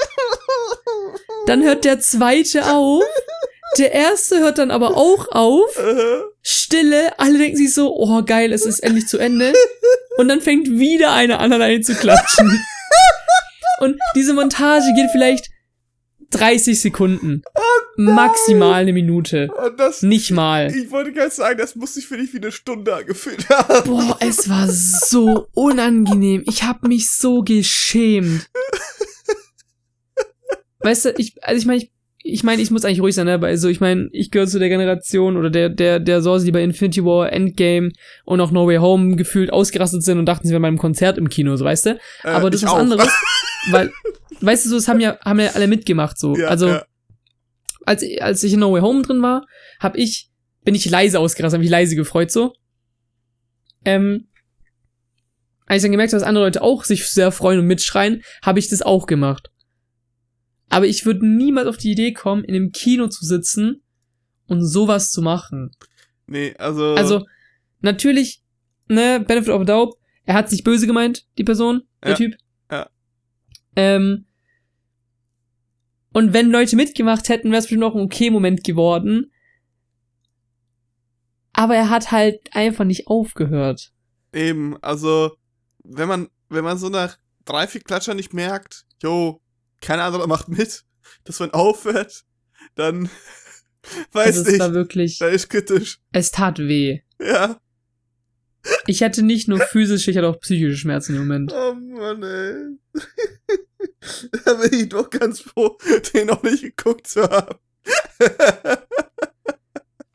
Dann 1.46 1.62
hört 1.62 1.84
der 1.84 2.00
zweite 2.00 2.66
auf. 2.74 3.04
Der 3.78 3.92
erste 3.92 4.40
hört 4.40 4.58
dann 4.58 4.70
aber 4.70 4.96
auch 4.96 5.28
auf. 5.30 5.78
Stille. 6.42 7.18
Alle 7.18 7.38
denken 7.38 7.56
sich 7.56 7.74
so, 7.74 7.94
oh 7.94 8.22
geil, 8.22 8.52
es 8.52 8.66
ist 8.66 8.80
endlich 8.80 9.06
zu 9.06 9.18
Ende. 9.18 9.52
Und 10.16 10.28
dann 10.28 10.40
fängt 10.40 10.68
wieder 10.70 11.12
einer 11.12 11.40
an, 11.40 11.52
alleine 11.52 11.80
zu 11.80 11.94
klatschen. 11.94 12.60
Und 13.80 13.98
diese 14.14 14.34
Montage 14.34 14.92
geht 14.94 15.10
vielleicht 15.10 15.48
30 16.30 16.80
Sekunden. 16.80 17.42
Maximal 17.96 18.82
eine 18.82 18.92
Minute. 18.92 19.50
Und 19.52 19.78
das, 19.78 20.02
Nicht 20.02 20.30
mal. 20.30 20.74
ich 20.74 20.90
wollte 20.90 21.12
gerade 21.12 21.30
sagen, 21.30 21.58
das 21.58 21.76
muss 21.76 21.94
sich 21.94 22.06
für 22.06 22.16
dich 22.16 22.32
wie 22.32 22.38
eine 22.38 22.50
Stunde 22.52 22.94
angefühlt 22.94 23.48
haben. 23.48 23.88
Boah, 23.88 24.16
es 24.20 24.48
war 24.48 24.68
so 24.68 25.48
unangenehm. 25.52 26.42
Ich 26.46 26.64
habe 26.64 26.88
mich 26.88 27.10
so 27.10 27.42
geschämt. 27.42 28.48
Weißt 30.80 31.06
du, 31.06 31.14
ich, 31.16 31.42
also 31.42 31.58
ich 31.58 31.66
meine, 31.66 31.82
ich, 31.82 31.92
ich 32.26 32.42
meine, 32.42 32.62
ich 32.62 32.70
muss 32.70 32.86
eigentlich 32.86 33.02
ruhig 33.02 33.14
sein, 33.14 33.26
ne? 33.26 33.42
Weil 33.42 33.58
so, 33.58 33.68
ich 33.68 33.80
meine, 33.80 34.08
ich 34.10 34.30
gehöre 34.30 34.46
zu 34.46 34.58
der 34.58 34.70
Generation 34.70 35.36
oder 35.36 35.50
der, 35.50 35.68
der, 35.68 36.00
der 36.00 36.22
Sorse, 36.22 36.46
die 36.46 36.52
bei 36.52 36.62
Infinity 36.62 37.04
War, 37.04 37.30
Endgame 37.30 37.90
und 38.24 38.40
auch 38.40 38.50
No 38.50 38.66
Way 38.66 38.78
Home 38.78 39.16
gefühlt 39.16 39.52
ausgerastet 39.52 40.02
sind 40.02 40.18
und 40.18 40.24
dachten, 40.24 40.46
sie 40.46 40.52
wären 40.52 40.62
bei 40.62 40.68
einem 40.68 40.78
Konzert 40.78 41.18
im 41.18 41.28
Kino, 41.28 41.54
so 41.56 41.66
weißt 41.66 41.84
du? 41.84 41.90
Äh, 41.90 41.98
Aber 42.28 42.48
das 42.48 42.62
ich 42.62 42.66
ist 42.66 42.72
was 42.72 42.80
anderes. 42.80 43.08
Weil, 43.70 43.92
weißt 44.40 44.64
du, 44.64 44.70
so, 44.70 44.76
es 44.78 44.88
haben 44.88 45.00
ja, 45.00 45.18
haben 45.22 45.38
ja 45.38 45.50
alle 45.54 45.66
mitgemacht, 45.66 46.18
so. 46.18 46.34
Ja, 46.34 46.48
also, 46.48 46.68
ja. 46.68 46.84
als, 47.84 48.02
als 48.20 48.42
ich 48.42 48.54
in 48.54 48.60
No 48.60 48.72
Way 48.72 48.80
Home 48.80 49.02
drin 49.02 49.20
war, 49.20 49.44
hab 49.78 49.94
ich, 49.94 50.30
bin 50.64 50.74
ich 50.74 50.88
leise 50.88 51.18
ausgerastet, 51.18 51.58
hab 51.58 51.62
mich 51.62 51.70
leise 51.70 51.94
gefreut, 51.94 52.30
so. 52.30 52.54
Ähm, 53.84 54.28
als 55.66 55.82
ich 55.82 55.82
dann 55.82 55.92
gemerkt 55.92 56.14
habe, 56.14 56.20
dass 56.20 56.28
andere 56.28 56.44
Leute 56.44 56.62
auch 56.62 56.84
sich 56.84 57.06
sehr 57.06 57.32
freuen 57.32 57.58
und 57.58 57.66
mitschreien, 57.66 58.22
habe 58.42 58.58
ich 58.58 58.68
das 58.68 58.80
auch 58.80 59.04
gemacht. 59.04 59.50
Aber 60.70 60.86
ich 60.86 61.04
würde 61.06 61.26
niemals 61.26 61.66
auf 61.68 61.76
die 61.76 61.92
Idee 61.92 62.12
kommen, 62.12 62.44
in 62.44 62.54
einem 62.54 62.72
Kino 62.72 63.08
zu 63.08 63.24
sitzen 63.24 63.82
und 64.46 64.64
sowas 64.64 65.12
zu 65.12 65.22
machen. 65.22 65.70
Nee, 66.26 66.54
also. 66.58 66.94
Also, 66.94 67.26
natürlich, 67.80 68.42
ne, 68.88 69.20
Benefit 69.26 69.50
of 69.50 69.60
the 69.62 69.66
Doubt, 69.66 69.94
er 70.24 70.34
hat 70.34 70.48
sich 70.50 70.64
böse 70.64 70.86
gemeint, 70.86 71.26
die 71.38 71.44
Person, 71.44 71.82
der 72.02 72.10
Ja, 72.12 72.16
Typ. 72.16 72.36
ja. 72.70 72.90
Ähm, 73.76 74.26
und 76.12 76.32
wenn 76.32 76.50
Leute 76.50 76.76
mitgemacht 76.76 77.28
hätten, 77.28 77.50
wäre 77.50 77.58
es 77.58 77.64
bestimmt 77.64 77.84
auch 77.84 77.94
ein 77.94 78.00
okay 78.00 78.30
Moment 78.30 78.64
geworden. 78.64 79.30
Aber 81.52 81.76
er 81.76 81.90
hat 81.90 82.10
halt 82.10 82.54
einfach 82.54 82.84
nicht 82.84 83.06
aufgehört. 83.06 83.92
Eben, 84.32 84.76
also, 84.82 85.36
wenn 85.84 86.08
man, 86.08 86.28
wenn 86.48 86.64
man 86.64 86.78
so 86.78 86.88
nach 86.88 87.18
drei, 87.44 87.66
vier 87.66 87.80
Klatscher 87.80 88.14
nicht 88.14 88.32
merkt, 88.32 88.86
jo, 89.02 89.40
kein 89.84 90.00
anderer 90.00 90.26
macht 90.26 90.48
mit, 90.48 90.84
dass 91.24 91.40
man 91.40 91.50
aufhört, 91.52 92.24
dann 92.74 93.08
weiß 94.12 94.38
Also 94.38 94.50
nicht, 94.50 94.60
war 94.60 94.74
wirklich, 94.74 95.18
da 95.18 95.28
ist 95.28 95.48
kritisch. 95.48 96.00
es 96.12 96.30
tat 96.30 96.58
weh. 96.58 97.00
Ja. 97.20 97.58
Ich 98.86 99.02
hatte 99.02 99.22
nicht 99.22 99.46
nur 99.46 99.60
physische, 99.60 100.10
ich 100.10 100.16
hatte 100.16 100.28
auch 100.28 100.40
psychische 100.40 100.76
Schmerzen 100.78 101.14
im 101.14 101.20
Moment. 101.22 101.52
Oh 101.54 101.74
Mann, 101.74 102.22
ey. 102.22 102.78
da 104.44 104.54
bin 104.54 104.72
ich 104.80 104.88
doch 104.88 105.10
ganz 105.10 105.40
froh, 105.40 105.76
den 106.14 106.28
noch 106.28 106.42
nicht 106.42 106.62
geguckt 106.62 107.06
zu 107.06 107.22
haben. 107.24 107.56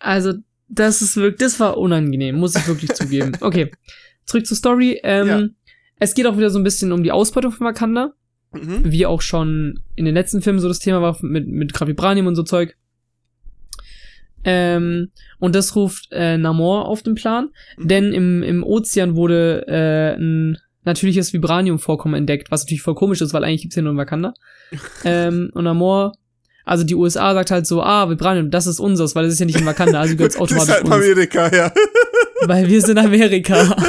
Also, 0.01 0.33
das 0.69 1.01
ist 1.01 1.17
wirklich, 1.17 1.39
das 1.39 1.59
war 1.59 1.77
unangenehm, 1.77 2.37
muss 2.37 2.55
ich 2.55 2.65
wirklich 2.67 2.93
zugeben. 2.93 3.33
Okay, 3.41 3.69
zurück 4.25 4.45
zur 4.47 4.55
Story. 4.57 4.99
Ähm, 5.03 5.27
Ja. 5.27 5.43
Es 5.99 6.13
geht 6.13 6.25
auch 6.25 6.37
wieder 6.37 6.49
so 6.49 6.57
ein 6.57 6.63
bisschen 6.63 6.93
um 6.93 7.03
die 7.03 7.11
Ausbeutung 7.11 7.51
von 7.51 7.67
Wakanda, 7.67 8.13
mhm. 8.51 8.81
wie 8.83 9.05
auch 9.05 9.21
schon 9.21 9.79
in 9.95 10.05
den 10.05 10.13
letzten 10.13 10.41
Filmen 10.41 10.59
so 10.59 10.67
das 10.67 10.79
Thema 10.79 11.01
war 11.01 11.17
mit, 11.21 11.47
mit 11.47 11.73
Graf 11.73 11.87
Vibranium 11.87 12.27
und 12.27 12.35
so 12.35 12.43
Zeug. 12.43 12.75
Ähm, 14.43 15.11
und 15.39 15.53
das 15.55 15.75
ruft 15.75 16.07
äh, 16.11 16.37
Namor 16.37 16.87
auf 16.87 17.03
den 17.03 17.15
Plan, 17.15 17.49
Mhm. 17.77 17.87
denn 17.87 18.13
im, 18.13 18.43
im 18.43 18.63
Ozean 18.63 19.15
wurde 19.15 19.65
äh, 19.67 20.15
ein 20.17 20.57
natürliches 20.85 21.33
Vibranium-Vorkommen 21.33 22.15
entdeckt, 22.15 22.49
was 22.51 22.63
natürlich 22.63 22.81
voll 22.81 22.95
komisch 22.95 23.21
ist, 23.21 23.33
weil 23.33 23.43
eigentlich 23.43 23.63
gibt's 23.63 23.75
ja 23.75 23.81
nur 23.81 23.91
in 23.91 23.97
Wakanda. 23.97 24.33
ähm, 25.03 25.51
und 25.53 25.65
Namor, 25.65 26.13
also 26.65 26.83
die 26.85 26.95
USA 26.95 27.33
sagt 27.33 27.51
halt 27.51 27.67
so, 27.67 27.83
ah, 27.83 28.09
Vibranium, 28.09 28.49
das 28.49 28.65
ist 28.65 28.79
unseres, 28.79 29.13
weil 29.15 29.25
es 29.25 29.33
ist 29.33 29.39
ja 29.39 29.45
nicht 29.45 29.59
in 29.59 29.65
Wakanda, 29.65 29.99
also 29.99 30.15
gehört's 30.15 30.35
Das 30.39 30.51
ist 30.51 30.53
automatisch 30.53 30.73
halt 30.73 30.85
uns. 30.85 30.93
Amerika, 30.93 31.55
ja. 31.55 31.73
Weil 32.45 32.69
wir 32.69 32.81
sind 32.81 32.97
Amerika. 32.97 33.75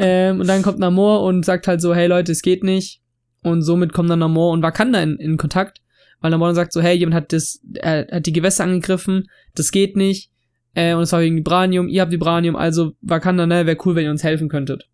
ähm, 0.00 0.40
und 0.40 0.46
dann 0.46 0.62
kommt 0.62 0.78
Namor 0.78 1.24
und 1.24 1.44
sagt 1.44 1.66
halt 1.66 1.80
so, 1.80 1.94
hey 1.94 2.06
Leute, 2.06 2.32
es 2.32 2.42
geht 2.42 2.62
nicht. 2.62 3.02
Und 3.42 3.62
somit 3.62 3.92
kommen 3.92 4.08
dann 4.08 4.20
Namor 4.20 4.52
und 4.52 4.62
Wakanda 4.62 5.02
in, 5.02 5.16
in 5.16 5.36
Kontakt. 5.36 5.80
Weil 6.20 6.30
Namor 6.30 6.48
dann 6.48 6.54
sagt 6.54 6.72
so, 6.72 6.80
hey, 6.80 6.96
jemand 6.96 7.14
hat 7.14 7.32
das, 7.32 7.60
er 7.74 8.06
hat 8.10 8.26
die 8.26 8.32
Gewässer 8.32 8.64
angegriffen, 8.64 9.28
das 9.54 9.70
geht 9.72 9.96
nicht. 9.96 10.30
Äh, 10.74 10.94
und 10.94 11.02
es 11.02 11.12
war 11.12 11.20
wegen 11.20 11.36
Vibranium, 11.36 11.88
ihr 11.88 12.00
habt 12.02 12.12
Vibranium, 12.12 12.56
also 12.56 12.92
Wakanda, 13.00 13.46
ne, 13.46 13.66
wäre 13.66 13.78
cool, 13.84 13.94
wenn 13.94 14.04
ihr 14.04 14.10
uns 14.10 14.24
helfen 14.24 14.48
könntet. 14.48 14.88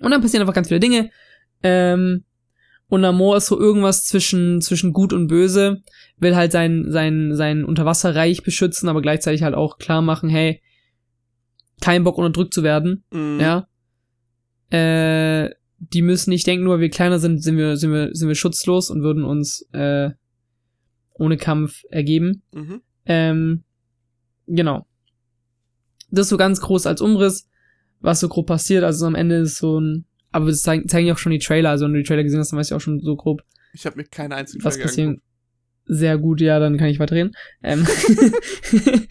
Und 0.00 0.10
dann 0.10 0.20
passieren 0.22 0.42
einfach 0.42 0.54
ganz 0.54 0.68
viele 0.68 0.80
Dinge. 0.80 1.10
Ähm, 1.62 2.24
und 2.88 3.02
Namor 3.02 3.36
ist 3.36 3.46
so 3.46 3.58
irgendwas 3.58 4.06
zwischen, 4.06 4.62
zwischen 4.62 4.92
gut 4.94 5.12
und 5.12 5.28
böse, 5.28 5.82
will 6.18 6.34
halt 6.34 6.52
sein, 6.52 6.86
sein, 6.88 7.34
sein 7.34 7.64
Unterwasserreich 7.64 8.42
beschützen, 8.42 8.88
aber 8.88 9.02
gleichzeitig 9.02 9.42
halt 9.42 9.54
auch 9.54 9.76
klar 9.78 10.00
machen, 10.00 10.30
hey, 10.30 10.62
kein 11.80 12.04
Bock 12.04 12.16
unterdrückt 12.18 12.54
zu 12.54 12.62
werden, 12.62 13.04
Mhm. 13.10 13.40
ja. 13.40 13.66
Äh, 14.70 15.50
die 15.78 16.02
müssen 16.02 16.30
nicht 16.30 16.46
denken, 16.46 16.64
nur 16.64 16.74
weil 16.74 16.80
wir 16.80 16.90
kleiner 16.90 17.18
sind, 17.18 17.42
sind 17.42 17.56
wir, 17.56 17.76
sind 17.76 17.92
wir, 17.92 18.10
sind 18.12 18.28
wir 18.28 18.34
schutzlos 18.34 18.90
und 18.90 19.02
würden 19.02 19.24
uns 19.24 19.66
äh, 19.72 20.10
ohne 21.14 21.36
Kampf 21.36 21.82
ergeben. 21.90 22.42
Mhm. 22.52 22.80
Ähm, 23.06 23.64
genau. 24.46 24.86
Das 26.10 26.26
ist 26.26 26.30
so 26.30 26.36
ganz 26.36 26.60
groß 26.60 26.86
als 26.86 27.00
Umriss, 27.00 27.48
was 28.00 28.20
so 28.20 28.28
grob 28.28 28.46
passiert. 28.46 28.84
Also 28.84 29.06
am 29.06 29.14
Ende 29.14 29.36
ist 29.36 29.58
so 29.58 29.80
ein, 29.80 30.06
aber 30.32 30.46
das 30.46 30.62
zeigen, 30.62 30.88
zeigen 30.88 31.06
ja 31.06 31.14
auch 31.14 31.18
schon 31.18 31.32
die 31.32 31.38
Trailer. 31.38 31.70
Also 31.70 31.84
wenn 31.84 31.92
du 31.92 31.98
die 31.98 32.06
Trailer 32.06 32.24
gesehen 32.24 32.40
hast, 32.40 32.52
dann 32.52 32.58
weißt 32.58 32.70
du 32.70 32.76
auch 32.76 32.80
schon 32.80 33.00
so 33.00 33.16
grob, 33.16 33.42
Ich 33.72 33.86
habe 33.86 33.96
mir 33.96 34.04
keine 34.04 34.36
einzige 34.36 34.64
was 34.64 34.78
angeguckt. 34.78 35.22
Sehr 35.90 36.18
gut, 36.18 36.40
ja, 36.42 36.58
dann 36.58 36.76
kann 36.76 36.88
ich 36.88 36.98
weiterreden. 36.98 37.32
Ähm, 37.62 37.86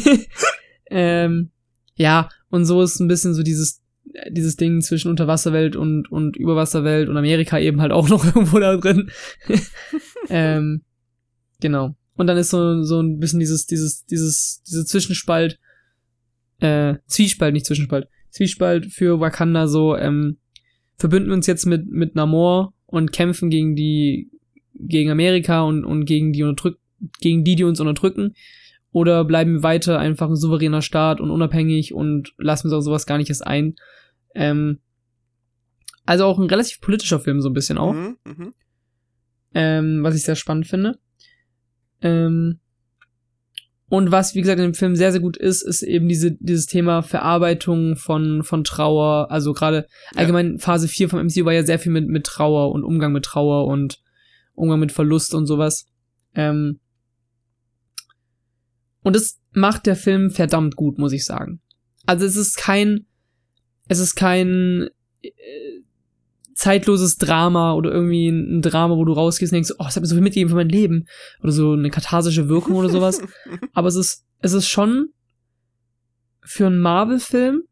ähm, 0.90 1.50
ja, 1.94 2.30
und 2.48 2.64
so 2.64 2.80
ist 2.80 3.00
ein 3.00 3.08
bisschen 3.08 3.34
so 3.34 3.42
dieses, 3.42 3.81
dieses 4.30 4.56
Ding 4.56 4.80
zwischen 4.80 5.08
Unterwasserwelt 5.08 5.76
und, 5.76 6.10
und 6.10 6.36
Überwasserwelt 6.36 7.08
und 7.08 7.16
Amerika 7.16 7.58
eben 7.58 7.80
halt 7.80 7.92
auch 7.92 8.08
noch 8.10 8.24
irgendwo 8.24 8.58
da 8.58 8.76
drin. 8.76 9.10
ähm, 10.28 10.82
genau. 11.60 11.94
Und 12.14 12.26
dann 12.26 12.36
ist 12.36 12.50
so, 12.50 12.82
so 12.82 13.00
ein 13.00 13.18
bisschen 13.18 13.40
dieses, 13.40 13.66
dieses, 13.66 14.04
dieses, 14.04 14.62
diese 14.64 14.84
Zwischenspalt, 14.84 15.58
äh, 16.60 16.96
Zwiespalt, 17.06 17.54
nicht 17.54 17.66
Zwischenspalt, 17.66 18.08
Zwiespalt 18.30 18.92
für 18.92 19.20
Wakanda 19.20 19.66
so, 19.66 19.96
ähm, 19.96 20.38
verbünden 20.96 21.30
wir 21.30 21.34
uns 21.34 21.46
jetzt 21.46 21.66
mit, 21.66 21.86
mit 21.90 22.14
Namor 22.14 22.74
und 22.86 23.12
kämpfen 23.12 23.50
gegen 23.50 23.74
die, 23.74 24.30
gegen 24.74 25.10
Amerika 25.10 25.62
und, 25.62 25.84
und 25.84 26.04
gegen 26.04 26.32
die 26.32 26.42
unterdrück, 26.42 26.78
gegen 27.20 27.44
die, 27.44 27.56
die 27.56 27.64
uns 27.64 27.80
unterdrücken. 27.80 28.34
Oder 28.92 29.24
bleiben 29.24 29.54
wir 29.54 29.62
weiter 29.62 29.98
einfach 29.98 30.28
ein 30.28 30.36
souveräner 30.36 30.82
Staat 30.82 31.20
und 31.20 31.30
unabhängig 31.30 31.94
und 31.94 32.34
lassen 32.36 32.66
uns 32.66 32.74
auf 32.74 32.84
sowas 32.84 33.06
gar 33.06 33.16
nicht 33.16 33.30
erst 33.30 33.46
ein. 33.46 33.74
Ähm, 34.34 34.80
also 36.04 36.24
auch 36.24 36.38
ein 36.38 36.48
relativ 36.48 36.80
politischer 36.80 37.20
Film, 37.20 37.40
so 37.40 37.48
ein 37.48 37.54
bisschen 37.54 37.78
auch. 37.78 37.92
Mhm, 37.92 38.16
mhm. 38.24 38.54
Ähm, 39.54 40.02
was 40.02 40.16
ich 40.16 40.22
sehr 40.22 40.36
spannend 40.36 40.66
finde. 40.66 40.98
Ähm, 42.00 42.60
und 43.92 44.10
was, 44.10 44.34
wie 44.34 44.40
gesagt, 44.40 44.58
in 44.58 44.68
dem 44.68 44.74
Film 44.74 44.96
sehr, 44.96 45.12
sehr 45.12 45.20
gut 45.20 45.36
ist, 45.36 45.60
ist 45.60 45.82
eben 45.82 46.08
diese, 46.08 46.32
dieses 46.32 46.64
Thema 46.64 47.02
Verarbeitung 47.02 47.96
von, 47.96 48.42
von 48.42 48.64
Trauer. 48.64 49.30
Also 49.30 49.52
gerade 49.52 49.86
allgemein 50.14 50.58
Phase 50.58 50.88
4 50.88 51.10
vom 51.10 51.26
MCU 51.26 51.44
war 51.44 51.52
ja 51.52 51.62
sehr 51.62 51.78
viel 51.78 51.92
mit, 51.92 52.08
mit 52.08 52.24
Trauer 52.24 52.72
und 52.72 52.84
Umgang 52.84 53.12
mit 53.12 53.26
Trauer 53.26 53.66
und 53.66 54.00
Umgang 54.54 54.80
mit 54.80 54.92
Verlust 54.92 55.34
und 55.34 55.46
sowas. 55.46 55.86
Ähm, 56.34 56.80
und 59.02 59.14
das 59.14 59.38
macht 59.52 59.84
der 59.84 59.96
Film 59.96 60.30
verdammt 60.30 60.74
gut, 60.74 60.96
muss 60.96 61.12
ich 61.12 61.26
sagen. 61.26 61.60
Also 62.06 62.24
es 62.24 62.36
ist 62.36 62.56
kein, 62.56 63.04
es 63.88 63.98
ist 63.98 64.14
kein 64.14 64.88
äh, 65.22 65.30
zeitloses 66.54 67.16
Drama 67.16 67.74
oder 67.74 67.90
irgendwie 67.92 68.28
ein 68.28 68.62
Drama, 68.62 68.96
wo 68.96 69.04
du 69.04 69.12
rausgehst 69.12 69.52
und 69.52 69.56
denkst, 69.56 69.72
oh, 69.78 69.86
es 69.88 69.96
hat 69.96 70.02
mir 70.02 70.08
so 70.08 70.14
viel 70.14 70.22
mitgegeben 70.22 70.50
für 70.50 70.56
mein 70.56 70.68
Leben. 70.68 71.06
Oder 71.42 71.52
so 71.52 71.72
eine 71.72 71.90
katharsische 71.90 72.48
Wirkung 72.48 72.76
oder 72.76 72.88
sowas. 72.88 73.20
Aber 73.72 73.88
es 73.88 73.96
ist, 73.96 74.24
es 74.38 74.52
ist 74.52 74.68
schon 74.68 75.08
für 76.44 76.66
einen 76.66 76.80
Marvel-Film 76.80 77.62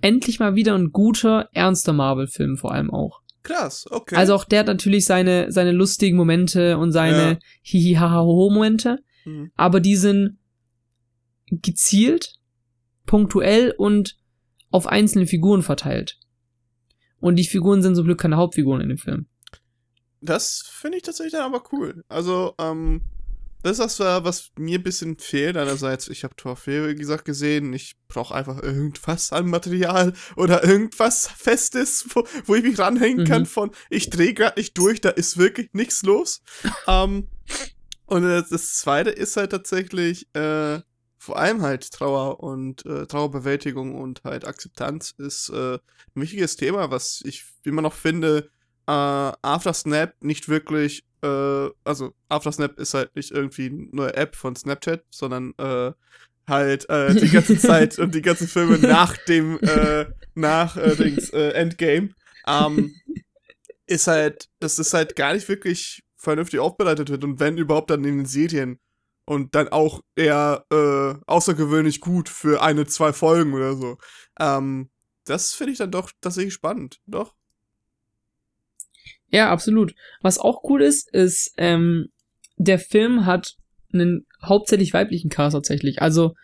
endlich 0.00 0.40
mal 0.40 0.54
wieder 0.54 0.74
ein 0.74 0.90
guter, 0.90 1.48
ernster 1.52 1.92
Marvel-Film 1.92 2.56
vor 2.56 2.72
allem 2.72 2.90
auch. 2.90 3.22
Krass, 3.42 3.86
okay. 3.90 4.14
Also 4.14 4.34
auch 4.34 4.44
der 4.44 4.60
hat 4.60 4.66
natürlich 4.66 5.04
seine, 5.04 5.50
seine 5.50 5.72
lustigen 5.72 6.16
Momente 6.16 6.78
und 6.78 6.92
seine 6.92 7.32
Ja. 7.32 7.38
Hihi-Haha-Ho-Momente. 7.62 8.98
Mhm. 9.24 9.50
Aber 9.56 9.80
die 9.80 9.96
sind 9.96 10.38
gezielt, 11.50 12.34
punktuell 13.04 13.74
und 13.76 14.16
auf 14.72 14.86
einzelne 14.86 15.26
Figuren 15.26 15.62
verteilt. 15.62 16.18
Und 17.20 17.36
die 17.36 17.44
Figuren 17.44 17.82
sind 17.82 17.94
zum 17.94 18.04
Glück 18.04 18.20
keine 18.20 18.36
Hauptfiguren 18.36 18.80
in 18.80 18.88
dem 18.88 18.98
Film. 18.98 19.26
Das 20.20 20.64
finde 20.66 20.98
ich 20.98 21.04
tatsächlich 21.04 21.32
dann 21.32 21.52
aber 21.52 21.62
cool. 21.72 22.04
Also, 22.08 22.54
ähm, 22.58 23.02
das 23.62 23.78
ist 23.78 24.00
das, 24.00 24.24
was 24.24 24.50
mir 24.58 24.80
ein 24.80 24.82
bisschen 24.82 25.18
fehlt. 25.18 25.56
Einerseits, 25.56 26.08
ich 26.08 26.24
habe 26.24 26.34
Tor 26.34 26.56
4, 26.56 26.88
wie 26.88 26.94
gesagt, 26.96 27.24
gesehen. 27.24 27.72
Ich 27.72 27.94
brauche 28.08 28.34
einfach 28.34 28.60
irgendwas 28.60 29.32
an 29.32 29.48
Material 29.48 30.14
oder 30.34 30.64
irgendwas 30.64 31.28
Festes, 31.28 32.06
wo, 32.12 32.24
wo 32.46 32.56
ich 32.56 32.64
mich 32.64 32.78
ranhängen 32.78 33.20
Mhm. 33.20 33.28
kann 33.28 33.46
von, 33.46 33.70
ich 33.88 34.10
drehe 34.10 34.34
gerade 34.34 34.58
nicht 34.58 34.76
durch, 34.78 35.00
da 35.00 35.10
ist 35.10 35.38
wirklich 35.38 35.70
nichts 35.74 36.02
los. 36.02 36.42
ähm, 36.88 37.28
und 38.06 38.22
das, 38.22 38.48
das 38.48 38.74
Zweite 38.74 39.10
ist 39.10 39.36
halt 39.36 39.52
tatsächlich, 39.52 40.26
äh, 40.34 40.80
vor 41.22 41.38
allem 41.38 41.62
halt 41.62 41.88
Trauer 41.92 42.40
und 42.40 42.84
äh, 42.84 43.06
Trauerbewältigung 43.06 43.94
und 43.94 44.24
halt 44.24 44.44
Akzeptanz 44.44 45.14
ist 45.18 45.50
äh, 45.50 45.74
ein 45.74 45.80
wichtiges 46.14 46.56
Thema, 46.56 46.90
was 46.90 47.22
ich 47.24 47.44
immer 47.62 47.80
noch 47.80 47.92
finde, 47.92 48.50
äh, 48.88 48.90
After 48.90 49.72
Snap 49.72 50.16
nicht 50.20 50.48
wirklich, 50.48 51.04
äh, 51.22 51.68
also 51.84 52.12
After 52.28 52.50
Snap 52.50 52.76
ist 52.76 52.94
halt 52.94 53.14
nicht 53.14 53.30
irgendwie 53.30 53.66
eine 53.66 53.88
neue 53.92 54.16
App 54.16 54.34
von 54.34 54.56
Snapchat, 54.56 55.04
sondern 55.10 55.54
äh, 55.58 55.92
halt 56.48 56.90
äh, 56.90 57.14
die 57.14 57.30
ganze 57.30 57.56
Zeit 57.68 58.00
und 58.00 58.16
die 58.16 58.22
ganzen 58.22 58.48
Filme 58.48 58.78
nach 58.78 59.16
dem, 59.16 59.60
äh, 59.60 60.06
nach 60.34 60.76
äh, 60.76 60.96
Dings, 60.96 61.30
äh, 61.30 61.50
Endgame, 61.50 62.08
ähm, 62.48 62.96
ist 63.86 64.08
halt, 64.08 64.48
dass 64.58 64.74
das 64.74 64.92
halt 64.92 65.14
gar 65.14 65.34
nicht 65.34 65.48
wirklich 65.48 66.02
vernünftig 66.16 66.58
aufbereitet 66.58 67.10
wird 67.10 67.22
und 67.22 67.38
wenn 67.38 67.58
überhaupt 67.58 67.90
dann 67.90 68.02
in 68.02 68.16
den 68.16 68.26
Serien 68.26 68.80
und 69.24 69.54
dann 69.54 69.68
auch 69.68 70.00
eher 70.16 70.64
äh, 70.70 71.14
außergewöhnlich 71.26 72.00
gut 72.00 72.28
für 72.28 72.62
eine, 72.62 72.86
zwei 72.86 73.12
Folgen 73.12 73.54
oder 73.54 73.76
so. 73.76 73.98
Ähm, 74.40 74.90
das 75.24 75.52
finde 75.52 75.72
ich 75.72 75.78
dann 75.78 75.90
doch 75.90 76.10
tatsächlich 76.20 76.54
spannend, 76.54 76.98
doch. 77.06 77.34
Ja, 79.28 79.50
absolut. 79.50 79.94
Was 80.20 80.38
auch 80.38 80.62
cool 80.64 80.82
ist, 80.82 81.12
ist, 81.12 81.54
ähm, 81.56 82.08
der 82.56 82.78
Film 82.78 83.24
hat 83.24 83.54
einen 83.92 84.26
hauptsächlich 84.42 84.92
weiblichen 84.92 85.30
Cast 85.30 85.54
tatsächlich. 85.54 86.02
Also, 86.02 86.34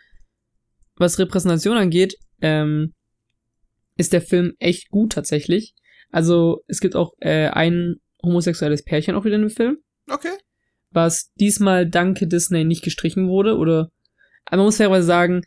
was 0.97 1.19
Repräsentation 1.19 1.77
angeht, 1.77 2.17
ähm, 2.41 2.95
ist 3.97 4.13
der 4.13 4.23
Film 4.23 4.55
echt 4.59 4.91
gut 4.91 5.13
tatsächlich. 5.13 5.75
Also, 6.11 6.63
es 6.67 6.81
gibt 6.81 6.97
auch 6.97 7.13
äh, 7.21 7.49
ein 7.49 7.97
homosexuelles 8.23 8.85
Pärchen 8.85 9.15
auch 9.15 9.25
wieder 9.25 9.37
in 9.37 9.43
dem 9.43 9.51
Film. 9.51 9.79
Okay. 10.09 10.38
Was 10.99 11.33
diesmal 11.35 11.89
danke 11.89 12.27
Disney 12.27 12.65
nicht 12.65 12.83
gestrichen 12.83 13.29
wurde 13.29 13.57
oder 13.57 13.91
aber 14.47 14.59
man 14.59 14.67
muss 14.67 14.77
fairerweise 14.79 15.07
sagen, 15.07 15.43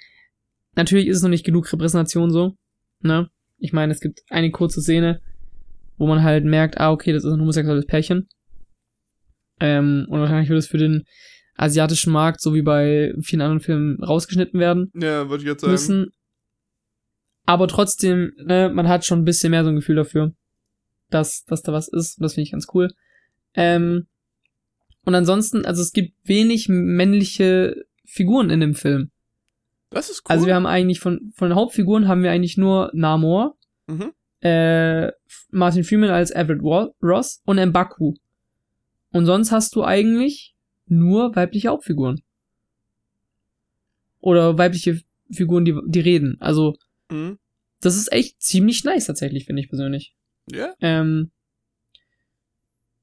natürlich 0.76 1.08
ist 1.08 1.18
es 1.18 1.24
noch 1.24 1.30
nicht 1.30 1.46
genug 1.46 1.72
Repräsentation 1.72 2.32
so, 2.32 2.56
ne? 3.02 3.30
Ich 3.58 3.74
meine, 3.74 3.92
es 3.94 4.00
gibt 4.00 4.22
eine 4.30 4.52
kurze 4.52 4.82
Szene, 4.82 5.22
wo 5.98 6.08
man 6.08 6.24
halt 6.24 6.46
merkt, 6.46 6.80
ah, 6.80 6.92
okay, 6.92 7.14
das 7.14 7.24
ist 7.24 7.32
ein 7.32 7.42
homosexuelles 7.42 7.86
Pärchen. 7.86 8.28
Ähm, 9.60 10.06
und 10.10 10.20
wahrscheinlich 10.20 10.50
wird 10.50 10.60
es 10.60 10.68
für 10.68 10.80
den 10.80 11.04
asiatischen 11.56 12.12
Markt, 12.12 12.42
so 12.42 12.56
wie 12.56 12.64
bei 12.64 13.14
vielen 13.22 13.42
anderen 13.42 13.60
Filmen, 13.60 14.04
rausgeschnitten 14.04 14.60
werden 14.60 14.92
Ja, 14.96 15.30
würde 15.30 15.44
ich 15.44 15.50
jetzt 15.50 15.62
sagen. 15.62 15.72
müssen. 15.72 16.08
Aber 17.46 17.68
trotzdem, 17.68 18.34
ne, 18.38 18.72
man 18.74 18.88
hat 18.88 19.06
schon 19.06 19.20
ein 19.20 19.26
bisschen 19.26 19.52
mehr 19.52 19.64
so 19.64 19.70
ein 19.70 19.76
Gefühl 19.76 19.96
dafür, 19.96 20.34
dass, 21.10 21.44
dass 21.46 21.62
da 21.62 21.74
was 21.74 21.88
ist. 21.88 22.18
Und 22.18 22.24
das 22.24 22.34
finde 22.34 22.46
ich 22.46 22.52
ganz 22.52 22.68
cool. 22.74 22.92
Ähm, 23.54 24.08
und 25.06 25.16
ansonsten, 25.16 25.66
also 25.66 25.82
es 25.82 25.94
gibt 25.94 26.16
wenig 26.24 26.70
männliche 26.70 27.86
Figuren 28.06 28.50
in 28.50 28.60
dem 28.60 28.76
Film. 28.76 29.12
Das 29.90 30.10
ist 30.10 30.22
cool. 30.22 30.34
Also 30.34 30.46
wir 30.46 30.56
haben 30.56 30.66
eigentlich 30.66 31.00
von, 31.00 31.34
von 31.36 31.50
den 31.50 31.58
Hauptfiguren 31.58 32.08
haben 32.08 32.24
wir 32.24 32.32
eigentlich 32.32 32.58
nur 32.58 32.92
Namor, 32.94 33.58
mhm. 33.88 34.14
äh, 34.42 35.12
Martin 35.50 35.84
Freeman 35.84 36.10
als 36.10 36.32
Everett 36.32 36.62
Ross 37.02 37.42
und 37.46 37.60
M'Baku. 37.60 38.16
Und 39.12 39.26
sonst 39.26 39.52
hast 39.52 39.76
du 39.76 39.84
eigentlich 39.84 40.56
nur 40.88 41.36
weibliche 41.36 41.70
Hauptfiguren. 41.70 42.22
Oder 44.20 44.58
weibliche 44.58 45.02
Figuren, 45.32 45.66
die, 45.66 45.78
die 45.88 46.00
reden. 46.00 46.38
Also, 46.40 46.78
Mhm. 47.10 47.38
das 47.82 47.98
ist 47.98 48.12
echt 48.12 48.42
ziemlich 48.42 48.84
nice 48.84 49.06
tatsächlich, 49.08 49.46
finde 49.46 49.62
ich 49.62 49.70
persönlich. 49.70 50.16
Ja. 50.50 50.74
Ähm, 50.80 51.32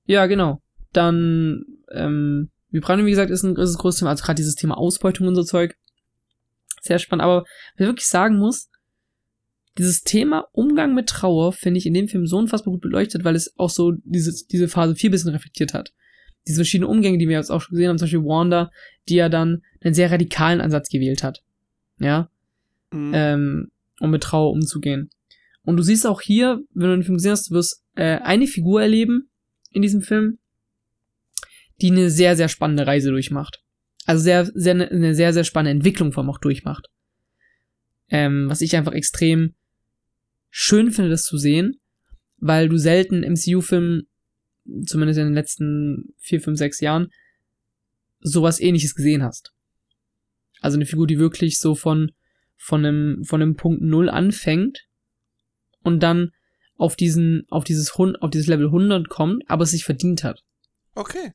ja, 0.06 0.26
genau. 0.26 0.62
Dann, 0.92 1.64
ähm, 1.92 2.50
Vibranium, 2.70 3.06
wie 3.06 3.10
gesagt, 3.10 3.30
ist 3.30 3.42
ein, 3.42 3.56
ist 3.56 3.74
ein 3.74 3.78
großes 3.78 4.00
Thema. 4.00 4.10
Also 4.10 4.24
gerade 4.24 4.36
dieses 4.36 4.54
Thema 4.54 4.76
Ausbeutung 4.76 5.26
und 5.26 5.34
so 5.34 5.42
Zeug. 5.42 5.76
Sehr 6.80 6.98
spannend. 6.98 7.24
Aber 7.24 7.42
was 7.42 7.80
ich 7.80 7.86
wirklich 7.86 8.06
sagen 8.06 8.38
muss, 8.38 8.68
dieses 9.76 10.02
Thema 10.02 10.46
Umgang 10.52 10.94
mit 10.94 11.08
Trauer 11.08 11.52
finde 11.52 11.78
ich 11.78 11.86
in 11.86 11.94
dem 11.94 12.08
Film 12.08 12.26
so 12.26 12.36
unfassbar 12.38 12.72
gut 12.72 12.82
beleuchtet, 12.82 13.24
weil 13.24 13.36
es 13.36 13.58
auch 13.58 13.70
so 13.70 13.92
dieses, 14.04 14.46
diese 14.46 14.68
Phase 14.68 14.96
4 14.96 15.10
bisschen 15.10 15.30
reflektiert 15.30 15.72
hat. 15.72 15.92
Diese 16.46 16.56
verschiedenen 16.56 16.90
Umgänge, 16.90 17.18
die 17.18 17.28
wir 17.28 17.36
jetzt 17.36 17.50
auch 17.50 17.60
schon 17.60 17.74
gesehen 17.74 17.88
haben, 17.88 17.98
zum 17.98 18.06
Beispiel 18.06 18.24
Wanda, 18.24 18.70
die 19.08 19.16
ja 19.16 19.28
dann 19.28 19.62
einen 19.80 19.94
sehr 19.94 20.10
radikalen 20.10 20.60
Ansatz 20.60 20.88
gewählt 20.88 21.22
hat. 21.22 21.42
Ja 21.98 22.30
Mhm. 22.92 23.12
ähm, 23.14 23.70
um 24.00 24.10
mit 24.10 24.22
Trauer 24.22 24.52
umzugehen. 24.52 25.10
Und 25.64 25.76
du 25.76 25.82
siehst 25.82 26.06
auch 26.06 26.20
hier, 26.20 26.62
wenn 26.72 26.88
du 26.88 26.96
den 26.96 27.02
Film 27.02 27.16
gesehen 27.16 27.32
hast, 27.32 27.50
du 27.50 27.54
wirst 27.54 27.84
äh, 27.96 28.18
eine 28.20 28.46
Figur 28.46 28.80
erleben 28.80 29.28
in 29.70 29.82
diesem 29.82 30.00
Film, 30.00 30.38
die 31.80 31.90
eine 31.90 32.10
sehr, 32.10 32.36
sehr 32.36 32.48
spannende 32.48 32.86
Reise 32.86 33.10
durchmacht. 33.10 33.60
Also 34.06 34.22
sehr, 34.22 34.46
sehr, 34.54 34.74
eine 34.74 35.14
sehr, 35.14 35.32
sehr 35.32 35.44
spannende 35.44 35.72
Entwicklung 35.76 36.12
allem 36.22 36.30
auch 36.30 36.38
durchmacht. 36.38 36.88
Ähm, 38.08 38.48
was 38.48 38.60
ich 38.62 38.74
einfach 38.76 38.92
extrem 38.92 39.54
schön 40.50 40.90
finde, 40.90 41.10
das 41.10 41.24
zu 41.24 41.36
sehen, 41.36 41.78
weil 42.38 42.68
du 42.68 42.78
selten 42.78 43.22
MCU-Filmen, 43.22 44.08
zumindest 44.86 45.18
in 45.18 45.26
den 45.26 45.34
letzten 45.34 46.14
vier, 46.18 46.40
fünf, 46.40 46.58
sechs 46.58 46.80
Jahren, 46.80 47.08
sowas 48.20 48.60
ähnliches 48.60 48.94
gesehen 48.94 49.22
hast. 49.22 49.52
Also 50.60 50.76
eine 50.76 50.86
Figur, 50.86 51.06
die 51.06 51.18
wirklich 51.18 51.58
so 51.58 51.74
von 51.74 52.12
von 52.60 52.84
einem, 52.84 53.24
von 53.24 53.40
einem 53.40 53.54
Punkt 53.54 53.82
Null 53.82 54.08
anfängt 54.08 54.88
und 55.84 56.02
dann 56.02 56.32
auf 56.76 56.96
diesen, 56.96 57.44
auf 57.50 57.62
dieses, 57.62 57.96
Hun- 57.96 58.16
auf 58.16 58.30
dieses 58.30 58.48
Level 58.48 58.66
100 58.66 59.08
kommt, 59.08 59.44
aber 59.48 59.62
es 59.62 59.70
sich 59.70 59.84
verdient 59.84 60.24
hat. 60.24 60.42
Okay. 60.96 61.30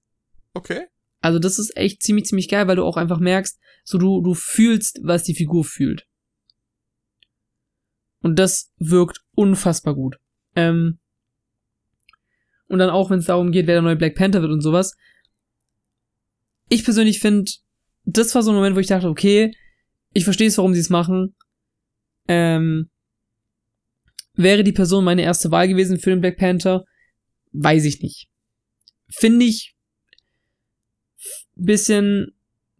Okay. 0.53 0.87
Also 1.21 1.39
das 1.39 1.57
ist 1.59 1.75
echt 1.77 2.03
ziemlich, 2.03 2.25
ziemlich 2.25 2.49
geil, 2.49 2.67
weil 2.67 2.75
du 2.75 2.83
auch 2.83 2.97
einfach 2.97 3.19
merkst, 3.19 3.59
so 3.83 3.97
du, 3.97 4.21
du 4.21 4.33
fühlst, 4.33 4.99
was 5.03 5.23
die 5.23 5.35
Figur 5.35 5.63
fühlt. 5.63 6.05
Und 8.21 8.37
das 8.39 8.71
wirkt 8.77 9.21
unfassbar 9.35 9.95
gut. 9.95 10.17
Ähm, 10.55 10.99
und 12.67 12.79
dann 12.79 12.89
auch, 12.89 13.09
wenn 13.09 13.19
es 13.19 13.25
darum 13.25 13.51
geht, 13.51 13.67
wer 13.67 13.75
der 13.75 13.81
neue 13.81 13.95
Black 13.95 14.15
Panther 14.15 14.41
wird 14.41 14.51
und 14.51 14.61
sowas. 14.61 14.95
Ich 16.69 16.83
persönlich 16.83 17.19
finde, 17.19 17.51
das 18.05 18.33
war 18.35 18.43
so 18.43 18.51
ein 18.51 18.55
Moment, 18.55 18.75
wo 18.75 18.79
ich 18.79 18.87
dachte, 18.87 19.07
okay, 19.07 19.55
ich 20.13 20.23
verstehe 20.23 20.47
es, 20.47 20.57
warum 20.57 20.73
sie 20.73 20.79
es 20.79 20.89
machen. 20.89 21.35
Ähm, 22.27 22.89
Wäre 24.35 24.63
die 24.63 24.71
Person 24.71 25.03
meine 25.03 25.21
erste 25.21 25.51
Wahl 25.51 25.67
gewesen 25.67 25.99
für 25.99 26.09
den 26.09 26.21
Black 26.21 26.37
Panther? 26.37 26.85
Weiß 27.51 27.85
ich 27.85 28.01
nicht. 28.01 28.29
Finde 29.09 29.45
ich 29.45 29.75
bisschen 31.55 32.33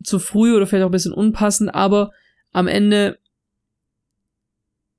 zu 0.04 0.20
früh 0.20 0.56
oder 0.56 0.68
vielleicht 0.68 0.84
auch 0.84 0.90
ein 0.90 0.92
bisschen 0.92 1.14
unpassend, 1.14 1.74
aber 1.74 2.12
am 2.52 2.68
Ende 2.68 3.18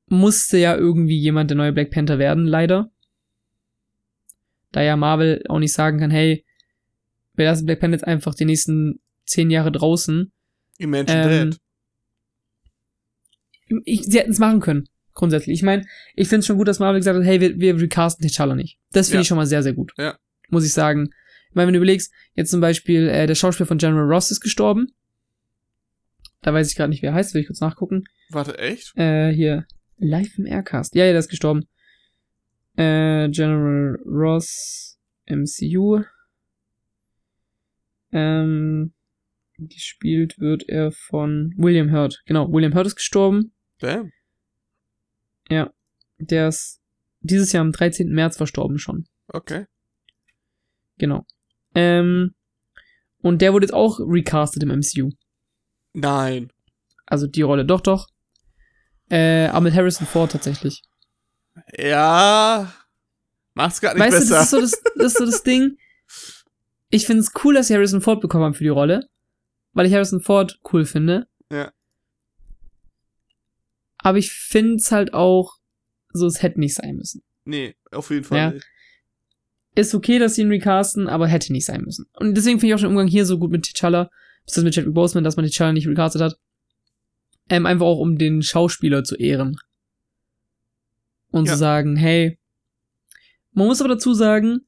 musste 0.07 0.59
ja 0.59 0.77
irgendwie 0.77 1.19
jemand 1.19 1.51
der 1.51 1.57
neue 1.57 1.73
Black 1.73 1.91
Panther 1.91 2.19
werden, 2.19 2.47
leider. 2.47 2.91
Da 4.73 4.83
ja 4.83 4.97
Marvel 4.97 5.43
auch 5.49 5.59
nicht 5.59 5.73
sagen 5.73 5.99
kann, 5.99 6.11
hey, 6.11 6.45
wir 7.35 7.47
lassen 7.47 7.67
Black 7.67 7.81
Panther 7.81 7.97
jetzt 7.97 8.07
einfach 8.07 8.35
die 8.35 8.45
nächsten 8.45 9.01
zehn 9.25 9.51
Jahre 9.51 9.73
draußen. 9.73 10.31
Imagine 10.79 11.23
Ähm, 11.31 11.51
Dead. 11.51 11.61
Ich, 13.85 14.03
sie 14.05 14.19
hätten 14.19 14.31
es 14.33 14.39
machen 14.39 14.61
können, 14.61 14.89
grundsätzlich. 15.15 15.55
Ich 15.55 15.63
meine, 15.63 15.87
ich 16.15 16.29
finde 16.29 16.41
es 16.41 16.47
schon 16.47 16.59
gut, 16.59 16.69
dass 16.69 16.79
Marvel 16.81 17.01
gesagt 17.01 17.19
hat, 17.19 17.25
hey, 17.25 17.41
wir, 17.41 17.59
wir 17.59 17.81
recasten 17.81 18.27
T'Challa 18.27 18.55
nicht. 18.55 18.79
Das 18.93 19.07
finde 19.09 19.19
Ja. 19.19 19.21
ich 19.23 19.29
schon 19.29 19.37
mal 19.39 19.47
sehr, 19.47 19.63
sehr 19.63 19.73
gut. 19.73 19.93
Ja. 19.97 20.19
Muss 20.51 20.65
ich 20.67 20.73
sagen. 20.73 21.11
Ich 21.55 21.57
meine, 21.57 21.69
wenn 21.69 21.75
du 21.75 21.79
überlegst, 21.79 22.13
jetzt 22.35 22.51
zum 22.51 22.61
Beispiel, 22.61 23.09
äh, 23.09 23.29
der 23.29 23.37
Schauspieler 23.37 23.69
von 23.69 23.79
General 23.79 24.05
Ross 24.05 24.33
ist 24.33 24.41
gestorben. 24.41 24.93
Da 26.43 26.53
weiß 26.53 26.69
ich 26.69 26.75
gerade 26.75 26.91
nicht, 26.91 27.01
wer 27.01 27.11
er 27.11 27.15
heißt, 27.15 27.33
will 27.33 27.43
ich 27.43 27.47
kurz 27.47 27.61
nachgucken. 27.61 28.03
Warte, 28.31 28.59
echt? 28.59 28.93
Äh, 28.99 29.31
hier. 29.31 29.65
Live 29.97 30.37
im 30.37 30.47
Aircast. 30.47 30.97
Ja, 30.97 31.05
ja, 31.05 31.13
der 31.13 31.21
ist 31.21 31.29
gestorben. 31.29 31.69
Äh, 32.77 33.29
General 33.29 33.97
Ross, 34.05 34.99
MCU. 35.27 36.03
Ähm, 38.11 38.93
gespielt 39.57 40.41
wird 40.41 40.69
er 40.69 40.91
von 40.91 41.55
William 41.57 41.93
Hurt. 41.93 42.21
Genau, 42.27 42.53
William 42.53 42.75
Hurt 42.75 42.89
ist 42.89 42.97
gestorben. 42.97 43.53
Damn. 43.79 44.11
Der 46.19 46.49
ist 46.49 46.81
dieses 47.21 47.53
Jahr 47.53 47.61
am 47.61 47.71
13. 47.71 48.09
März 48.09 48.37
verstorben 48.39 48.79
schon. 48.79 49.07
Okay. 49.29 49.67
Genau. 50.99 51.25
Ähm, 51.75 52.35
und 53.23 53.41
der 53.43 53.53
wurde 53.53 53.67
jetzt 53.67 53.75
auch 53.75 53.99
recastet 54.01 54.63
im 54.63 54.71
MCU. 54.71 55.11
Nein. 55.93 56.51
Also 57.07 57.27
die 57.27 57.43
Rolle, 57.43 57.65
doch, 57.65 57.81
doch. 57.81 58.09
Äh, 59.11 59.47
aber 59.47 59.63
mit 59.63 59.75
Harrison 59.75 60.07
Ford 60.07 60.33
tatsächlich. 60.33 60.83
Ja. 61.77 62.73
Macht's 63.55 63.81
grad 63.81 63.95
nicht 63.97 64.03
weißt 64.05 64.15
du, 64.17 64.21
besser. 64.21 64.35
das 64.35 64.45
ist, 64.45 64.51
so 64.51 64.61
das, 64.61 64.83
das 64.97 65.07
ist 65.13 65.19
so 65.19 65.27
das 65.27 65.43
Ding. 65.43 65.79
Ich 66.91 67.07
finde 67.07 67.21
es 67.23 67.33
cool, 67.45 67.55
dass 67.55 67.69
sie 67.69 67.75
Harrison 67.75 68.01
Ford 68.01 68.21
bekommen 68.21 68.45
haben 68.45 68.55
für 68.55 68.65
die 68.65 68.69
Rolle. 68.71 69.09
Weil 69.73 69.87
ich 69.87 69.93
Harrison 69.93 70.21
Ford 70.21 70.59
cool 70.73 70.85
finde. 70.85 71.27
Ja. 71.51 71.73
Aber 73.99 74.19
ich 74.19 74.33
finde 74.33 74.77
es 74.77 74.93
halt 74.93 75.15
auch 75.15 75.57
so, 76.13 76.27
es 76.27 76.43
hätte 76.43 76.61
nicht 76.61 76.75
sein 76.75 76.97
müssen. 76.97 77.23
nee, 77.45 77.75
auf 77.91 78.11
jeden 78.11 78.25
Fall 78.25 78.39
Ja. 78.39 78.51
nicht. 78.51 78.67
Ist 79.77 79.95
okay, 79.95 80.19
dass 80.19 80.35
sie 80.37 80.43
ihn 80.43 80.49
recasten, 80.49 81.09
aber 81.09 81.27
hätte 81.27 81.53
nicht 81.53 81.65
sein 81.67 81.83
müssen. 81.83 82.07
Und 82.19 82.35
deswegen 82.37 82.61
finde 82.61 82.69
ich 82.69 82.75
auch 82.75 82.81
den 82.81 82.91
Umgang 82.91 83.09
hier 83.09 83.27
so 83.27 83.39
gut 83.39 83.51
mit 83.51 83.65
T'Challa, 83.65 84.09
bis 84.45 84.55
das 84.55 84.63
mit 84.65 84.75
Chadwick 84.75 84.95
Boseman, 84.95 85.25
dass 85.25 85.37
man 85.37 85.45
T'Challa 85.47 85.73
nicht 85.73 85.89
recastet 85.89 86.23
hat. 86.23 86.37
Ähm, 87.49 87.67
einfach 87.67 87.87
auch 87.87 87.99
um 87.99 88.17
den 88.17 88.43
Schauspieler 88.43 89.03
zu 89.05 89.17
ehren. 89.17 89.57
Und 91.31 91.47
Ja. 91.47 91.53
zu 91.55 91.59
sagen, 91.59 91.97
hey, 91.97 92.39
man 93.53 93.67
muss 93.67 93.81
aber 93.81 93.95
dazu 93.95 94.15
sagen, 94.15 94.61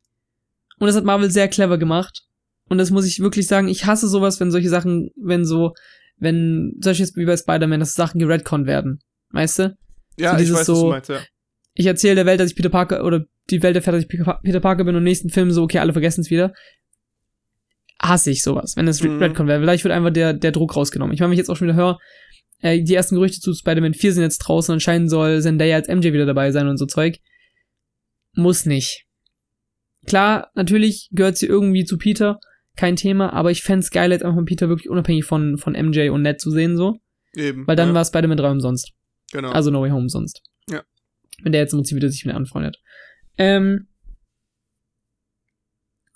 und 0.79 0.87
das 0.87 0.97
hat 0.97 1.05
Marvel 1.05 1.31
sehr 1.31 1.49
clever 1.49 1.79
gemacht, 1.79 2.23
und 2.69 2.79
das 2.79 2.91
muss 2.91 3.07
ich 3.07 3.21
wirklich 3.21 3.47
sagen, 3.47 3.69
ich 3.69 3.87
hasse 3.87 4.09
sowas, 4.09 4.41
wenn 4.41 4.51
solche 4.51 4.69
Sachen, 4.69 5.11
wenn 5.17 5.45
so, 5.45 5.73
wenn, 6.19 6.75
jetzt 6.83 7.17
wie 7.17 7.25
bei 7.25 7.37
Spider-Man, 7.37 7.79
dass 7.81 7.95
Sachen 7.95 8.19
geredconnt 8.19 8.67
werden. 8.67 8.99
Weißt 9.31 9.61
du? 9.61 9.77
Ja, 10.19 10.37
So 10.37 10.43
ich 10.43 10.51
weiß, 10.51 10.59
was 10.59 10.67
so- 10.67 10.83
du 10.83 10.89
meinst, 10.89 11.09
ja. 11.11 11.21
Ich 11.77 11.87
erzähle 11.87 12.15
der 12.17 12.27
Welt, 12.27 12.41
dass 12.41 12.51
ich 12.51 12.57
Peter 12.57 12.71
Parker 12.71 13.05
oder 13.05 13.25
die 13.51 13.63
Welt 13.63 13.77
erfährt, 13.77 13.95
dass 13.95 14.03
ich 14.03 14.09
Peter 14.09 14.61
Parker 14.61 14.85
bin 14.85 14.95
und 14.95 15.03
im 15.03 15.05
nächsten 15.05 15.29
Film 15.31 15.51
so, 15.51 15.63
okay, 15.63 15.79
alle 15.79 15.93
vergessen 15.93 16.23
es 16.23 16.31
wieder. 16.31 16.53
Hasse 18.03 18.31
ich 18.31 18.43
sowas, 18.43 18.77
wenn 18.77 18.89
es 18.89 19.03
Mhm. 19.03 19.23
Redcon 19.23 19.47
wäre. 19.47 19.61
Vielleicht 19.61 19.85
wird 19.85 19.95
einfach 19.95 20.11
der, 20.11 20.33
der 20.33 20.53
Druck 20.53 20.75
rausgenommen. 20.75 21.15
Ich 21.15 21.21
meine, 21.21 21.31
wenn 21.31 21.35
ich 21.35 21.39
jetzt 21.39 21.51
auch 21.51 21.57
schon 21.57 21.69
wieder 21.69 21.77
höre, 21.77 21.99
äh, 22.61 22.83
die 22.83 22.95
ersten 22.95 23.15
Gerüchte 23.15 23.41
zu 23.41 23.55
Spider-Man 23.55 23.95
4 23.95 24.15
sind 24.15 24.23
jetzt 24.23 24.39
draußen 24.39 24.73
und 24.73 24.77
anscheinend 24.77 25.11
soll 25.11 25.41
Zendaya 25.43 25.77
als 25.77 25.89
MJ 25.89 26.13
wieder 26.13 26.27
dabei 26.27 26.51
sein 26.51 26.67
und 26.67 26.79
so 26.79 26.87
Zeug. 26.87 27.19
Muss 28.35 28.65
nicht. 28.67 29.05
Klar, 30.07 30.51
natürlich 30.55 31.09
gehört 31.13 31.37
sie 31.37 31.47
irgendwie 31.47 31.85
zu 31.85 31.99
Peter, 31.99 32.39
kein 32.77 32.97
Thema, 32.97 33.33
aber 33.33 33.51
ich 33.51 33.63
fänd's 33.63 33.91
geil, 33.91 34.13
jetzt 34.13 34.25
einfach 34.25 34.43
Peter 34.45 34.69
wirklich 34.69 34.89
unabhängig 34.89 35.25
von, 35.25 35.59
von 35.59 35.73
MJ 35.75 36.09
und 36.11 36.23
Ned 36.23 36.41
zu 36.41 36.51
sehen, 36.51 36.77
so. 36.77 37.01
Eben. 37.35 37.67
Weil 37.67 37.77
dann 37.77 37.89
ja, 37.89 37.95
war 37.95 38.05
Spider-Man 38.05 38.37
3 38.37 38.51
umsonst. 38.51 38.93
Genau. 39.33 39.51
Also 39.51 39.71
No 39.71 39.83
Way 39.83 39.91
Home 39.91 40.09
sonst. 40.09 40.43
Ja. 40.71 40.83
Wenn 41.43 41.53
der 41.53 41.61
jetzt 41.61 41.73
im 41.73 41.79
Prinzip 41.79 41.97
wieder 41.97 42.09
sich 42.11 42.25
wieder 42.25 42.35
anfreundet. 42.35 42.79
Ähm, 43.39 43.89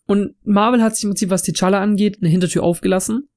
und 0.07 0.35
Marvel 0.45 0.83
hat 0.83 0.97
sich 0.97 1.05
im 1.05 1.11
Prinzip, 1.11 1.31
was 1.31 1.45
T'Challa 1.45 1.81
angeht, 1.81 2.19
eine 2.21 2.29
Hintertür 2.29 2.63
aufgelassen. 2.63 3.29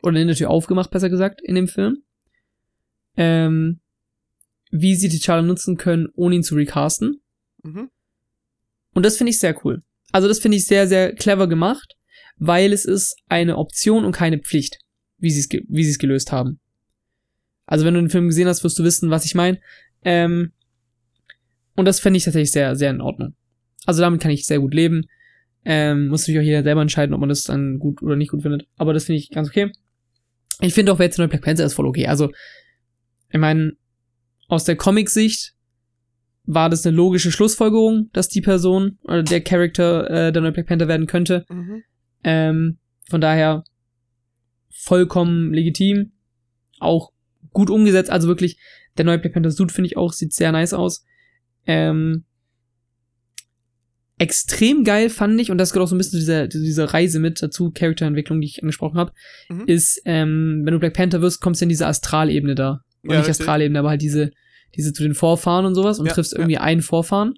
Oder 0.00 0.10
eine 0.10 0.18
Hintertür 0.20 0.50
aufgemacht, 0.50 0.90
besser 0.90 1.10
gesagt, 1.10 1.40
in 1.42 1.54
dem 1.54 1.66
Film. 1.66 2.02
Ähm, 3.16 3.80
wie 4.70 4.94
sie 4.94 5.08
T'Challa 5.08 5.42
nutzen 5.42 5.76
können, 5.76 6.08
ohne 6.14 6.36
ihn 6.36 6.42
zu 6.42 6.54
recasten. 6.54 7.20
mhm. 7.62 7.90
Und 8.92 9.04
das 9.04 9.16
finde 9.16 9.30
ich 9.30 9.40
sehr 9.40 9.64
cool. 9.64 9.82
Also 10.12 10.28
das 10.28 10.38
finde 10.38 10.56
ich 10.56 10.66
sehr, 10.66 10.86
sehr 10.86 11.14
clever 11.16 11.48
gemacht, 11.48 11.96
weil 12.36 12.72
es 12.72 12.84
ist 12.84 13.16
eine 13.26 13.56
Option 13.58 14.04
und 14.04 14.12
keine 14.12 14.38
Pflicht, 14.38 14.78
wie 15.18 15.30
sie 15.30 15.40
es 15.40 15.48
ge- 15.48 15.64
es 15.72 15.98
gelöst 15.98 16.30
haben. 16.30 16.60
Also 17.66 17.84
wenn 17.84 17.94
du 17.94 18.00
den 18.00 18.10
Film 18.10 18.28
gesehen 18.28 18.46
hast, 18.46 18.62
wirst 18.62 18.78
du 18.78 18.84
wissen, 18.84 19.10
was 19.10 19.24
ich 19.24 19.34
meine. 19.34 19.60
Ähm, 20.04 20.52
und 21.76 21.84
das 21.84 22.00
finde 22.00 22.18
ich 22.18 22.24
tatsächlich 22.24 22.52
sehr, 22.52 22.76
sehr 22.76 22.90
in 22.90 23.00
Ordnung. 23.00 23.34
Also 23.86 24.00
damit 24.00 24.20
kann 24.20 24.30
ich 24.30 24.46
sehr 24.46 24.60
gut 24.60 24.74
leben. 24.74 25.06
Ähm, 25.64 26.08
muss 26.08 26.22
natürlich 26.22 26.40
auch 26.40 26.44
jeder 26.44 26.62
selber 26.62 26.82
entscheiden, 26.82 27.14
ob 27.14 27.20
man 27.20 27.28
das 27.28 27.44
dann 27.44 27.78
gut 27.78 28.02
oder 28.02 28.16
nicht 28.16 28.30
gut 28.30 28.42
findet. 28.42 28.66
Aber 28.76 28.92
das 28.92 29.04
finde 29.04 29.18
ich 29.18 29.30
ganz 29.30 29.48
okay. 29.48 29.72
Ich 30.60 30.74
finde 30.74 30.92
auch, 30.92 30.98
wer 30.98 31.06
jetzt 31.06 31.18
der 31.18 31.24
neue 31.24 31.30
Black 31.30 31.42
Panther 31.42 31.64
ist, 31.64 31.74
voll 31.74 31.86
okay. 31.86 32.06
Also, 32.06 32.30
ich 33.30 33.40
meine, 33.40 33.72
aus 34.48 34.64
der 34.64 34.76
Comic-Sicht 34.76 35.54
war 36.44 36.68
das 36.68 36.86
eine 36.86 36.94
logische 36.94 37.32
Schlussfolgerung, 37.32 38.10
dass 38.12 38.28
die 38.28 38.42
Person 38.42 38.98
oder 39.04 39.22
der 39.22 39.40
Charakter 39.40 40.10
äh, 40.10 40.32
der 40.32 40.42
neue 40.42 40.52
Black 40.52 40.66
Panther 40.66 40.88
werden 40.88 41.06
könnte. 41.06 41.46
Mhm. 41.48 41.82
Ähm, 42.22 42.78
von 43.08 43.20
daher 43.20 43.64
vollkommen 44.70 45.52
legitim. 45.52 46.12
Auch 46.78 47.12
gut 47.52 47.70
umgesetzt. 47.70 48.10
Also 48.10 48.28
wirklich, 48.28 48.58
der 48.98 49.06
neue 49.06 49.18
Black 49.18 49.32
Panther 49.32 49.50
Suit 49.50 49.72
finde 49.72 49.88
ich 49.88 49.96
auch, 49.96 50.12
sieht 50.12 50.34
sehr 50.34 50.52
nice 50.52 50.74
aus. 50.74 51.04
Ähm, 51.66 52.24
extrem 54.18 54.84
geil 54.84 55.10
fand 55.10 55.40
ich, 55.40 55.50
und 55.50 55.58
das 55.58 55.72
gehört 55.72 55.86
auch 55.86 55.90
so 55.90 55.94
ein 55.96 55.98
bisschen 55.98 56.12
zu 56.12 56.18
dieser, 56.18 56.48
zu 56.48 56.60
dieser 56.60 56.84
Reise 56.86 57.18
mit 57.18 57.42
dazu, 57.42 57.70
Charakterentwicklung, 57.72 58.40
die 58.40 58.46
ich 58.46 58.62
angesprochen 58.62 58.98
habe, 58.98 59.12
Mhm. 59.48 59.64
ist, 59.66 60.00
ähm, 60.04 60.62
wenn 60.64 60.72
du 60.72 60.78
Black 60.78 60.94
Panther 60.94 61.20
wirst, 61.20 61.40
kommst 61.40 61.60
du 61.60 61.64
in 61.64 61.68
diese 61.68 61.86
Astralebene 61.86 62.54
da. 62.54 62.80
Und 63.02 63.10
Ja, 63.12 63.18
nicht. 63.18 63.28
Astralebene, 63.30 63.78
aber 63.78 63.90
halt 63.90 64.02
diese, 64.02 64.30
diese 64.76 64.92
zu 64.92 65.02
den 65.02 65.14
Vorfahren 65.14 65.66
und 65.66 65.74
sowas 65.74 65.98
und 65.98 66.06
Ja, 66.06 66.12
triffst 66.12 66.32
ja. 66.32 66.38
irgendwie 66.38 66.58
einen 66.58 66.82
Vorfahren. 66.82 67.34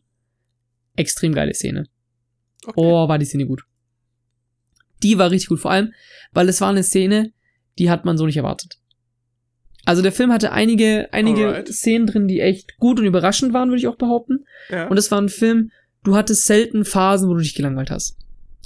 Extrem 0.97 1.33
geile 1.35 1.55
Szene. 1.55 1.87
Okay. 2.66 2.74
Oh, 2.77 3.09
war 3.09 3.18
die 3.18 3.24
Szene 3.27 3.47
gut. 3.47 3.62
Die 5.03 5.18
war 5.18 5.31
richtig 5.31 5.49
gut, 5.49 5.61
vor 5.61 5.70
allem, 5.70 5.93
weil 6.33 6.49
es 6.49 6.61
war 6.61 6.70
eine 6.70 6.83
Szene, 6.83 7.33
die 7.79 7.91
hat 7.91 8.05
man 8.05 8.16
so 8.16 8.27
nicht 8.27 8.37
erwartet. 8.39 8.79
Also 9.87 10.03
der 10.03 10.12
Film 10.12 10.32
hatte 10.32 10.51
einige, 10.51 11.09
einige 11.12 11.47
Alright. 11.47 11.68
Szenen 11.68 12.09
drin, 12.09 12.26
die 12.26 12.41
echt 12.41 12.76
gut 12.78 12.99
und 12.99 13.07
überraschend 13.07 13.53
waren, 13.53 13.68
würde 13.68 13.78
ich 13.78 13.87
auch 13.87 13.97
behaupten. 13.97 14.45
ja. 14.68 14.89
Und 14.89 14.99
es 14.99 15.12
war 15.12 15.20
ein 15.20 15.28
Film, 15.28 15.70
du 16.03 16.16
hattest 16.16 16.45
selten 16.45 16.84
Phasen, 16.84 17.28
wo 17.28 17.34
du 17.34 17.41
dich 17.41 17.55
gelangweilt 17.55 17.91
hast. 17.91 18.18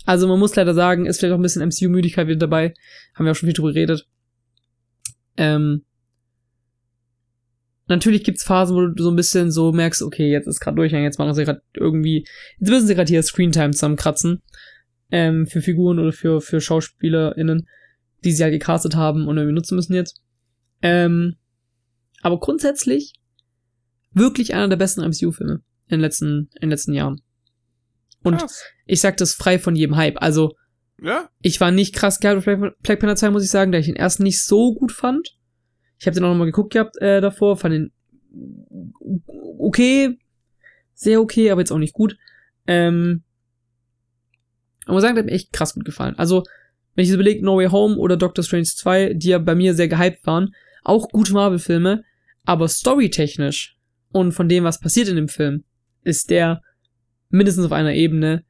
Also 0.07 0.27
man 0.27 0.39
muss 0.39 0.57
leider 0.57 0.73
sagen, 0.73 1.05
ist 1.05 1.21
vielleicht 1.21 1.35
auch 1.35 1.39
ein 1.39 1.43
bisschen 1.43 1.63
MCU-Müdigkeit 1.63 2.27
wieder 2.27 2.39
dabei. 2.39 2.73
Haben 3.15 3.27
wir 3.27 3.33
auch 3.33 3.37
schon 3.37 3.49
viel 3.49 3.55
drüber 3.55 3.75
geredet. 3.75 4.07
Ähm, 5.37 5.85
natürlich 7.87 8.25
gibt's 8.25 8.43
Phasen, 8.43 8.75
wo 8.75 8.87
du 8.87 9.03
so 9.03 9.11
ein 9.11 9.17
bisschen 9.17 9.51
so 9.51 9.73
merkst, 9.73 10.01
okay, 10.03 10.31
jetzt 10.31 10.47
ist 10.47 10.61
gerade 10.61 10.77
Durchgang, 10.77 11.03
jetzt 11.03 11.19
machen 11.19 11.35
sie 11.35 11.45
gerade 11.45 11.61
irgendwie, 11.75 12.27
jetzt 12.59 12.71
müssen 12.71 12.87
sie 12.87 12.95
gerade 12.95 13.11
hier 13.11 13.23
Screentime 13.23 13.73
zusammenkratzen. 13.73 14.41
Ähm, 15.11 15.47
für 15.47 15.61
Figuren 15.61 15.99
oder 15.99 16.13
für, 16.13 16.41
für 16.41 16.63
SchauspielerInnen, 16.63 17.69
die 18.25 18.33
sie 18.33 18.43
halt 18.43 18.55
gecastet 18.55 18.97
haben 18.97 19.29
und 19.29 19.37
irgendwie 19.37 19.55
nutzen 19.55 19.77
müssen 19.77 19.93
jetzt. 19.93 20.23
Ähm, 20.83 21.37
aber 22.23 22.39
grundsätzlich 22.41 23.15
wirklich 24.13 24.55
einer 24.55 24.69
der 24.69 24.77
besten 24.77 25.03
MCU-Filme 25.03 25.63
in 25.87 25.91
den 25.91 26.01
letzten, 26.01 26.49
in 26.55 26.61
den 26.63 26.71
letzten 26.71 26.93
Jahren. 26.93 27.21
Und 28.23 28.39
Krass. 28.39 28.63
ich 28.87 29.01
sag 29.01 29.17
das 29.17 29.35
frei 29.35 29.59
von 29.59 29.77
jedem 29.77 29.97
Hype. 29.97 30.21
Also, 30.21 30.55
Ja? 31.03 31.29
ich 31.41 31.61
war 31.61 31.71
nicht 31.71 31.95
krass 31.95 32.21
geil 32.21 32.37
auf 32.39 32.45
Black 32.45 33.01
Panther 33.01 33.17
2, 33.17 33.31
muss 33.31 33.45
ich 33.45 33.51
sagen, 33.51 33.73
da 33.73 33.79
ich 33.79 33.87
den 33.87 33.97
ersten 33.97 34.23
nicht 34.23 34.43
so 34.43 34.75
gut 34.75 34.93
fand. 34.93 35.37
Ich 35.99 36.07
habe 36.07 36.15
den 36.15 36.25
auch 36.25 36.31
noch 36.31 36.37
mal 36.39 36.45
geguckt 36.47 36.73
gehabt 36.73 36.97
äh, 36.99 37.21
davor, 37.21 37.57
fand 37.57 37.75
den 37.75 37.93
okay, 39.59 40.19
sehr 40.95 41.21
okay, 41.21 41.51
aber 41.51 41.61
jetzt 41.61 41.73
auch 41.73 41.79
nicht 41.79 41.95
gut. 41.95 42.17
Ähm, 42.67 43.23
aber 44.85 44.95
muss 44.95 45.03
sagen, 45.03 45.15
der 45.15 45.25
hat 45.25 45.31
mir 45.31 45.37
echt 45.37 45.53
krass 45.53 45.75
gut 45.75 45.85
gefallen. 45.85 46.15
Also, 46.19 46.45
wenn 46.95 47.03
ich 47.03 47.09
jetzt 47.09 47.15
überlege, 47.15 47.45
No 47.45 47.57
Way 47.57 47.69
Home 47.69 47.97
oder 47.97 48.17
Doctor 48.17 48.45
Strange 48.45 48.65
2, 48.65 49.15
die 49.15 49.29
ja 49.29 49.39
bei 49.39 49.55
mir 49.55 49.75
sehr 49.75 49.89
gehypt 49.89 50.27
waren, 50.27 50.55
auch 50.83 51.09
gute 51.09 51.33
Marvel-Filme, 51.33 52.05
aber 52.45 52.69
storytechnisch 52.69 53.77
und 54.13 54.33
von 54.33 54.49
dem, 54.49 54.65
was 54.65 54.81
passiert 54.81 55.09
in 55.09 55.17
dem 55.17 55.29
Film, 55.29 55.65
ist 56.03 56.31
der 56.31 56.63
mindestens 57.29 57.67
auf 57.67 57.73
einer 57.73 57.95
Ebene 57.95 58.45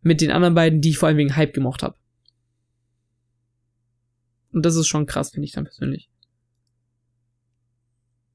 mit 0.00 0.20
den 0.20 0.30
anderen 0.30 0.54
beiden, 0.54 0.80
die 0.80 0.90
ich 0.90 0.98
vor 0.98 1.08
allem 1.08 1.18
wegen 1.18 1.36
Hype 1.36 1.52
gemocht 1.52 1.82
habe. 1.82 1.96
Und 4.52 4.64
das 4.64 4.76
ist 4.76 4.86
schon 4.86 5.06
krass, 5.06 5.30
finde 5.30 5.46
ich 5.46 5.52
dann 5.52 5.64
persönlich. 5.64 6.08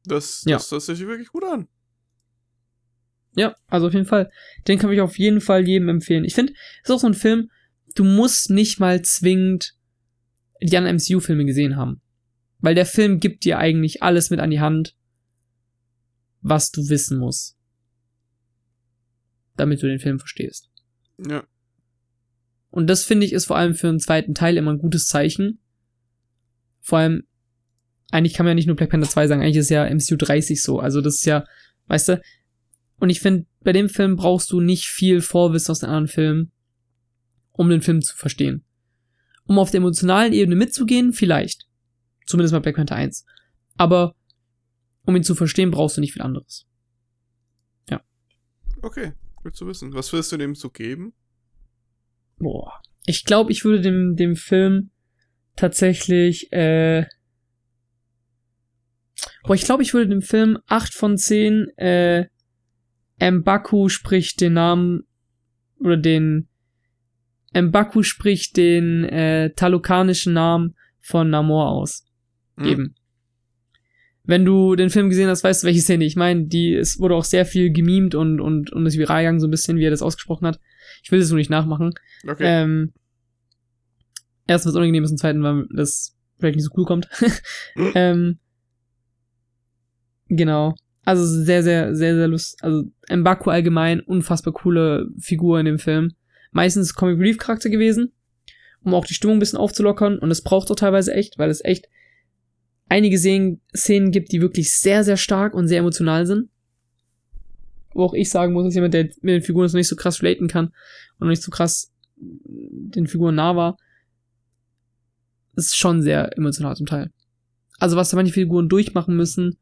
Das, 0.06 0.44
Ja. 0.46 0.58
das, 0.58 0.70
das 0.70 0.86
sich 0.88 1.00
wirklich 1.00 1.30
gut 1.30 1.44
an. 1.44 1.68
Ja, 3.36 3.56
also 3.68 3.88
auf 3.88 3.94
jeden 3.94 4.06
Fall. 4.06 4.30
Den 4.68 4.80
kann 4.80 4.92
ich 4.92 5.02
auf 5.02 5.18
jeden 5.18 5.40
Fall 5.40 5.68
jedem 5.68 5.88
empfehlen. 5.88 6.26
Ich 6.26 6.34
finde, 6.34 6.54
ist 6.84 6.92
auch 6.92 7.00
so 7.00 7.08
ein 7.08 7.14
Film, 7.14 7.50
du 7.96 8.04
musst 8.04 8.50
nicht 8.50 8.80
mal 8.80 9.02
zwingend 9.02 9.76
die 10.62 10.76
anderen 10.76 10.98
MCU-Filme 10.98 11.46
gesehen 11.46 11.78
haben. 11.78 12.02
Weil 12.60 12.76
der 12.76 12.86
Film 12.86 13.20
gibt 13.20 13.46
dir 13.46 13.58
eigentlich 13.58 14.04
alles 14.04 14.30
mit 14.30 14.40
an 14.40 14.50
die 14.50 14.60
Hand, 14.60 14.96
was 16.42 16.72
du 16.72 16.90
wissen 16.90 17.18
musst. 17.20 17.58
Damit 19.56 19.82
du 19.82 19.88
den 19.88 20.00
Film 20.00 20.20
verstehst. 20.20 20.70
Ja. 21.18 21.46
Und 22.72 22.88
das 22.88 23.04
finde 23.04 23.26
ich 23.26 23.34
ist 23.34 23.46
vor 23.46 23.58
allem 23.58 23.74
für 23.74 23.90
einen 23.90 24.00
zweiten 24.00 24.36
Teil 24.36 24.58
immer 24.58 24.72
ein 24.72 24.80
gutes 24.80 25.08
Zeichen. 25.08 25.60
Vor 26.82 27.00
allem, 27.00 27.24
eigentlich 28.12 28.34
kann 28.34 28.46
man 28.46 28.52
ja 28.52 28.56
nicht 28.56 28.68
nur 28.68 28.76
Black 28.76 28.90
Panther 28.90 29.10
2 29.10 29.28
sagen, 29.28 29.42
eigentlich 29.42 29.58
ist 29.58 29.70
ja 29.70 29.90
MCU 29.90 30.16
30 30.16 30.62
so. 30.62 30.80
Also 30.80 31.02
das 31.02 31.16
ist 31.16 31.26
ja, 31.26 31.46
weißt 31.88 32.10
du, 32.10 32.22
und 33.00 33.10
ich 33.10 33.22
finde, 33.22 33.46
bei 33.62 33.72
dem 33.72 33.90
Film 33.90 34.16
brauchst 34.16 34.52
du 34.52 34.60
nicht 34.60 34.86
viel 34.86 35.22
Vorwissen 35.22 35.72
aus 35.72 35.80
den 35.80 35.90
anderen 35.90 36.08
Filmen, 36.08 36.52
um 37.52 37.70
den 37.70 37.82
Film 37.82 38.02
zu 38.02 38.16
verstehen. 38.16 38.64
Um 39.46 39.58
auf 39.58 39.72
der 39.72 39.80
emotionalen 39.80 40.34
Ebene 40.34 40.56
mitzugehen, 40.56 41.14
vielleicht. 41.14 41.69
Zumindest 42.30 42.54
bei 42.54 42.60
Black 42.60 42.76
Panther 42.76 42.96
1. 42.96 43.26
Aber 43.78 44.14
um 45.06 45.16
ihn 45.16 45.24
zu 45.24 45.34
verstehen, 45.34 45.72
brauchst 45.72 45.98
du 45.98 46.02
nicht 46.02 46.14
viel 46.14 46.22
anderes. 46.22 46.70
Okay, 48.82 49.14
gut 49.36 49.56
zu 49.56 49.68
wissen. 49.68 49.94
Was 49.94 50.14
würdest 50.14 50.32
du 50.32 50.38
dem 50.38 50.56
so 50.56 50.70
geben? 50.70 51.14
Boah. 52.38 52.82
Ich 53.06 53.26
glaube, 53.26 53.52
ich 53.52 53.66
würde 53.66 53.82
dem, 53.82 54.16
dem 54.16 54.36
Film 54.36 54.92
tatsächlich, 55.56 56.52
äh, 56.54 57.06
boah, 59.44 59.56
ich 59.56 59.64
glaube, 59.64 59.84
ich 59.84 59.94
würde 59.94 60.10
dem 60.10 60.22
Film 60.22 60.60
8 60.68 60.94
von 60.94 61.18
10, 61.18 61.68
äh, 61.78 62.28
Mbaku 63.20 63.90
spricht 63.90 64.40
den 64.40 64.54
Namen, 64.54 65.08
oder 65.80 65.98
den, 65.98 66.48
Mbaku 67.54 68.04
spricht 68.04 68.56
den, 68.56 69.04
äh, 69.06 69.54
talukanischen 69.56 70.34
Namen 70.34 70.76
von 71.00 71.30
Namor 71.30 71.70
aus. 71.70 72.06
Hm? 72.60 72.66
Geben. 72.66 72.96
Wenn 74.24 74.46
du 74.46 74.76
den 74.76 74.92
Film 74.92 75.10
gesehen 75.10 75.28
hast, 75.28 75.44
weißt 75.44 75.64
du, 75.64 75.68
welche 75.68 75.82
Szene 75.82 76.06
ich 76.06 76.16
meine. 76.16 76.46
Die, 76.46 76.76
es 76.76 77.00
wurde 77.00 77.16
auch 77.16 77.24
sehr 77.24 77.46
viel 77.46 77.72
gemimt 77.72 78.14
und, 78.14 78.40
und, 78.40 78.72
und 78.72 78.86
ist 78.86 78.98
viral 78.98 79.24
gegangen, 79.24 79.40
so 79.40 79.48
ein 79.48 79.52
bisschen, 79.52 79.78
wie 79.78 79.86
er 79.86 79.92
das 79.92 80.04
ausgesprochen 80.04 80.46
hat. 80.46 80.60
Ich 81.04 81.12
will 81.12 81.20
das 81.20 81.30
nur 81.30 81.38
nicht 81.38 81.50
nachmachen. 81.50 81.94
Okay. 82.28 82.44
Ähm, 82.46 82.94
erstens 84.46 84.72
was 84.72 84.76
unangenehm 84.76 85.04
ist 85.04 85.12
und 85.12 85.18
zweitens, 85.18 85.44
weil 85.44 85.66
das 85.74 86.16
vielleicht 86.38 86.58
nicht 86.58 86.66
so 86.66 86.72
cool 86.78 86.86
kommt. 86.86 87.10
Mhm. 87.76 87.92
ähm, 87.96 88.40
genau. 90.28 90.76
Also 91.06 91.26
sehr, 91.26 91.64
sehr, 91.64 91.96
sehr, 91.96 92.16
sehr 92.16 92.28
lustig. 92.28 92.64
Also 92.64 92.84
Mbaku 93.10 93.50
allgemein, 93.50 94.00
unfassbar 94.00 94.54
coole 94.54 95.08
Figur 95.18 95.60
in 95.60 95.66
dem 95.66 95.80
Film. 95.80 96.12
Meistens 96.52 96.94
Comic 96.94 97.20
Relief 97.20 97.38
Charakter 97.38 97.70
gewesen, 97.70 98.12
um 98.84 98.94
auch 98.94 99.06
die 99.06 99.14
Stimmung 99.14 99.38
ein 99.38 99.40
bisschen 99.40 99.58
aufzulockern. 99.58 100.20
Und 100.20 100.30
es 100.30 100.44
braucht 100.44 100.70
auch 100.70 100.76
teilweise 100.76 101.14
echt, 101.14 101.40
weil 101.40 101.50
es 101.50 101.64
echt 101.66 101.88
einige 102.90 103.18
Szenen, 103.18 103.62
Szenen 103.76 104.12
gibt, 104.12 104.32
die 104.32 104.42
wirklich 104.42 104.74
sehr, 104.74 105.04
sehr 105.04 105.18
stark 105.18 105.54
und 105.54 105.68
sehr 105.68 105.80
emotional 105.80 106.26
sind. 106.26 106.50
Wo 107.94 108.04
auch 108.04 108.14
ich 108.14 108.30
sagen 108.30 108.54
muss, 108.54 108.66
dass 108.66 108.76
jemand, 108.76 108.94
der 108.94 109.06
mit 109.22 109.36
den 109.36 109.42
Figuren 109.42 109.66
noch 109.68 109.74
nicht 109.74 109.88
so 109.88 109.96
krass 109.96 110.22
relaten 110.22 110.48
kann 110.48 110.66
und 110.68 111.22
noch 111.22 111.28
nicht 111.28 111.42
so 111.42 111.52
krass 111.52 111.92
den 112.18 113.08
Figuren 113.08 113.36
nah 113.36 113.56
war, 113.56 113.78
ist 115.56 115.76
schon 115.76 116.02
sehr 116.02 116.38
emotional 116.38 116.76
zum 116.76 116.86
Teil. 116.86 117.12
Also 117.80 117.96
was 117.96 118.10
da 118.10 118.18
manche 118.18 118.34
Figuren 118.34 118.70
durchmachen 118.70 119.16
müssen, 119.16 119.58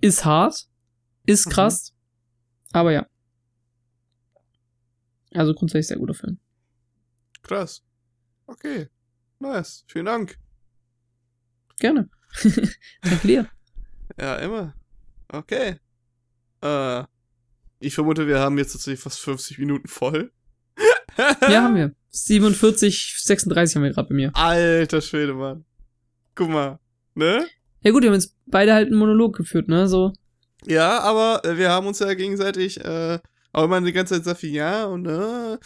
ist 0.00 0.24
hart, 0.24 0.66
ist 1.26 1.46
Mhm. 1.46 1.50
krass, 1.50 1.94
aber 2.72 2.92
ja. 2.92 3.06
Also 5.34 5.54
grundsätzlich 5.54 5.88
sehr 5.88 5.98
guter 5.98 6.14
Film. 6.14 6.38
Krass. 7.42 7.82
Okay. 8.46 8.88
Nice. 9.40 9.84
Vielen 9.88 10.06
Dank. 10.06 10.38
Gerne. 11.78 12.08
Danke 13.02 13.26
dir. 13.26 13.46
Ja, 14.18 14.36
immer. 14.36 14.74
Okay. 15.28 15.76
Äh, 16.62 17.04
ich 17.80 17.94
vermute, 17.94 18.26
wir 18.26 18.40
haben 18.40 18.58
jetzt 18.58 18.72
tatsächlich 18.72 19.00
fast 19.00 19.20
50 19.20 19.58
Minuten 19.58 19.88
voll. 19.88 20.32
Ja, 21.16 21.62
haben 21.62 21.76
wir. 21.76 21.94
47, 22.10 23.14
36 23.18 23.76
haben 23.76 23.82
wir 23.82 23.92
gerade 23.92 24.08
bei 24.08 24.14
mir. 24.14 24.30
Alter 24.34 25.00
Schwede, 25.00 25.34
Mann. 25.34 25.64
Guck 26.34 26.48
mal. 26.48 26.78
Ne? 27.14 27.46
Ja 27.82 27.90
gut, 27.90 28.02
wir 28.02 28.10
haben 28.10 28.14
jetzt 28.14 28.36
beide 28.46 28.74
halt 28.74 28.88
einen 28.88 28.98
Monolog 28.98 29.36
geführt, 29.36 29.68
ne? 29.68 29.88
So. 29.88 30.12
Ja, 30.66 31.00
aber 31.00 31.44
äh, 31.44 31.56
wir 31.56 31.70
haben 31.70 31.86
uns 31.86 31.98
ja 32.00 32.12
gegenseitig, 32.14 32.84
äh, 32.84 33.18
auch 33.52 33.64
immer 33.64 33.80
die 33.80 33.92
ganze 33.92 34.22
Zeit 34.22 34.36
viel 34.38 34.52
Ja 34.52 34.84
und 34.86 35.06
äh, 35.06 35.58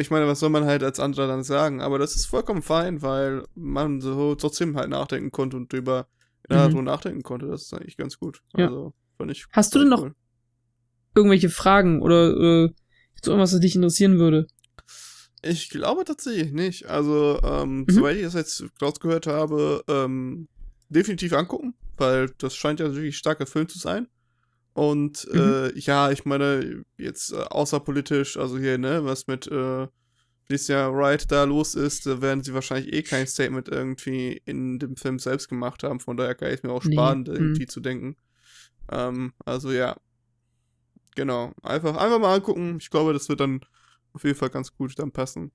ich 0.00 0.10
meine, 0.10 0.26
was 0.26 0.40
soll 0.40 0.48
man 0.50 0.64
halt 0.64 0.82
als 0.82 0.98
anderer 1.00 1.26
dann 1.28 1.44
sagen? 1.44 1.80
Aber 1.80 1.98
das 1.98 2.14
ist 2.16 2.26
vollkommen 2.26 2.62
fein, 2.62 3.02
weil 3.02 3.44
man 3.54 4.00
so 4.00 4.34
trotzdem 4.34 4.76
halt 4.76 4.88
nachdenken 4.90 5.30
konnte 5.30 5.56
und 5.56 5.72
drüber 5.72 6.08
ja, 6.50 6.64
Mhm. 6.68 6.70
drüber 6.72 6.82
nachdenken 6.82 7.22
konnte. 7.22 7.46
Das 7.48 7.62
ist 7.62 7.74
eigentlich 7.74 7.96
ganz 7.96 8.18
gut. 8.18 8.40
Ja. 8.56 8.66
Also, 8.66 8.94
fand 9.18 9.30
ich. 9.32 9.46
Hast 9.52 9.74
du 9.74 9.78
denn 9.80 9.88
ich 9.88 9.90
noch- 9.90 10.02
cool. 10.02 10.14
Irgendwelche 11.14 11.48
Fragen 11.48 12.02
oder 12.02 12.30
äh, 12.36 12.68
gibt's 13.14 13.26
irgendwas, 13.28 13.52
was 13.52 13.60
dich 13.60 13.74
interessieren 13.74 14.18
würde? 14.18 14.46
Ich 15.42 15.70
glaube 15.70 16.04
tatsächlich 16.04 16.52
nicht. 16.52 16.86
Also, 16.86 17.40
ähm, 17.42 17.80
Mhm. 17.80 17.86
soweit 17.88 18.16
ich 18.16 18.22
das 18.22 18.34
jetzt 18.34 18.64
rausgehört 18.82 19.26
habe, 19.26 19.82
ähm, 19.88 20.48
definitiv 20.88 21.32
angucken, 21.32 21.74
weil 21.96 22.30
das 22.38 22.54
scheint 22.54 22.80
ja 22.80 22.94
wirklich 22.94 23.16
starker 23.16 23.46
Film 23.46 23.68
zu 23.68 23.78
sein. 23.78 24.08
Und 24.76 25.26
Mhm. 25.32 25.40
äh, 25.40 25.78
ja, 25.78 26.10
ich 26.10 26.26
meine, 26.26 26.84
jetzt 26.98 27.32
äh, 27.32 27.36
außerpolitisch, 27.36 28.36
also 28.36 28.58
hier, 28.58 28.76
ne, 28.76 29.06
was 29.06 29.26
mit 29.26 29.46
äh, 29.46 29.86
Alicia 30.50 30.92
Wright 30.92 31.32
da 31.32 31.44
los 31.44 31.74
ist, 31.74 32.04
da 32.04 32.20
werden 32.20 32.44
sie 32.44 32.52
wahrscheinlich 32.52 32.92
eh 32.92 33.02
kein 33.02 33.26
Statement 33.26 33.68
irgendwie 33.68 34.42
in 34.44 34.78
dem 34.78 34.96
Film 34.96 35.18
selbst 35.18 35.48
gemacht 35.48 35.82
haben. 35.82 35.98
Von 35.98 36.18
daher 36.18 36.34
kann 36.34 36.52
ich 36.52 36.62
mir 36.62 36.72
auch 36.72 36.84
Nee, 36.84 36.92
sparen, 36.92 37.20
mhm. 37.20 37.26
irgendwie 37.34 37.66
zu 37.66 37.80
denken. 37.80 38.16
Ähm, 38.92 39.32
also 39.46 39.72
ja. 39.72 39.96
Genau. 41.14 41.54
Einfach, 41.62 41.96
einfach 41.96 42.18
mal 42.18 42.34
angucken. 42.34 42.76
Ich 42.78 42.90
glaube, 42.90 43.14
das 43.14 43.30
wird 43.30 43.40
dann 43.40 43.60
auf 44.12 44.24
jeden 44.24 44.36
Fall 44.36 44.50
ganz 44.50 44.76
gut 44.76 44.98
dann 44.98 45.10
passen. 45.10 45.52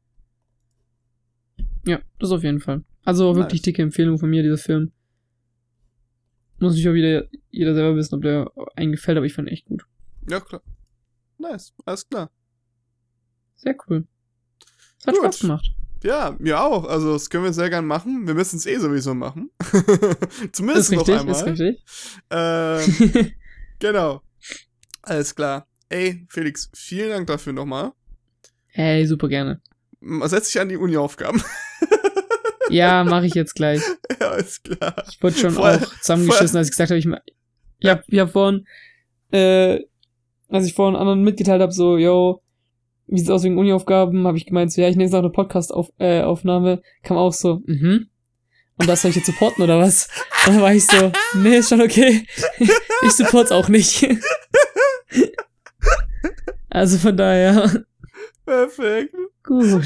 Ja, 1.86 2.00
das 2.18 2.32
auf 2.32 2.42
jeden 2.44 2.60
Fall. 2.60 2.84
Also 3.06 3.36
wirklich 3.36 3.60
Nice. 3.60 3.66
dicke 3.66 3.84
Empfehlung 3.84 4.18
von 4.18 4.32
mir, 4.32 4.42
dieser 4.42 4.58
Film. 4.58 4.92
Muss 6.62 6.74
natürlich 6.74 6.90
auch 6.90 6.94
wieder 6.94 7.26
jeder 7.50 7.74
selber 7.74 7.96
wissen, 7.98 8.16
ob 8.16 8.22
der 8.22 8.52
einem 8.76 8.92
gefällt, 8.92 9.18
aber 9.18 9.26
ich 9.26 9.34
fand 9.34 9.48
ihn 9.50 9.54
echt 9.54 9.66
gut. 9.66 9.84
Ja, 10.30 10.40
klar. 10.40 10.62
Nice, 11.38 11.74
alles 11.86 12.08
klar. 12.08 12.30
Sehr 13.56 13.76
cool. 13.88 14.08
Es 15.00 15.08
hat 15.08 15.16
Gut. 15.16 15.24
Spaß 15.24 15.40
gemacht. 15.40 15.72
Ja, 16.04 16.36
mir 16.40 16.62
auch. 16.62 16.86
Also, 16.86 17.14
das 17.14 17.30
können 17.30 17.44
wir 17.44 17.54
sehr 17.54 17.70
gern 17.70 17.86
machen. 17.86 18.26
Wir 18.28 18.34
müssen 18.34 18.58
es 18.58 18.66
eh 18.66 18.78
sowieso 18.78 19.14
machen. 19.14 19.50
Ist 19.72 20.56
Zumindest 20.56 20.92
noch 20.92 21.00
richtig, 21.08 21.20
einmal. 21.20 21.36
ist 21.36 21.46
richtig. 21.46 21.84
Ähm, 22.32 23.32
genau. 23.80 24.22
Alles 25.04 25.36
klar. 25.36 25.68
Ey, 25.90 26.26
Felix, 26.30 26.70
vielen 26.74 27.10
Dank 27.10 27.28
dafür 27.28 27.54
nochmal. 27.54 27.92
hey, 28.68 29.06
super 29.06 29.28
gerne. 29.28 29.62
Setz 30.26 30.48
dich 30.52 30.60
an 30.60 30.70
die 30.70 30.78
Uni-Aufgaben. 30.78 31.44
Ja, 32.72 33.04
mache 33.04 33.26
ich 33.26 33.34
jetzt 33.34 33.56
gleich. 33.56 33.82
ja, 34.20 34.30
alles 34.30 34.62
klar. 34.62 35.04
Ich 35.10 35.22
wurde 35.22 35.36
schon 35.36 35.52
Voll- 35.52 35.80
auch 35.82 36.00
zusammengeschissen, 36.00 36.58
als 36.58 36.68
ich 36.68 36.72
gesagt 36.72 36.92
habe, 36.92 37.00
ich, 37.00 37.08
ich 37.80 37.90
hab, 37.90 38.04
ich 38.08 38.20
hab 38.20 38.32
vorhin, 38.32 38.66
äh, 39.32 39.80
als 40.50 40.66
ich 40.66 40.74
vorhin 40.74 40.96
anderen 40.96 41.24
mitgeteilt 41.24 41.62
habe, 41.62 41.72
so, 41.72 41.98
yo, 41.98 42.42
wie 43.08 43.18
sieht's 43.20 43.30
aus 43.30 43.44
wegen 43.44 43.58
Uni-Aufgaben, 43.58 44.26
habe 44.28 44.38
ich 44.38 44.46
gemeint, 44.46 44.72
so, 44.72 44.82
ja, 44.82 44.88
ich 44.88 44.96
nehme 44.96 45.06
jetzt 45.06 45.14
noch 45.14 45.20
eine 45.20 45.30
Podcast-Aufnahme, 45.30 46.72
äh, 46.74 46.82
kam 47.08 47.18
auch 47.18 47.34
so, 47.34 47.62
mhm. 47.66 48.08
Und 48.78 48.88
das 48.88 49.04
soll 49.04 49.10
ich 49.12 49.18
jetzt 49.18 49.28
supporten, 49.28 49.64
oder 49.64 49.78
was? 49.78 50.08
Und 50.48 50.54
dann 50.56 50.62
war 50.62 50.74
ich 50.74 50.88
so, 50.88 51.12
nee, 51.36 51.58
ist 51.58 51.70
schon 51.70 51.82
okay. 51.82 52.26
ich 53.04 53.12
support's 53.12 53.52
auch 53.52 53.68
nicht. 53.70 54.08
also 56.70 56.98
von 56.98 57.16
daher, 57.16 57.84
Perfekt. 58.46 59.14
gut. 59.44 59.86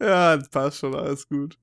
Ja, 0.00 0.38
passt 0.50 0.80
schon, 0.80 0.94
alles 0.94 1.26
gut. 1.26 1.56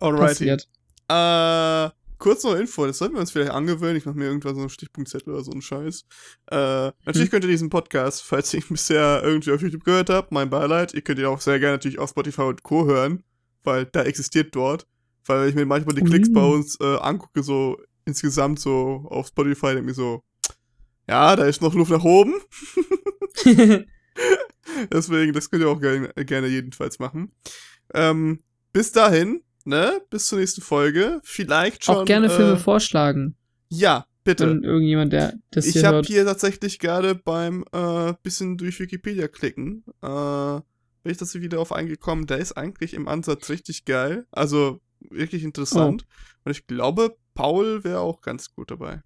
Alrighty. 0.00 0.46
Passiert. 0.46 0.68
Äh, 1.08 1.90
kurz 2.18 2.42
noch 2.44 2.54
Info, 2.54 2.86
das 2.86 2.98
sollten 2.98 3.14
wir 3.14 3.20
uns 3.20 3.30
vielleicht 3.30 3.52
angewöhnen. 3.52 3.96
Ich 3.96 4.06
mache 4.06 4.16
mir 4.16 4.24
irgendwann 4.26 4.54
so 4.54 4.60
einen 4.60 4.70
Stichpunktzettel 4.70 5.32
oder 5.32 5.44
so 5.44 5.52
einen 5.52 5.62
Scheiß. 5.62 6.04
Äh, 6.50 6.56
natürlich 7.04 7.26
Hm. 7.26 7.30
könnt 7.30 7.44
ihr 7.44 7.50
diesen 7.50 7.70
Podcast, 7.70 8.22
falls 8.22 8.52
ihr 8.54 8.60
ihn 8.60 8.66
bisher 8.70 9.22
irgendwie 9.22 9.52
auf 9.52 9.60
YouTube 9.62 9.84
gehört 9.84 10.10
habt, 10.10 10.32
mein 10.32 10.50
Beileid, 10.50 10.94
ihr 10.94 11.02
könnt 11.02 11.18
ihn 11.18 11.26
auch 11.26 11.40
sehr 11.40 11.58
gerne 11.60 11.74
natürlich 11.76 11.98
auf 11.98 12.10
Spotify 12.10 12.42
und 12.42 12.62
Co. 12.62 12.86
hören, 12.86 13.22
weil 13.64 13.86
da 13.86 14.02
existiert 14.02 14.54
dort. 14.54 14.86
Weil 15.26 15.42
wenn 15.42 15.48
ich 15.48 15.54
mir 15.54 15.66
manchmal 15.66 15.94
die 15.96 16.02
Klicks 16.04 16.28
Ui. 16.28 16.34
bei 16.34 16.44
uns 16.44 16.78
äh, 16.80 16.96
angucke, 16.98 17.42
so 17.42 17.78
insgesamt 18.04 18.60
so 18.60 19.06
auf 19.10 19.28
Spotify, 19.28 19.66
denke 19.74 19.80
ich 19.80 19.86
mir 19.86 19.94
so, 19.94 20.22
Ja, 21.08 21.34
da 21.36 21.44
ist 21.46 21.62
noch 21.62 21.74
Luft 21.74 21.90
nach 21.90 22.04
oben. 22.04 22.34
Deswegen, 24.92 25.32
das 25.32 25.50
könnt 25.50 25.62
ihr 25.62 25.68
auch 25.68 25.80
gerne, 25.80 26.08
gerne 26.24 26.46
jedenfalls 26.48 26.98
machen. 26.98 27.32
Ähm, 27.94 28.40
bis 28.72 28.92
dahin, 28.92 29.42
ne? 29.66 30.00
Bis 30.10 30.28
zur 30.28 30.38
nächsten 30.38 30.62
Folge. 30.62 31.20
Vielleicht 31.24 31.84
schon. 31.84 31.96
Auch 31.96 32.04
gerne 32.04 32.30
Filme 32.30 32.52
äh, 32.52 32.56
vorschlagen. 32.56 33.36
Ja, 33.68 34.06
bitte. 34.24 34.48
Wenn 34.48 34.62
irgendjemand, 34.62 35.12
der 35.12 35.34
das 35.50 35.66
ich 35.66 35.74
hier 35.74 35.86
habe 35.86 35.96
hört. 35.96 36.06
hier 36.06 36.24
tatsächlich 36.24 36.78
gerade 36.78 37.14
beim 37.14 37.64
äh, 37.72 38.14
bisschen 38.22 38.56
durch 38.56 38.80
Wikipedia 38.80 39.28
klicken, 39.28 39.84
äh, 40.02 40.60
bin 41.02 41.12
ich 41.12 41.18
das 41.18 41.34
wieder 41.34 41.60
auf 41.60 41.72
eingekommen. 41.72 42.26
Der 42.26 42.38
ist 42.38 42.52
eigentlich 42.52 42.94
im 42.94 43.08
Ansatz 43.08 43.48
richtig 43.48 43.84
geil. 43.84 44.26
Also 44.30 44.80
wirklich 45.10 45.44
interessant. 45.44 46.04
Oh. 46.06 46.40
Und 46.44 46.52
ich 46.52 46.66
glaube, 46.66 47.16
Paul 47.34 47.84
wäre 47.84 48.00
auch 48.00 48.20
ganz 48.22 48.54
gut 48.54 48.70
dabei. 48.70 49.02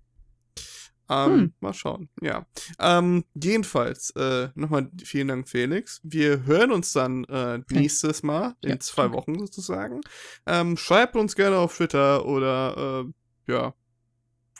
Ähm, 1.13 1.33
Hm. 1.33 1.53
Mal 1.59 1.75
schauen. 1.75 2.09
Ja. 2.23 2.47
Ähm, 2.79 3.25
jedenfalls, 3.35 4.11
äh, 4.11 4.49
nochmal 4.55 4.91
vielen 5.03 5.27
Dank, 5.29 5.49
Felix. 5.49 6.01
Wir 6.05 6.45
hören 6.45 6.71
uns 6.71 6.93
dann 6.93 7.25
äh, 7.25 7.61
nächstes 7.71 8.23
Mal, 8.23 8.55
in 8.63 8.71
Ja, 8.71 8.79
zwei 8.79 9.03
danke. 9.03 9.17
Wochen 9.19 9.39
sozusagen. 9.41 10.01
Ähm, 10.47 10.77
schreibt 10.77 11.17
uns 11.17 11.35
gerne 11.35 11.59
auf 11.59 11.77
Twitter 11.77 12.25
oder 12.27 13.05
äh, 13.49 13.53
ja, 13.53 13.75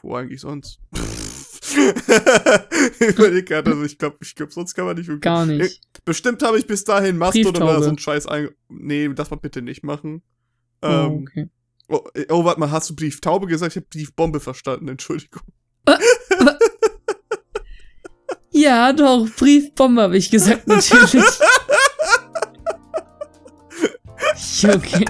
wo 0.03 0.17
eigentlich 0.17 0.41
sonst? 0.41 0.81
ich 1.71 3.09
überleg 3.09 3.47
grad, 3.47 3.69
also 3.69 3.83
ich 3.85 3.97
glaube, 3.99 4.17
ich 4.23 4.35
glaub, 4.35 4.53
sonst 4.53 4.75
kann 4.75 4.87
man 4.87 4.97
nicht 4.97 5.07
wirklich. 5.07 5.21
Gar 5.21 5.47
nicht. 5.47 5.81
Bestimmt 6.05 6.43
habe 6.43 6.59
ich 6.59 6.67
bis 6.67 6.85
dahin 6.85 7.17
Mastodon 7.17 7.63
oder 7.63 7.83
so 7.83 7.89
einen 7.89 7.99
Scheiß 7.99 8.27
ein. 8.27 8.49
Nee, 8.69 9.09
das 9.15 9.31
mal 9.31 9.37
bitte 9.37 9.63
nicht 9.63 9.85
machen. 9.85 10.23
Oh, 10.83 10.87
Ähm, 10.89 11.13
okay. 11.23 11.49
oh, 11.89 12.01
äh, 12.15 12.27
oh, 12.31 12.45
warte 12.45 12.59
mal, 12.59 12.71
hast 12.71 12.91
du 12.91 12.97
Brieftaube 12.97 13.47
gesagt? 13.47 13.73
Ich 13.73 13.77
habe 13.77 13.87
Briefbombe 13.91 14.41
verstanden, 14.41 14.89
Entschuldigung. 14.89 15.43
Ja, 18.53 18.93
doch, 18.93 19.29
Briefbombe 19.39 20.03
habe 20.03 20.17
ich 20.17 20.31
gesagt, 20.31 20.67
natürlich. 20.67 21.15
okay. 24.65 25.05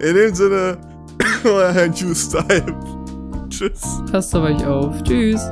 In 0.00 0.14
dem 0.14 0.34
Sinne, 0.34 0.78
euer 1.44 1.72
Herr 1.72 1.86
Juice 1.86 2.30
Time. 2.30 3.46
Tschüss. 3.50 4.02
Passt 4.10 4.34
auf 4.34 4.44
euch 4.44 4.64
auf. 4.66 5.02
Tschüss. 5.02 5.42